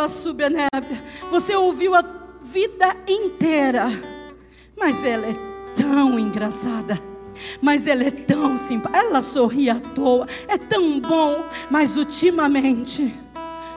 Você 1.30 1.54
ouviu 1.54 1.94
a 1.94 2.17
vida 2.52 2.96
inteira. 3.06 3.88
Mas 4.76 5.04
ela 5.04 5.26
é 5.26 5.34
tão 5.76 6.18
engraçada. 6.18 7.00
Mas 7.60 7.86
ela 7.86 8.04
é 8.04 8.10
tão 8.10 8.56
simpática. 8.56 8.98
Ela 8.98 9.22
sorri 9.22 9.68
à 9.68 9.78
toa. 9.78 10.26
É 10.46 10.56
tão 10.56 10.98
bom. 11.00 11.44
Mas 11.70 11.96
ultimamente, 11.96 13.14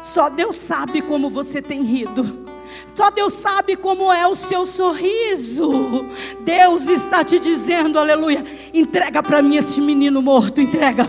só 0.01 0.29
Deus 0.29 0.55
sabe 0.55 1.01
como 1.01 1.29
você 1.29 1.61
tem 1.61 1.83
rido. 1.83 2.45
Só 2.95 3.11
Deus 3.11 3.33
sabe 3.33 3.75
como 3.75 4.11
é 4.11 4.25
o 4.25 4.35
seu 4.35 4.65
sorriso. 4.65 6.05
Deus 6.39 6.87
está 6.87 7.23
te 7.23 7.39
dizendo, 7.39 7.99
aleluia. 7.99 8.45
Entrega 8.73 9.21
para 9.21 9.41
mim 9.41 9.57
este 9.57 9.81
menino 9.81 10.21
morto. 10.21 10.61
Entrega. 10.61 11.07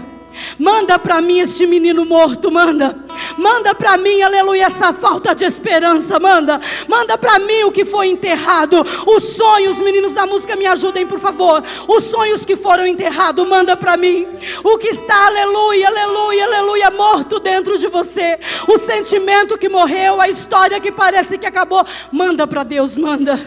Manda 0.58 0.98
para 0.98 1.20
mim 1.20 1.38
este 1.38 1.66
menino 1.66 2.04
morto, 2.04 2.50
manda. 2.50 3.01
Manda 3.37 3.74
para 3.74 3.97
mim, 3.97 4.20
aleluia, 4.22 4.66
essa 4.66 4.93
falta 4.93 5.35
de 5.35 5.45
esperança, 5.45 6.18
manda. 6.18 6.61
Manda 6.89 7.16
para 7.16 7.39
mim 7.39 7.64
o 7.64 7.72
que 7.72 7.85
foi 7.85 8.09
enterrado. 8.09 8.85
Os 9.07 9.24
sonhos, 9.24 9.78
meninos 9.78 10.14
da 10.14 10.26
música, 10.26 10.57
me 10.57 10.66
ajudem, 10.66 11.07
por 11.07 11.18
favor. 11.18 11.62
Os 11.89 12.05
sonhos 12.05 12.45
que 12.45 12.57
foram 12.57 12.87
enterrados, 12.87 13.47
manda 13.49 13.76
para 13.76 13.97
mim. 13.97 14.26
O 14.64 14.78
que 14.78 14.89
está, 14.89 15.26
aleluia, 15.26 15.89
aleluia, 15.89 16.45
aleluia, 16.45 16.91
morto 16.91 17.39
dentro 17.39 17.78
de 17.78 17.89
você. 17.89 18.39
O 18.68 18.78
sentimento 18.78 19.59
que 19.59 19.68
morreu, 19.68 20.20
a 20.20 20.28
história 20.28 20.80
que 20.80 20.93
parece 20.93 21.39
que 21.39 21.47
acabou. 21.47 21.85
Manda 22.11 22.47
para 22.47 22.62
Deus, 22.62 22.97
manda. 22.97 23.39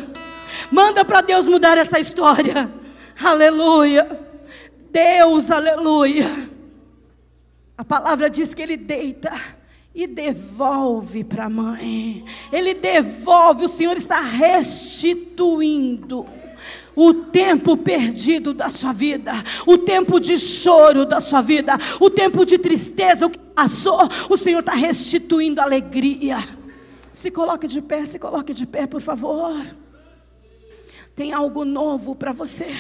Manda 0.71 1.05
para 1.05 1.21
Deus 1.21 1.47
mudar 1.47 1.77
essa 1.77 1.99
história. 1.99 2.71
Aleluia. 3.23 4.07
Deus, 4.91 5.51
aleluia. 5.51 6.25
A 7.77 7.83
palavra 7.83 8.29
diz 8.29 8.53
que 8.53 8.61
ele 8.61 8.77
deita 8.77 9.33
e 9.95 10.05
devolve 10.05 11.23
para 11.23 11.45
a 11.45 11.49
mãe. 11.49 12.25
Ele 12.51 12.73
devolve, 12.73 13.63
o 13.63 13.69
Senhor 13.69 13.95
está 13.95 14.19
restituindo 14.19 16.25
o 16.93 17.13
tempo 17.13 17.77
perdido 17.77 18.53
da 18.53 18.69
sua 18.69 18.93
vida, 18.93 19.31
o 19.65 19.77
tempo 19.77 20.19
de 20.19 20.37
choro 20.37 21.05
da 21.05 21.21
sua 21.21 21.41
vida, 21.41 21.77
o 21.99 22.09
tempo 22.09 22.45
de 22.45 22.57
tristeza, 22.57 23.25
o 23.25 23.29
que 23.29 23.39
passou, 23.39 23.99
o 24.29 24.37
Senhor 24.37 24.59
está 24.59 24.73
restituindo 24.73 25.61
alegria. 25.61 26.37
Se 27.13 27.31
coloque 27.31 27.67
de 27.67 27.81
pé, 27.81 28.05
se 28.05 28.19
coloque 28.19 28.53
de 28.53 28.65
pé, 28.65 28.85
por 28.85 29.01
favor. 29.01 29.65
Tem 31.15 31.31
algo 31.31 31.63
novo 31.63 32.15
para 32.15 32.33
você. 32.33 32.75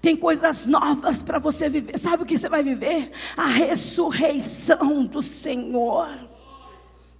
Tem 0.00 0.16
coisas 0.16 0.66
novas 0.66 1.22
para 1.22 1.38
você 1.38 1.68
viver. 1.68 1.98
Sabe 1.98 2.22
o 2.22 2.26
que 2.26 2.38
você 2.38 2.48
vai 2.48 2.62
viver? 2.62 3.10
A 3.36 3.46
ressurreição 3.46 5.04
do 5.04 5.22
Senhor. 5.22 6.08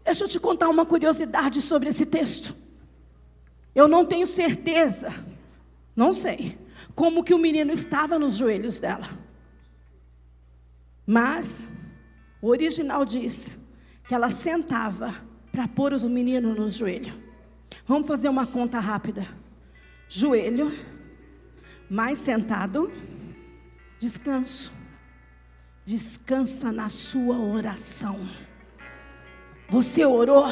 Deixa 0.05 0.25
eu 0.25 0.29
te 0.29 0.39
contar 0.39 0.69
uma 0.69 0.87
curiosidade 0.87 1.61
sobre 1.61 1.89
esse 1.89 2.07
texto. 2.07 2.57
Eu 3.75 3.89
não 3.89 4.05
tenho 4.05 4.27
certeza, 4.27 5.13
não 5.95 6.13
sei, 6.13 6.57
como 6.95 7.23
que 7.23 7.35
o 7.35 7.39
menino 7.39 7.73
estava 7.73 8.19
nos 8.19 8.37
joelhos 8.37 8.79
dela. 8.79 9.07
Mas 11.07 11.69
o 12.41 12.49
original 12.49 13.05
diz 13.05 13.59
que 14.09 14.15
ela 14.15 14.31
sentava 14.31 15.15
para 15.53 15.69
pôr 15.69 15.93
o 15.93 16.09
menino 16.09 16.55
no 16.55 16.69
joelho. 16.69 17.13
Vamos 17.87 18.07
fazer 18.07 18.29
uma 18.29 18.47
conta 18.47 18.79
rápida. 18.79 19.27
Joelho 20.09 20.73
mais 21.89 22.19
sentado, 22.19 22.91
descanso. 23.99 24.73
Descansa 25.85 26.73
na 26.73 26.89
sua 26.89 27.39
oração. 27.39 28.21
Você 29.69 30.05
orou? 30.05 30.47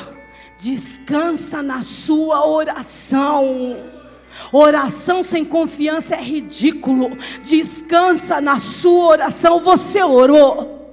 Descansa 0.60 1.62
na 1.62 1.82
sua 1.82 2.46
oração. 2.46 3.44
Oração 4.52 5.22
sem 5.22 5.44
confiança 5.44 6.14
é 6.14 6.22
ridículo. 6.22 7.16
Descansa 7.42 8.40
na 8.40 8.58
sua 8.58 9.06
oração. 9.06 9.60
Você 9.60 10.02
orou. 10.02 10.92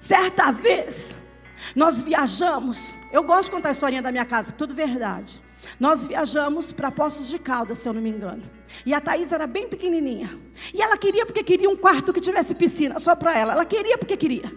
Certa 0.00 0.52
vez, 0.52 1.18
nós 1.74 2.02
viajamos. 2.02 2.94
Eu 3.10 3.24
gosto 3.24 3.46
de 3.46 3.50
contar 3.52 3.70
a 3.70 3.72
historinha 3.72 4.02
da 4.02 4.12
minha 4.12 4.24
casa, 4.24 4.52
tudo 4.52 4.74
verdade. 4.74 5.40
Nós 5.78 6.06
viajamos 6.06 6.72
para 6.72 6.90
Poços 6.90 7.28
de 7.28 7.38
Caldas, 7.38 7.78
se 7.78 7.88
eu 7.88 7.92
não 7.92 8.00
me 8.00 8.10
engano. 8.10 8.42
E 8.84 8.92
a 8.94 9.00
Thaís 9.00 9.32
era 9.32 9.46
bem 9.46 9.68
pequenininha. 9.68 10.38
E 10.72 10.80
ela 10.80 10.96
queria 10.96 11.24
porque 11.26 11.42
queria 11.42 11.68
um 11.68 11.76
quarto 11.76 12.12
que 12.12 12.20
tivesse 12.20 12.54
piscina, 12.54 12.98
só 13.00 13.14
para 13.14 13.36
ela. 13.36 13.52
Ela 13.52 13.64
queria 13.64 13.98
porque 13.98 14.16
queria. 14.16 14.52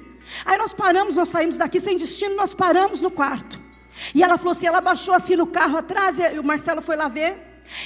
Aí 0.46 0.58
nós 0.58 0.74
paramos, 0.74 1.16
nós 1.16 1.30
saímos 1.30 1.58
daqui 1.58 1.80
sem 1.80 1.98
destino, 1.98 2.36
nós 2.36 2.54
paramos 2.54 3.02
no 3.02 3.12
quarto. 3.12 3.60
E 4.14 4.24
ela 4.24 4.38
falou 4.38 4.52
assim, 4.52 4.68
ela 4.68 4.82
baixou 4.82 5.14
assim 5.14 5.36
no 5.36 5.48
carro 5.48 5.78
atrás, 5.78 6.18
e 6.18 6.40
o 6.40 6.44
Marcelo 6.44 6.82
foi 6.82 6.96
lá 6.96 7.08
ver. 7.08 7.38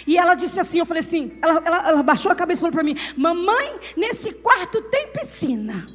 E 0.07 0.17
ela 0.17 0.35
disse 0.35 0.59
assim, 0.59 0.79
eu 0.79 0.85
falei 0.85 1.01
assim, 1.01 1.37
ela, 1.41 1.61
ela, 1.65 1.89
ela 1.89 2.03
baixou 2.03 2.31
a 2.31 2.35
cabeça 2.35 2.59
e 2.59 2.61
falou 2.61 2.71
para 2.71 2.83
mim, 2.83 2.95
mamãe, 3.17 3.79
nesse 3.97 4.31
quarto 4.33 4.81
tem 4.83 5.07
piscina. 5.07 5.85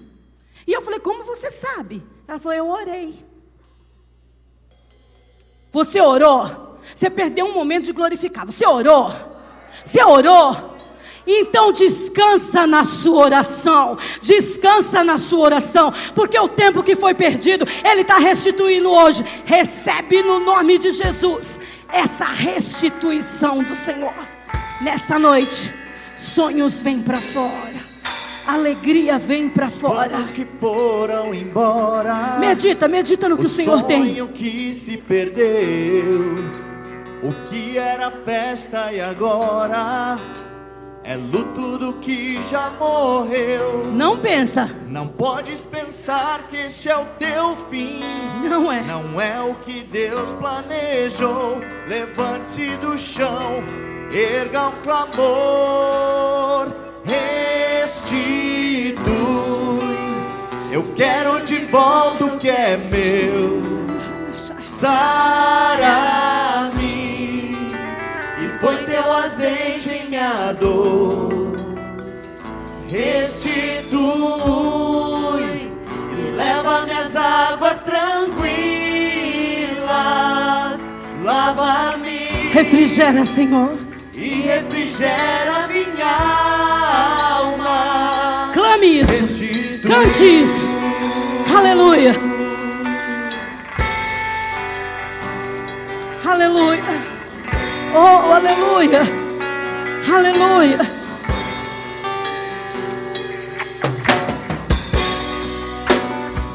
E 0.67 0.73
eu 0.73 0.83
falei, 0.83 1.01
como 1.01 1.25
você 1.25 1.51
sabe? 1.51 2.05
Ela 2.27 2.39
falou, 2.39 2.59
eu 2.59 2.69
orei. 2.69 3.27
Você 5.73 6.01
orou? 6.01 6.68
Você 6.95 7.09
perdeu 7.11 7.47
um 7.47 7.53
momento 7.53 7.85
de 7.85 7.93
glorificar. 7.93 8.47
Você 8.47 8.67
orou? 8.67 9.13
Você 9.85 10.03
orou? 10.03 10.77
Então 11.31 11.71
descansa 11.71 12.67
na 12.67 12.85
sua 12.85 13.27
oração, 13.27 13.99
descansa 14.23 15.05
na 15.05 15.19
sua 15.19 15.41
oração, 15.41 15.93
porque 16.15 16.39
o 16.39 16.49
tempo 16.49 16.83
que 16.83 16.97
foi 16.97 17.13
perdido, 17.13 17.67
Ele 17.85 18.01
está 18.01 18.17
restituindo 18.17 18.91
hoje. 18.91 19.23
Recebe 19.45 20.23
no 20.23 20.41
nome 20.41 20.79
de 20.79 20.91
Jesus 20.91 21.61
essa 21.93 22.25
restituição 22.25 23.59
do 23.59 23.75
Senhor. 23.75 24.15
Nesta 24.81 25.19
noite, 25.19 25.73
sonhos 26.17 26.81
vêm 26.81 27.03
para 27.03 27.19
fora. 27.19 27.89
Alegria 28.47 29.19
vem 29.19 29.51
para 29.51 29.69
fora. 29.69 30.21
Os 30.21 30.31
que 30.31 30.47
foram 30.59 31.35
embora. 31.35 32.39
Medita, 32.39 32.89
medita 32.89 33.29
no 33.29 33.37
que 33.37 33.45
o, 33.45 33.47
o 33.47 33.51
Senhor 33.51 33.83
tem. 33.83 34.23
O 34.23 34.29
que 34.29 34.73
se 34.73 34.97
perdeu 34.97 36.51
o 37.23 37.33
que 37.49 37.79
era 37.79 38.11
festa 38.11 38.93
e 38.93 39.01
agora 39.01 40.19
É 41.03 41.17
luto 41.17 41.79
do 41.79 41.95
que 41.95 42.39
já 42.51 42.71
morreu. 42.79 43.87
Não 43.87 44.19
pensa. 44.19 44.71
Não 44.87 45.09
podes 45.09 45.65
pensar 45.65 46.43
que 46.51 46.57
este 46.57 46.91
é 46.91 46.97
o 46.97 47.07
teu 47.19 47.57
fim. 47.71 48.01
Não 48.43 48.71
é. 48.71 48.83
Não 48.83 49.19
é 49.19 49.41
o 49.41 49.55
que 49.55 49.81
Deus 49.81 50.31
planejou. 50.35 51.61
Levante-se 51.89 52.77
do 52.77 52.99
chão, 52.99 53.63
erga 54.13 54.69
um 54.69 54.83
clamor, 54.83 56.71
restitui. 57.05 59.09
Eu 60.71 60.83
quero 60.95 61.41
de 61.41 61.65
volta 61.65 62.27
o 62.27 62.39
que 62.39 62.51
é 62.51 62.77
meu. 62.77 63.63
Sara-me 64.79 66.35
e 66.35 66.38
em 69.27 70.09
minha 70.09 70.53
dor. 70.53 71.29
Restitui 73.99 75.73
e 76.17 76.31
leva 76.37 76.83
minhas 76.87 77.17
águas 77.17 77.81
tranquilas. 77.81 78.39
Lava-me 81.25 82.19
Refrigera, 82.53 83.25
Senhor. 83.25 83.73
e 84.15 84.41
refrigera 84.43 85.67
minha 85.69 86.17
alma. 87.39 88.51
Clame 88.55 89.01
isso. 89.01 89.25
Restitui. 89.27 89.91
Cante 89.91 90.25
isso. 90.43 90.67
Aleluia. 91.57 92.15
Aleluia. 96.25 97.08
Oh, 98.01 98.33
aleluia. 98.33 99.03
Aleluia. 100.15 100.79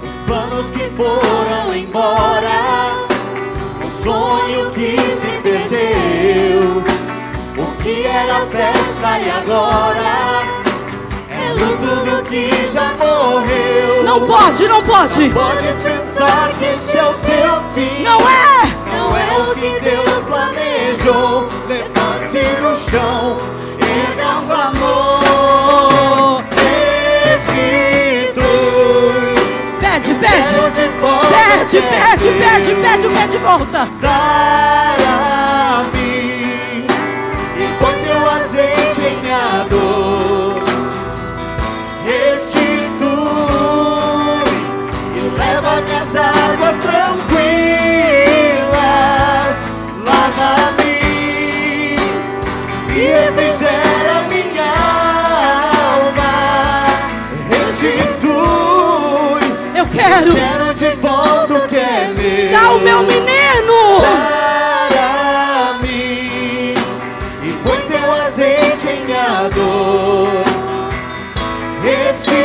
Os 0.01 0.25
planos 0.25 0.69
que 0.69 0.89
foram 0.95 1.75
embora, 1.75 2.95
o 3.85 3.89
sonho 3.89 4.71
que 4.71 4.95
se 4.97 5.41
perdeu, 5.43 6.81
o 7.57 7.77
que 7.83 8.05
era 8.05 8.45
festa 8.45 9.19
e 9.19 9.29
agora 9.29 10.43
é 11.29 11.49
luto 11.59 12.09
do 12.09 12.23
que 12.23 12.71
já 12.71 12.93
morreu. 12.93 14.01
Não 14.05 14.25
pode, 14.25 14.65
não 14.69 14.81
pode. 14.81 15.29
podes 15.31 15.75
pensar 15.83 16.53
que 16.57 16.65
esse 16.67 16.97
é 16.97 17.03
o 17.03 17.13
teu 17.15 17.61
fim. 17.75 18.01
Não 18.01 18.21
é. 18.29 18.82
É 19.63 19.79
que 19.79 19.79
Deus 19.79 20.25
planejou. 20.25 21.47
Levante 21.69 22.43
no 22.61 22.75
chão, 22.75 23.35
erga 23.79 24.39
um 24.39 24.45
clamor. 24.45 26.43
Pede, 29.79 30.13
pede. 30.15 30.53
Pede, 31.29 31.77
é 31.77 31.81
pede, 31.81 32.27
pede, 32.27 32.75
pede 32.75 33.07
o 33.07 33.09
que 33.09 33.17
é 33.17 33.27
de 33.27 33.37
volta. 33.37 33.87
Eu 60.25 60.31
quero. 60.31 60.53
Quero 60.53 60.73
de 60.75 60.89
volta 61.01 61.53
o 61.53 61.67
que 61.67 61.75
é 61.75 62.13
meu. 62.17 62.51
Dá 62.51 62.71
o 62.71 62.79
meu 62.79 63.03
menino. 63.03 63.99
Sara-me 64.89 65.97
e 67.43 67.53
põe 67.65 67.79
teu 67.81 68.11
azeite 68.11 68.87
em 68.87 69.03
minha 69.03 69.49
dor. 69.53 70.43
Restitui 71.81 72.42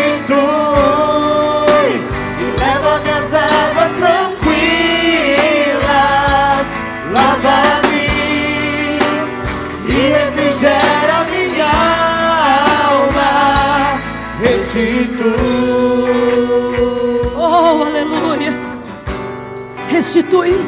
Restitui. 20.09 20.59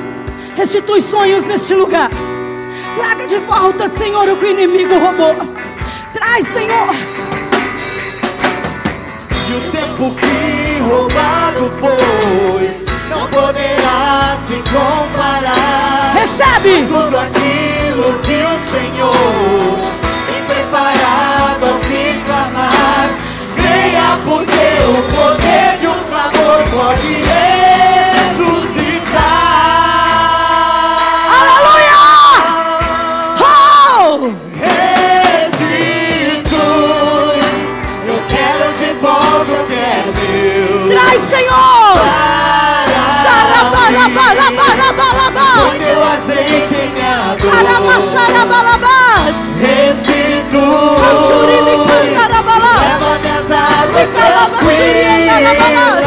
Restitui 0.55 1.01
sonhos 1.01 1.47
neste 1.47 1.75
lugar. 1.75 2.11
Traga 2.95 3.27
de 3.27 3.39
volta, 3.39 3.89
Senhor, 3.89 4.29
o 4.29 4.37
que 4.37 4.45
o 4.45 4.51
inimigo 4.51 4.99
roubou. 4.99 5.35
Traz, 6.13 6.47
Senhor. 6.49 6.95
E 9.49 9.53
o 9.55 9.61
tempo 9.73 10.15
que 10.17 10.79
roubado 10.83 11.73
foi 11.81 12.69
não 13.09 13.27
poderá 13.29 14.37
se 14.47 14.63
comparar. 14.71 16.13
Recebe. 16.13 16.87
Tudo 16.87 17.17
aquilo 17.17 18.13
que 18.23 18.45
o 18.45 18.59
Senhor 18.71 19.77
tem 20.27 20.45
preparado 20.55 21.65
ao 21.65 21.81
que 21.81 22.23
clamar. 22.27 23.11
Creia 23.57 24.19
porque 24.23 24.67
o 24.85 25.03
poder 25.17 25.79
de 25.81 25.87
um 25.87 25.99
clamor 26.11 26.63
pode 26.69 27.20
Icalabaxuriacarabalás. 55.41 55.61
tranquilas. 55.61 56.00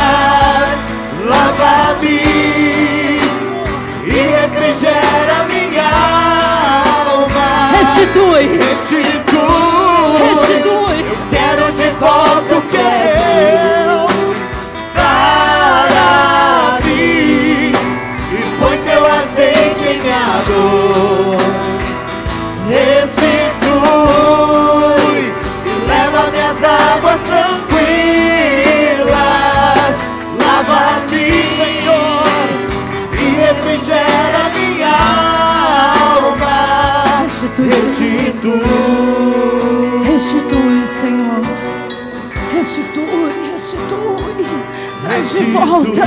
Volta. 45.54 46.02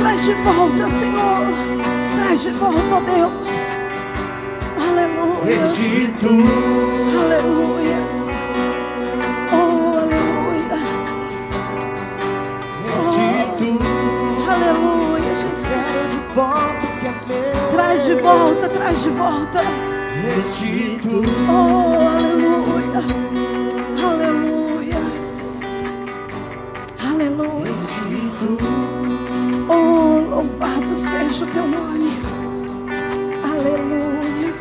Traz 0.00 0.24
de 0.24 0.34
volta, 0.34 0.88
Senhor. 0.88 1.46
Traz 2.16 2.42
de 2.42 2.50
volta, 2.52 2.94
ó 2.96 3.00
Deus. 3.00 3.48
Aleluia. 4.88 5.44
Restitui. 5.44 6.44
Aleluia. 7.20 7.96
Oh, 9.52 9.98
aleluia. 9.98 10.78
Restitui. 12.94 13.78
Aleluia, 14.48 15.34
Jesus. 15.36 15.66
de 16.10 16.34
volta 16.34 16.86
é. 17.06 17.70
Traz 17.70 18.04
de 18.04 18.14
volta, 18.14 18.68
traz 18.68 19.02
de 19.02 19.10
volta. 19.10 19.60
Restitui. 20.34 21.26
Oh. 21.48 22.08
Aleluia. 22.08 23.35
Louvado 30.36 30.94
seja 30.94 31.46
o 31.46 31.50
teu 31.50 31.66
nome. 31.66 32.20
Aleluia. 33.42 34.52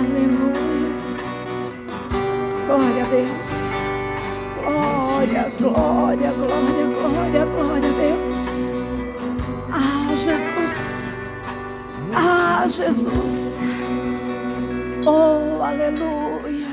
Aleluia. 0.00 0.94
Glória 2.66 3.04
a 3.04 3.08
Deus. 3.08 3.50
Glória, 4.64 5.52
glória, 5.58 6.32
glória, 6.32 6.86
glória, 6.98 7.44
glória 7.46 7.88
a 7.88 7.92
Deus. 8.02 8.38
Ah, 9.70 10.16
Jesus. 10.16 11.14
Ah, 12.12 12.64
Jesus. 12.66 13.58
Oh, 15.06 15.62
aleluia. 15.62 16.66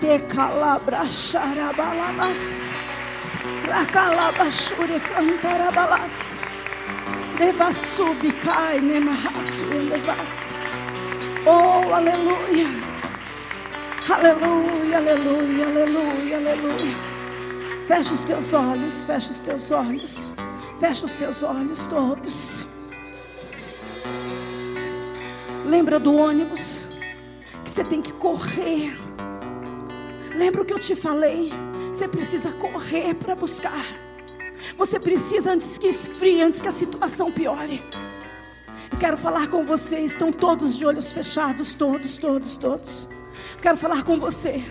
Te 0.00 0.18
calabra 0.20 1.06
xarabalabas. 1.06 2.67
Rakalabashure 3.68 4.98
cantarabalas. 5.00 6.38
Leva 7.38 7.72
subicai 7.72 8.80
nemahasu 8.80 9.66
elevas. 9.70 10.34
Oh, 11.46 11.92
aleluia. 11.92 12.68
Aleluia, 14.08 14.96
aleluia, 14.96 15.66
aleluia, 15.66 16.36
aleluia. 16.38 16.96
Fecha 17.86 18.14
os 18.14 18.24
teus 18.24 18.52
olhos, 18.52 19.04
fecha 19.04 19.30
os 19.30 19.40
teus 19.42 19.70
olhos. 19.70 20.34
Fecha 20.80 21.04
os 21.04 21.16
teus 21.16 21.42
olhos 21.42 21.86
todos. 21.86 22.66
Lembra 25.66 25.98
do 25.98 26.14
ônibus? 26.16 26.84
Que 27.64 27.70
você 27.70 27.84
tem 27.84 28.00
que 28.00 28.12
correr. 28.12 28.96
Lembra 30.34 30.62
o 30.62 30.64
que 30.64 30.72
eu 30.72 30.78
te 30.78 30.96
falei? 30.96 31.52
Você 31.98 32.06
precisa 32.06 32.52
correr 32.52 33.12
para 33.14 33.34
buscar. 33.34 33.84
Você 34.76 35.00
precisa 35.00 35.50
antes 35.50 35.78
que 35.78 35.88
esfrie, 35.88 36.40
antes 36.40 36.60
que 36.60 36.68
a 36.68 36.70
situação 36.70 37.32
piore. 37.32 37.82
Eu 38.92 38.98
quero 38.98 39.16
falar 39.16 39.48
com 39.48 39.64
vocês. 39.64 40.12
Estão 40.12 40.30
todos 40.30 40.76
de 40.76 40.86
olhos 40.86 41.12
fechados, 41.12 41.74
todos, 41.74 42.16
todos, 42.16 42.56
todos. 42.56 43.08
Quero 43.60 43.76
falar 43.76 44.04
com 44.04 44.16
você 44.16 44.62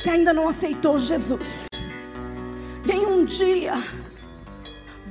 que 0.00 0.10
ainda 0.10 0.34
não 0.34 0.48
aceitou 0.48 0.98
Jesus. 0.98 1.66
Nenhum 2.84 3.24
dia 3.24 3.74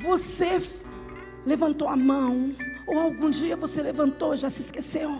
você 0.02 0.62
levantou 1.46 1.88
a 1.88 1.96
mão, 1.96 2.54
ou 2.86 3.00
algum 3.00 3.30
dia 3.30 3.56
você 3.56 3.82
levantou 3.82 4.34
e 4.34 4.38
já 4.38 4.50
se 4.50 4.60
esqueceu. 4.60 5.18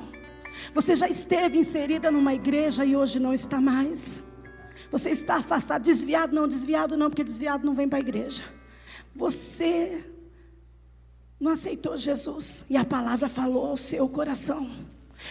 Você 0.74 0.94
já 0.94 1.08
esteve 1.08 1.58
inserida 1.58 2.12
numa 2.12 2.34
igreja 2.34 2.84
e 2.84 2.98
hoje 2.98 3.18
não 3.18 3.34
está 3.34 3.62
mais. 3.62 4.22
Você 4.92 5.10
está 5.10 5.36
afastado, 5.36 5.84
desviado, 5.84 6.36
não 6.36 6.48
desviado, 6.48 6.98
não, 6.98 7.10
porque 7.10 7.24
desviado 7.24 7.66
não 7.66 7.74
vem 7.74 7.88
para 7.88 7.98
a 7.98 8.02
igreja. 8.02 8.44
Você 9.16 10.06
não 11.40 11.54
aceitou 11.54 11.96
Jesus 11.96 12.66
e 12.70 12.76
a 12.76 12.84
palavra 12.84 13.30
falou 13.30 13.68
ao 13.68 13.78
seu 13.78 14.08
coração. 14.10 14.70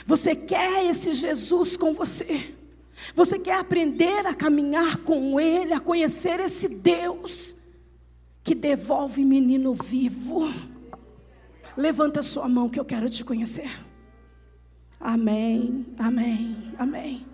Você 0.07 0.35
quer 0.35 0.87
esse 0.87 1.13
Jesus 1.13 1.77
com 1.77 1.93
você. 1.93 2.55
Você 3.15 3.39
quer 3.39 3.59
aprender 3.59 4.27
a 4.27 4.35
caminhar 4.35 4.99
com 4.99 5.39
Ele, 5.39 5.75
a 5.75 5.81
conhecer 5.81 6.41
esse 6.41 6.69
Deus 6.69 7.55
que 8.43 8.55
devolve 8.55 9.25
menino 9.25 9.75
vivo. 9.75 10.53
Levanta 11.77 12.23
sua 12.23 12.49
mão 12.49 12.69
que 12.69 12.81
eu 12.81 12.85
quero 12.85 13.09
te 13.11 13.25
conhecer. 13.25 13.71
Amém, 14.99 15.87
amém, 15.99 16.75
amém. 16.79 17.30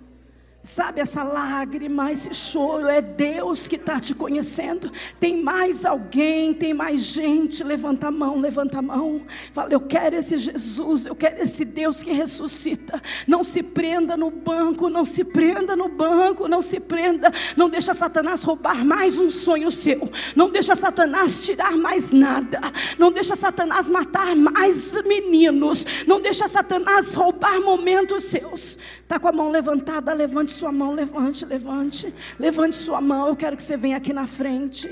Sabe 0.67 1.01
essa 1.01 1.23
lágrima, 1.23 2.11
esse 2.11 2.35
choro, 2.35 2.89
é 2.89 3.01
Deus 3.01 3.69
que 3.69 3.77
está 3.77 4.01
te 4.01 4.12
conhecendo. 4.12 4.91
Tem 5.21 5.41
mais 5.41 5.85
alguém, 5.85 6.53
tem 6.53 6.75
mais 6.75 7.03
gente. 7.03 7.62
Levanta 7.62 8.09
a 8.09 8.11
mão, 8.11 8.41
levanta 8.41 8.81
a 8.81 8.83
mão. 8.83 9.25
Fala, 9.53 9.73
eu 9.73 9.81
quero 9.81 10.17
esse 10.17 10.37
Jesus, 10.37 11.07
eu 11.07 11.14
quero 11.14 11.41
esse 11.41 11.64
Deus 11.64 12.03
que 12.03 12.11
ressuscita. 12.11 13.01
Não 13.29 13.45
se 13.45 13.62
prenda 13.62 14.17
no 14.17 14.29
banco, 14.29 14.89
não 14.89 15.05
se 15.05 15.23
prenda 15.23 15.77
no 15.77 15.89
banco, 15.89 16.49
não 16.49 16.61
se 16.61 16.81
prenda. 16.81 17.31
Não 17.57 17.71
deixa 17.71 17.95
Satanás 17.95 18.43
roubar 18.43 18.85
mais 18.85 19.19
um 19.19 19.31
sonho 19.31 19.71
seu. 19.71 20.11
Não 20.35 20.51
deixa 20.51 20.75
Satanás 20.75 21.47
tirar 21.47 21.77
mais 21.77 22.11
nada. 22.11 22.59
Não 22.99 23.12
deixa 23.12 23.37
Satanás 23.37 23.89
matar 23.89 24.35
mais 24.35 25.01
meninos. 25.05 25.87
Não 26.09 26.21
deixa 26.21 26.49
Satanás 26.49 27.14
roubar 27.14 27.61
momentos 27.61 28.25
seus. 28.25 28.77
Está 29.01 29.21
com 29.21 29.29
a 29.29 29.33
mão 29.33 29.49
levantada, 29.49 30.12
levante 30.12 30.55
sua 30.57 30.72
mão, 30.72 30.92
levante, 30.92 31.44
levante. 31.44 32.12
Levante 32.38 32.76
sua 32.76 33.00
mão, 33.00 33.28
eu 33.28 33.36
quero 33.36 33.57
que 33.57 33.62
você 33.62 33.76
venha 33.76 33.96
aqui 33.96 34.12
na 34.12 34.26
frente. 34.26 34.88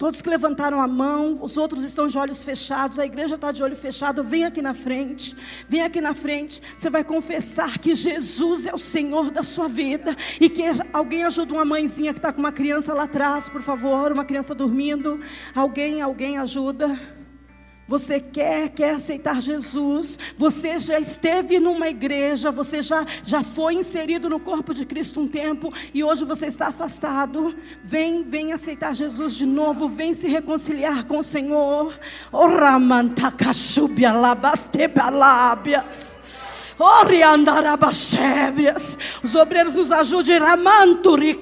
Todos 0.00 0.22
que 0.22 0.30
levantaram 0.30 0.80
a 0.80 0.88
mão, 0.88 1.38
os 1.42 1.58
outros 1.58 1.84
estão 1.84 2.06
de 2.06 2.16
olhos 2.16 2.42
fechados, 2.42 2.98
a 2.98 3.04
igreja 3.04 3.34
está 3.34 3.52
de 3.52 3.62
olho 3.62 3.76
fechado. 3.76 4.24
Vem 4.24 4.46
aqui 4.46 4.62
na 4.62 4.72
frente, 4.72 5.36
vem 5.68 5.82
aqui 5.82 6.00
na 6.00 6.14
frente. 6.14 6.62
Você 6.74 6.88
vai 6.88 7.04
confessar 7.04 7.78
que 7.78 7.94
Jesus 7.94 8.64
é 8.64 8.74
o 8.74 8.78
Senhor 8.78 9.30
da 9.30 9.42
sua 9.42 9.68
vida 9.68 10.16
e 10.40 10.48
que 10.48 10.62
alguém 10.90 11.24
ajuda 11.24 11.52
uma 11.52 11.66
mãezinha 11.66 12.14
que 12.14 12.18
está 12.18 12.32
com 12.32 12.40
uma 12.40 12.50
criança 12.50 12.94
lá 12.94 13.02
atrás, 13.02 13.50
por 13.50 13.60
favor, 13.60 14.10
uma 14.10 14.24
criança 14.24 14.54
dormindo. 14.54 15.20
Alguém, 15.54 16.00
alguém 16.00 16.38
ajuda. 16.38 17.19
Você 17.90 18.18
quer, 18.20 18.68
quer 18.68 18.94
aceitar 18.94 19.42
Jesus, 19.42 20.16
você 20.38 20.78
já 20.78 21.00
esteve 21.00 21.58
numa 21.58 21.88
igreja, 21.88 22.52
você 22.52 22.80
já, 22.80 23.04
já 23.24 23.42
foi 23.42 23.74
inserido 23.74 24.30
no 24.30 24.38
corpo 24.38 24.72
de 24.72 24.86
Cristo 24.86 25.18
um 25.18 25.26
tempo 25.26 25.74
e 25.92 26.04
hoje 26.04 26.24
você 26.24 26.46
está 26.46 26.68
afastado. 26.68 27.52
Vem, 27.82 28.22
vem 28.22 28.52
aceitar 28.52 28.94
Jesus 28.94 29.34
de 29.34 29.44
novo, 29.44 29.88
vem 29.88 30.14
se 30.14 30.28
reconciliar 30.28 31.04
com 31.04 31.18
o 31.18 31.24
Senhor. 31.24 31.92
Oh, 32.30 32.46
Ramantakashubia 32.46 34.12
labastepalábias. 34.12 36.20
Os 39.22 39.34
obreiros 39.34 39.74
nos 39.74 39.92
ajudem. 39.92 40.38
Ramanturi. 40.38 41.38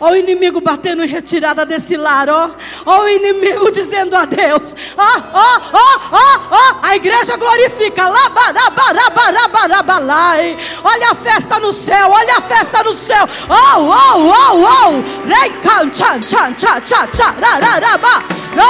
Ó 0.00 0.10
o 0.10 0.16
inimigo 0.16 0.60
batendo 0.60 1.02
em 1.02 1.08
retirada 1.08 1.64
desse 1.64 1.96
lar, 1.96 2.28
ó. 2.28 2.50
Ó 2.84 3.04
o 3.04 3.08
inimigo 3.08 3.70
dizendo 3.70 4.14
adeus. 4.14 4.76
Ó, 4.96 5.22
ó, 5.32 5.60
ó, 5.72 6.00
ó, 6.12 6.40
ó. 6.50 6.74
A 6.82 6.94
igreja 6.96 7.38
glorifica. 7.38 8.06
Labarabarabarabarabalai. 8.08 10.58
Olha 10.84 11.12
a 11.12 11.14
festa 11.14 11.58
no 11.58 11.72
céu, 11.72 12.10
olha 12.10 12.36
a 12.36 12.42
festa 12.42 12.82
no 12.82 12.92
céu. 12.92 13.26
Oh, 13.48 13.88
oh, 13.88 14.18
oh, 14.18 14.64
oh. 14.64 15.02
Rei 15.26 15.48
can 15.62 15.90
chan 15.92 16.20
chan 16.20 16.54
chan 16.56 16.82
chan 16.84 17.08
chan. 17.12 17.34
Rararaba. 17.40 18.22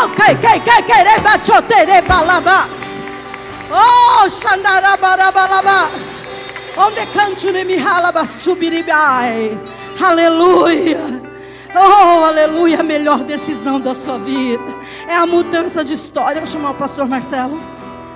Ok, 0.04 0.36
que 0.36 0.60
que 0.60 0.82
que 0.82 1.02
reba 1.02 1.38
chotere 1.44 2.00
balabas. 2.02 2.93
Oh, 3.70 4.28
Xandarabarabalabas. 4.28 6.22
Onde 6.76 7.06
cante 7.06 7.64
me 7.64 7.76
halabas 7.76 8.38
chubiribai. 8.40 9.58
Aleluia. 10.00 10.98
Oh, 11.76 12.24
aleluia, 12.24 12.80
a 12.80 12.82
melhor 12.82 13.24
decisão 13.24 13.80
da 13.80 13.94
sua 13.94 14.18
vida 14.18 14.62
é 15.08 15.16
a 15.16 15.26
mudança 15.26 15.84
de 15.84 15.94
história. 15.94 16.40
Vou 16.40 16.46
chamar 16.46 16.70
o 16.70 16.74
pastor 16.74 17.08
Marcelo. 17.08 17.60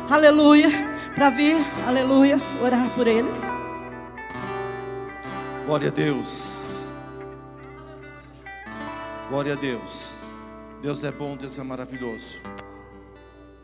Aleluia. 0.08 0.70
Para 1.14 1.30
vir, 1.30 1.56
aleluia, 1.86 2.40
orar 2.62 2.88
por 2.94 3.08
eles. 3.08 3.50
Glória 5.66 5.88
a 5.88 5.90
Deus. 5.90 6.94
Glória 9.28 9.54
a 9.54 9.56
Deus. 9.56 10.18
Deus 10.80 11.02
é 11.02 11.10
bom, 11.10 11.36
Deus 11.36 11.58
é 11.58 11.62
maravilhoso. 11.64 12.40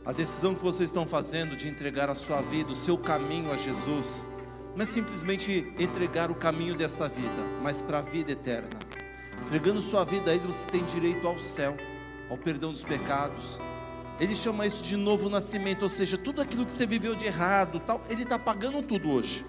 A 0.07 0.13
decisão 0.13 0.55
que 0.55 0.63
vocês 0.63 0.91
estão 0.91 1.07
fazendo 1.07 1.57
de 1.57 1.67
entregar 1.67 2.11
a 2.11 2.15
sua 2.15 2.43
vida, 2.43 2.71
o 2.71 2.75
seu 2.75 2.99
caminho 2.99 3.51
a 3.51 3.57
Jesus, 3.57 4.29
não 4.77 4.83
é 4.83 4.87
simplesmente 4.87 5.73
entregar 5.79 6.31
o 6.31 6.35
caminho 6.35 6.75
desta 6.75 7.09
vida, 7.09 7.43
mas 7.63 7.81
para 7.81 8.01
a 8.01 8.03
vida 8.03 8.33
eterna. 8.33 8.69
Entregando 9.47 9.81
sua 9.81 10.05
vida 10.05 10.31
a 10.31 10.35
Ele, 10.35 10.47
você 10.47 10.67
tem 10.67 10.85
direito 10.85 11.27
ao 11.27 11.39
céu, 11.39 11.75
ao 12.29 12.37
perdão 12.37 12.71
dos 12.71 12.85
pecados. 12.85 13.59
Ele 14.21 14.37
chama 14.37 14.67
isso 14.67 14.85
de 14.85 14.95
novo 14.95 15.31
nascimento, 15.31 15.85
ou 15.85 15.89
seja, 15.89 16.19
tudo 16.19 16.43
aquilo 16.43 16.67
que 16.67 16.73
você 16.75 16.87
viveu 16.87 17.15
de 17.15 17.25
errado, 17.25 17.81
tal, 17.81 18.05
Ele 18.11 18.25
está 18.25 18.39
pagando 18.39 18.83
tudo 18.83 19.11
hoje, 19.11 19.43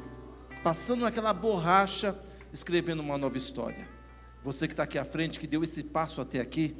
passando 0.63 1.05
aquela 1.05 1.33
borracha, 1.33 2.17
escrevendo 2.53 3.01
uma 3.01 3.17
nova 3.17 3.37
história. 3.37 3.89
Você 4.41 4.67
que 4.67 4.73
está 4.73 4.83
aqui 4.83 4.97
à 4.97 5.03
frente, 5.03 5.37
que 5.37 5.47
deu 5.47 5.65
esse 5.65 5.83
passo 5.83 6.21
até 6.21 6.39
aqui, 6.39 6.77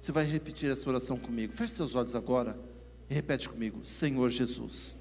você 0.00 0.10
vai 0.10 0.24
repetir 0.24 0.70
essa 0.70 0.88
oração 0.88 1.18
comigo. 1.18 1.52
Feche 1.52 1.74
seus 1.74 1.94
olhos 1.94 2.14
agora. 2.14 2.72
E 3.08 3.14
repete 3.14 3.48
comigo: 3.48 3.84
Senhor 3.84 4.30
Jesus, 4.30 4.96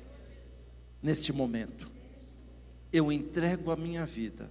neste 1.01 1.31
momento, 1.31 1.89
eu 2.91 3.11
entrego 3.11 3.71
a 3.71 3.75
minha 3.75 4.05
vida 4.05 4.49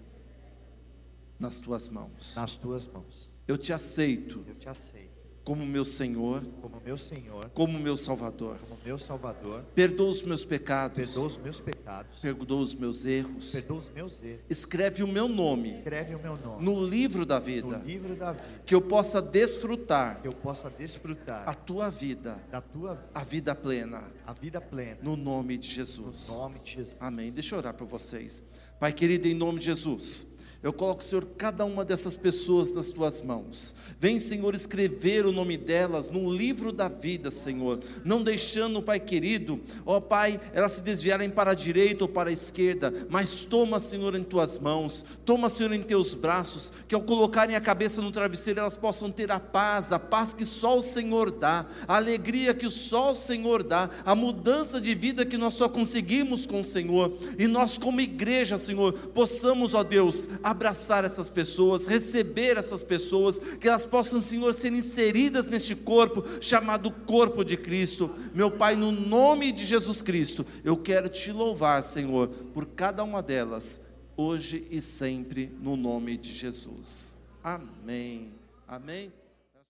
nas 1.38 1.60
tuas 1.60 1.88
mãos. 1.88 2.34
Nas 2.36 2.56
tuas 2.56 2.86
mãos. 2.86 3.30
Eu 3.46 3.58
te 3.58 3.72
aceito. 3.72 4.44
Eu 4.46 4.54
te 4.54 4.68
aceito 4.68 5.11
como 5.44 5.66
meu 5.66 5.84
Senhor, 5.84 6.42
como 6.60 6.80
meu 6.80 6.96
Senhor, 6.96 7.50
como 7.50 7.78
meu 7.78 7.96
Salvador. 7.96 8.58
Como 8.58 8.80
meu 8.84 8.98
Salvador. 8.98 9.64
Perdoa 9.74 10.10
os 10.10 10.22
meus 10.22 10.44
pecados. 10.44 10.96
Perdoa 10.96 11.26
os 11.26 11.38
meus 11.38 11.60
pecados. 11.60 12.18
Perdoa 12.20 12.60
os 12.60 12.74
meus 12.74 13.04
erros. 13.04 13.52
Perdoa 13.52 13.78
os 13.78 13.90
meus 13.90 14.22
erros. 14.22 14.42
Escreve 14.48 15.02
o 15.02 15.08
meu 15.08 15.28
nome. 15.28 15.70
Escreve 15.70 16.14
o 16.14 16.18
meu 16.18 16.36
nome 16.36 16.64
no 16.64 16.86
livro 16.86 17.26
da 17.26 17.38
vida. 17.38 17.78
No 17.78 17.84
livro 17.84 18.14
da 18.14 18.32
vida. 18.32 18.62
Que 18.64 18.74
eu 18.74 18.80
possa 18.80 19.20
desfrutar. 19.20 20.20
Que 20.22 20.28
eu 20.28 20.32
possa 20.32 20.70
desfrutar 20.70 21.48
a 21.48 21.54
tua 21.54 21.90
vida. 21.90 22.40
Da 22.50 22.60
tua 22.60 23.02
a 23.14 23.24
vida 23.24 23.54
plena. 23.54 24.04
A 24.26 24.32
vida 24.32 24.60
plena. 24.60 24.98
No 25.02 25.16
nome 25.16 25.56
de 25.56 25.70
Jesus. 25.70 26.28
No 26.28 26.38
nome 26.38 26.60
de 26.60 26.72
Jesus. 26.72 26.96
Amém. 27.00 27.32
Deixa 27.32 27.54
eu 27.54 27.58
orar 27.58 27.74
para 27.74 27.86
vocês. 27.86 28.42
Pai 28.78 28.92
querido, 28.92 29.28
em 29.28 29.34
nome 29.34 29.58
de 29.58 29.66
Jesus. 29.66 30.26
Eu 30.62 30.72
coloco, 30.72 31.02
Senhor, 31.02 31.26
cada 31.36 31.64
uma 31.64 31.84
dessas 31.84 32.16
pessoas 32.16 32.72
nas 32.72 32.92
tuas 32.92 33.20
mãos. 33.20 33.74
Vem, 33.98 34.20
Senhor, 34.20 34.54
escrever 34.54 35.26
o 35.26 35.32
nome 35.32 35.56
delas 35.56 36.08
no 36.08 36.32
livro 36.32 36.70
da 36.70 36.86
vida, 36.88 37.32
Senhor. 37.32 37.80
Não 38.04 38.22
deixando, 38.22 38.80
Pai 38.80 39.00
querido, 39.00 39.60
ó 39.84 39.98
Pai, 39.98 40.40
elas 40.52 40.72
se 40.72 40.82
desviarem 40.82 41.28
para 41.28 41.50
a 41.50 41.54
direita 41.54 42.04
ou 42.04 42.08
para 42.08 42.30
a 42.30 42.32
esquerda, 42.32 42.92
mas 43.08 43.42
toma, 43.42 43.80
Senhor, 43.80 44.14
em 44.14 44.22
tuas 44.22 44.56
mãos, 44.56 45.04
toma, 45.24 45.50
Senhor, 45.50 45.72
em 45.72 45.82
teus 45.82 46.14
braços, 46.14 46.70
que 46.86 46.94
ao 46.94 47.02
colocarem 47.02 47.56
a 47.56 47.60
cabeça 47.60 48.00
no 48.00 48.12
travesseiro 48.12 48.60
elas 48.60 48.76
possam 48.76 49.10
ter 49.10 49.32
a 49.32 49.40
paz, 49.40 49.90
a 49.90 49.98
paz 49.98 50.32
que 50.32 50.44
só 50.44 50.78
o 50.78 50.82
Senhor 50.82 51.32
dá, 51.32 51.66
a 51.88 51.96
alegria 51.96 52.54
que 52.54 52.70
só 52.70 53.10
o 53.10 53.16
Senhor 53.16 53.64
dá, 53.64 53.90
a 54.04 54.14
mudança 54.14 54.80
de 54.80 54.94
vida 54.94 55.26
que 55.26 55.36
nós 55.36 55.54
só 55.54 55.68
conseguimos 55.68 56.46
com 56.46 56.60
o 56.60 56.64
Senhor. 56.64 57.18
E 57.36 57.48
nós, 57.48 57.76
como 57.78 58.00
igreja, 58.00 58.56
Senhor, 58.58 58.92
possamos, 58.92 59.74
ó 59.74 59.82
Deus, 59.82 60.28
abraçar 60.52 61.04
essas 61.04 61.28
pessoas, 61.28 61.86
receber 61.86 62.56
essas 62.56 62.82
pessoas, 62.82 63.38
que 63.38 63.68
elas 63.68 63.84
possam, 63.84 64.20
Senhor, 64.20 64.54
ser 64.54 64.72
inseridas 64.72 65.48
neste 65.48 65.74
corpo 65.74 66.24
chamado 66.40 66.90
corpo 66.90 67.44
de 67.44 67.56
Cristo. 67.56 68.10
Meu 68.34 68.50
Pai, 68.50 68.76
no 68.76 68.92
nome 68.92 69.52
de 69.52 69.66
Jesus 69.66 70.00
Cristo, 70.00 70.46
eu 70.64 70.76
quero 70.76 71.08
te 71.08 71.32
louvar, 71.32 71.82
Senhor, 71.82 72.28
por 72.28 72.66
cada 72.66 73.02
uma 73.02 73.22
delas, 73.22 73.80
hoje 74.16 74.66
e 74.70 74.80
sempre, 74.80 75.50
no 75.60 75.76
nome 75.76 76.16
de 76.16 76.32
Jesus. 76.32 77.16
Amém. 77.42 78.30
Amém. 78.68 79.21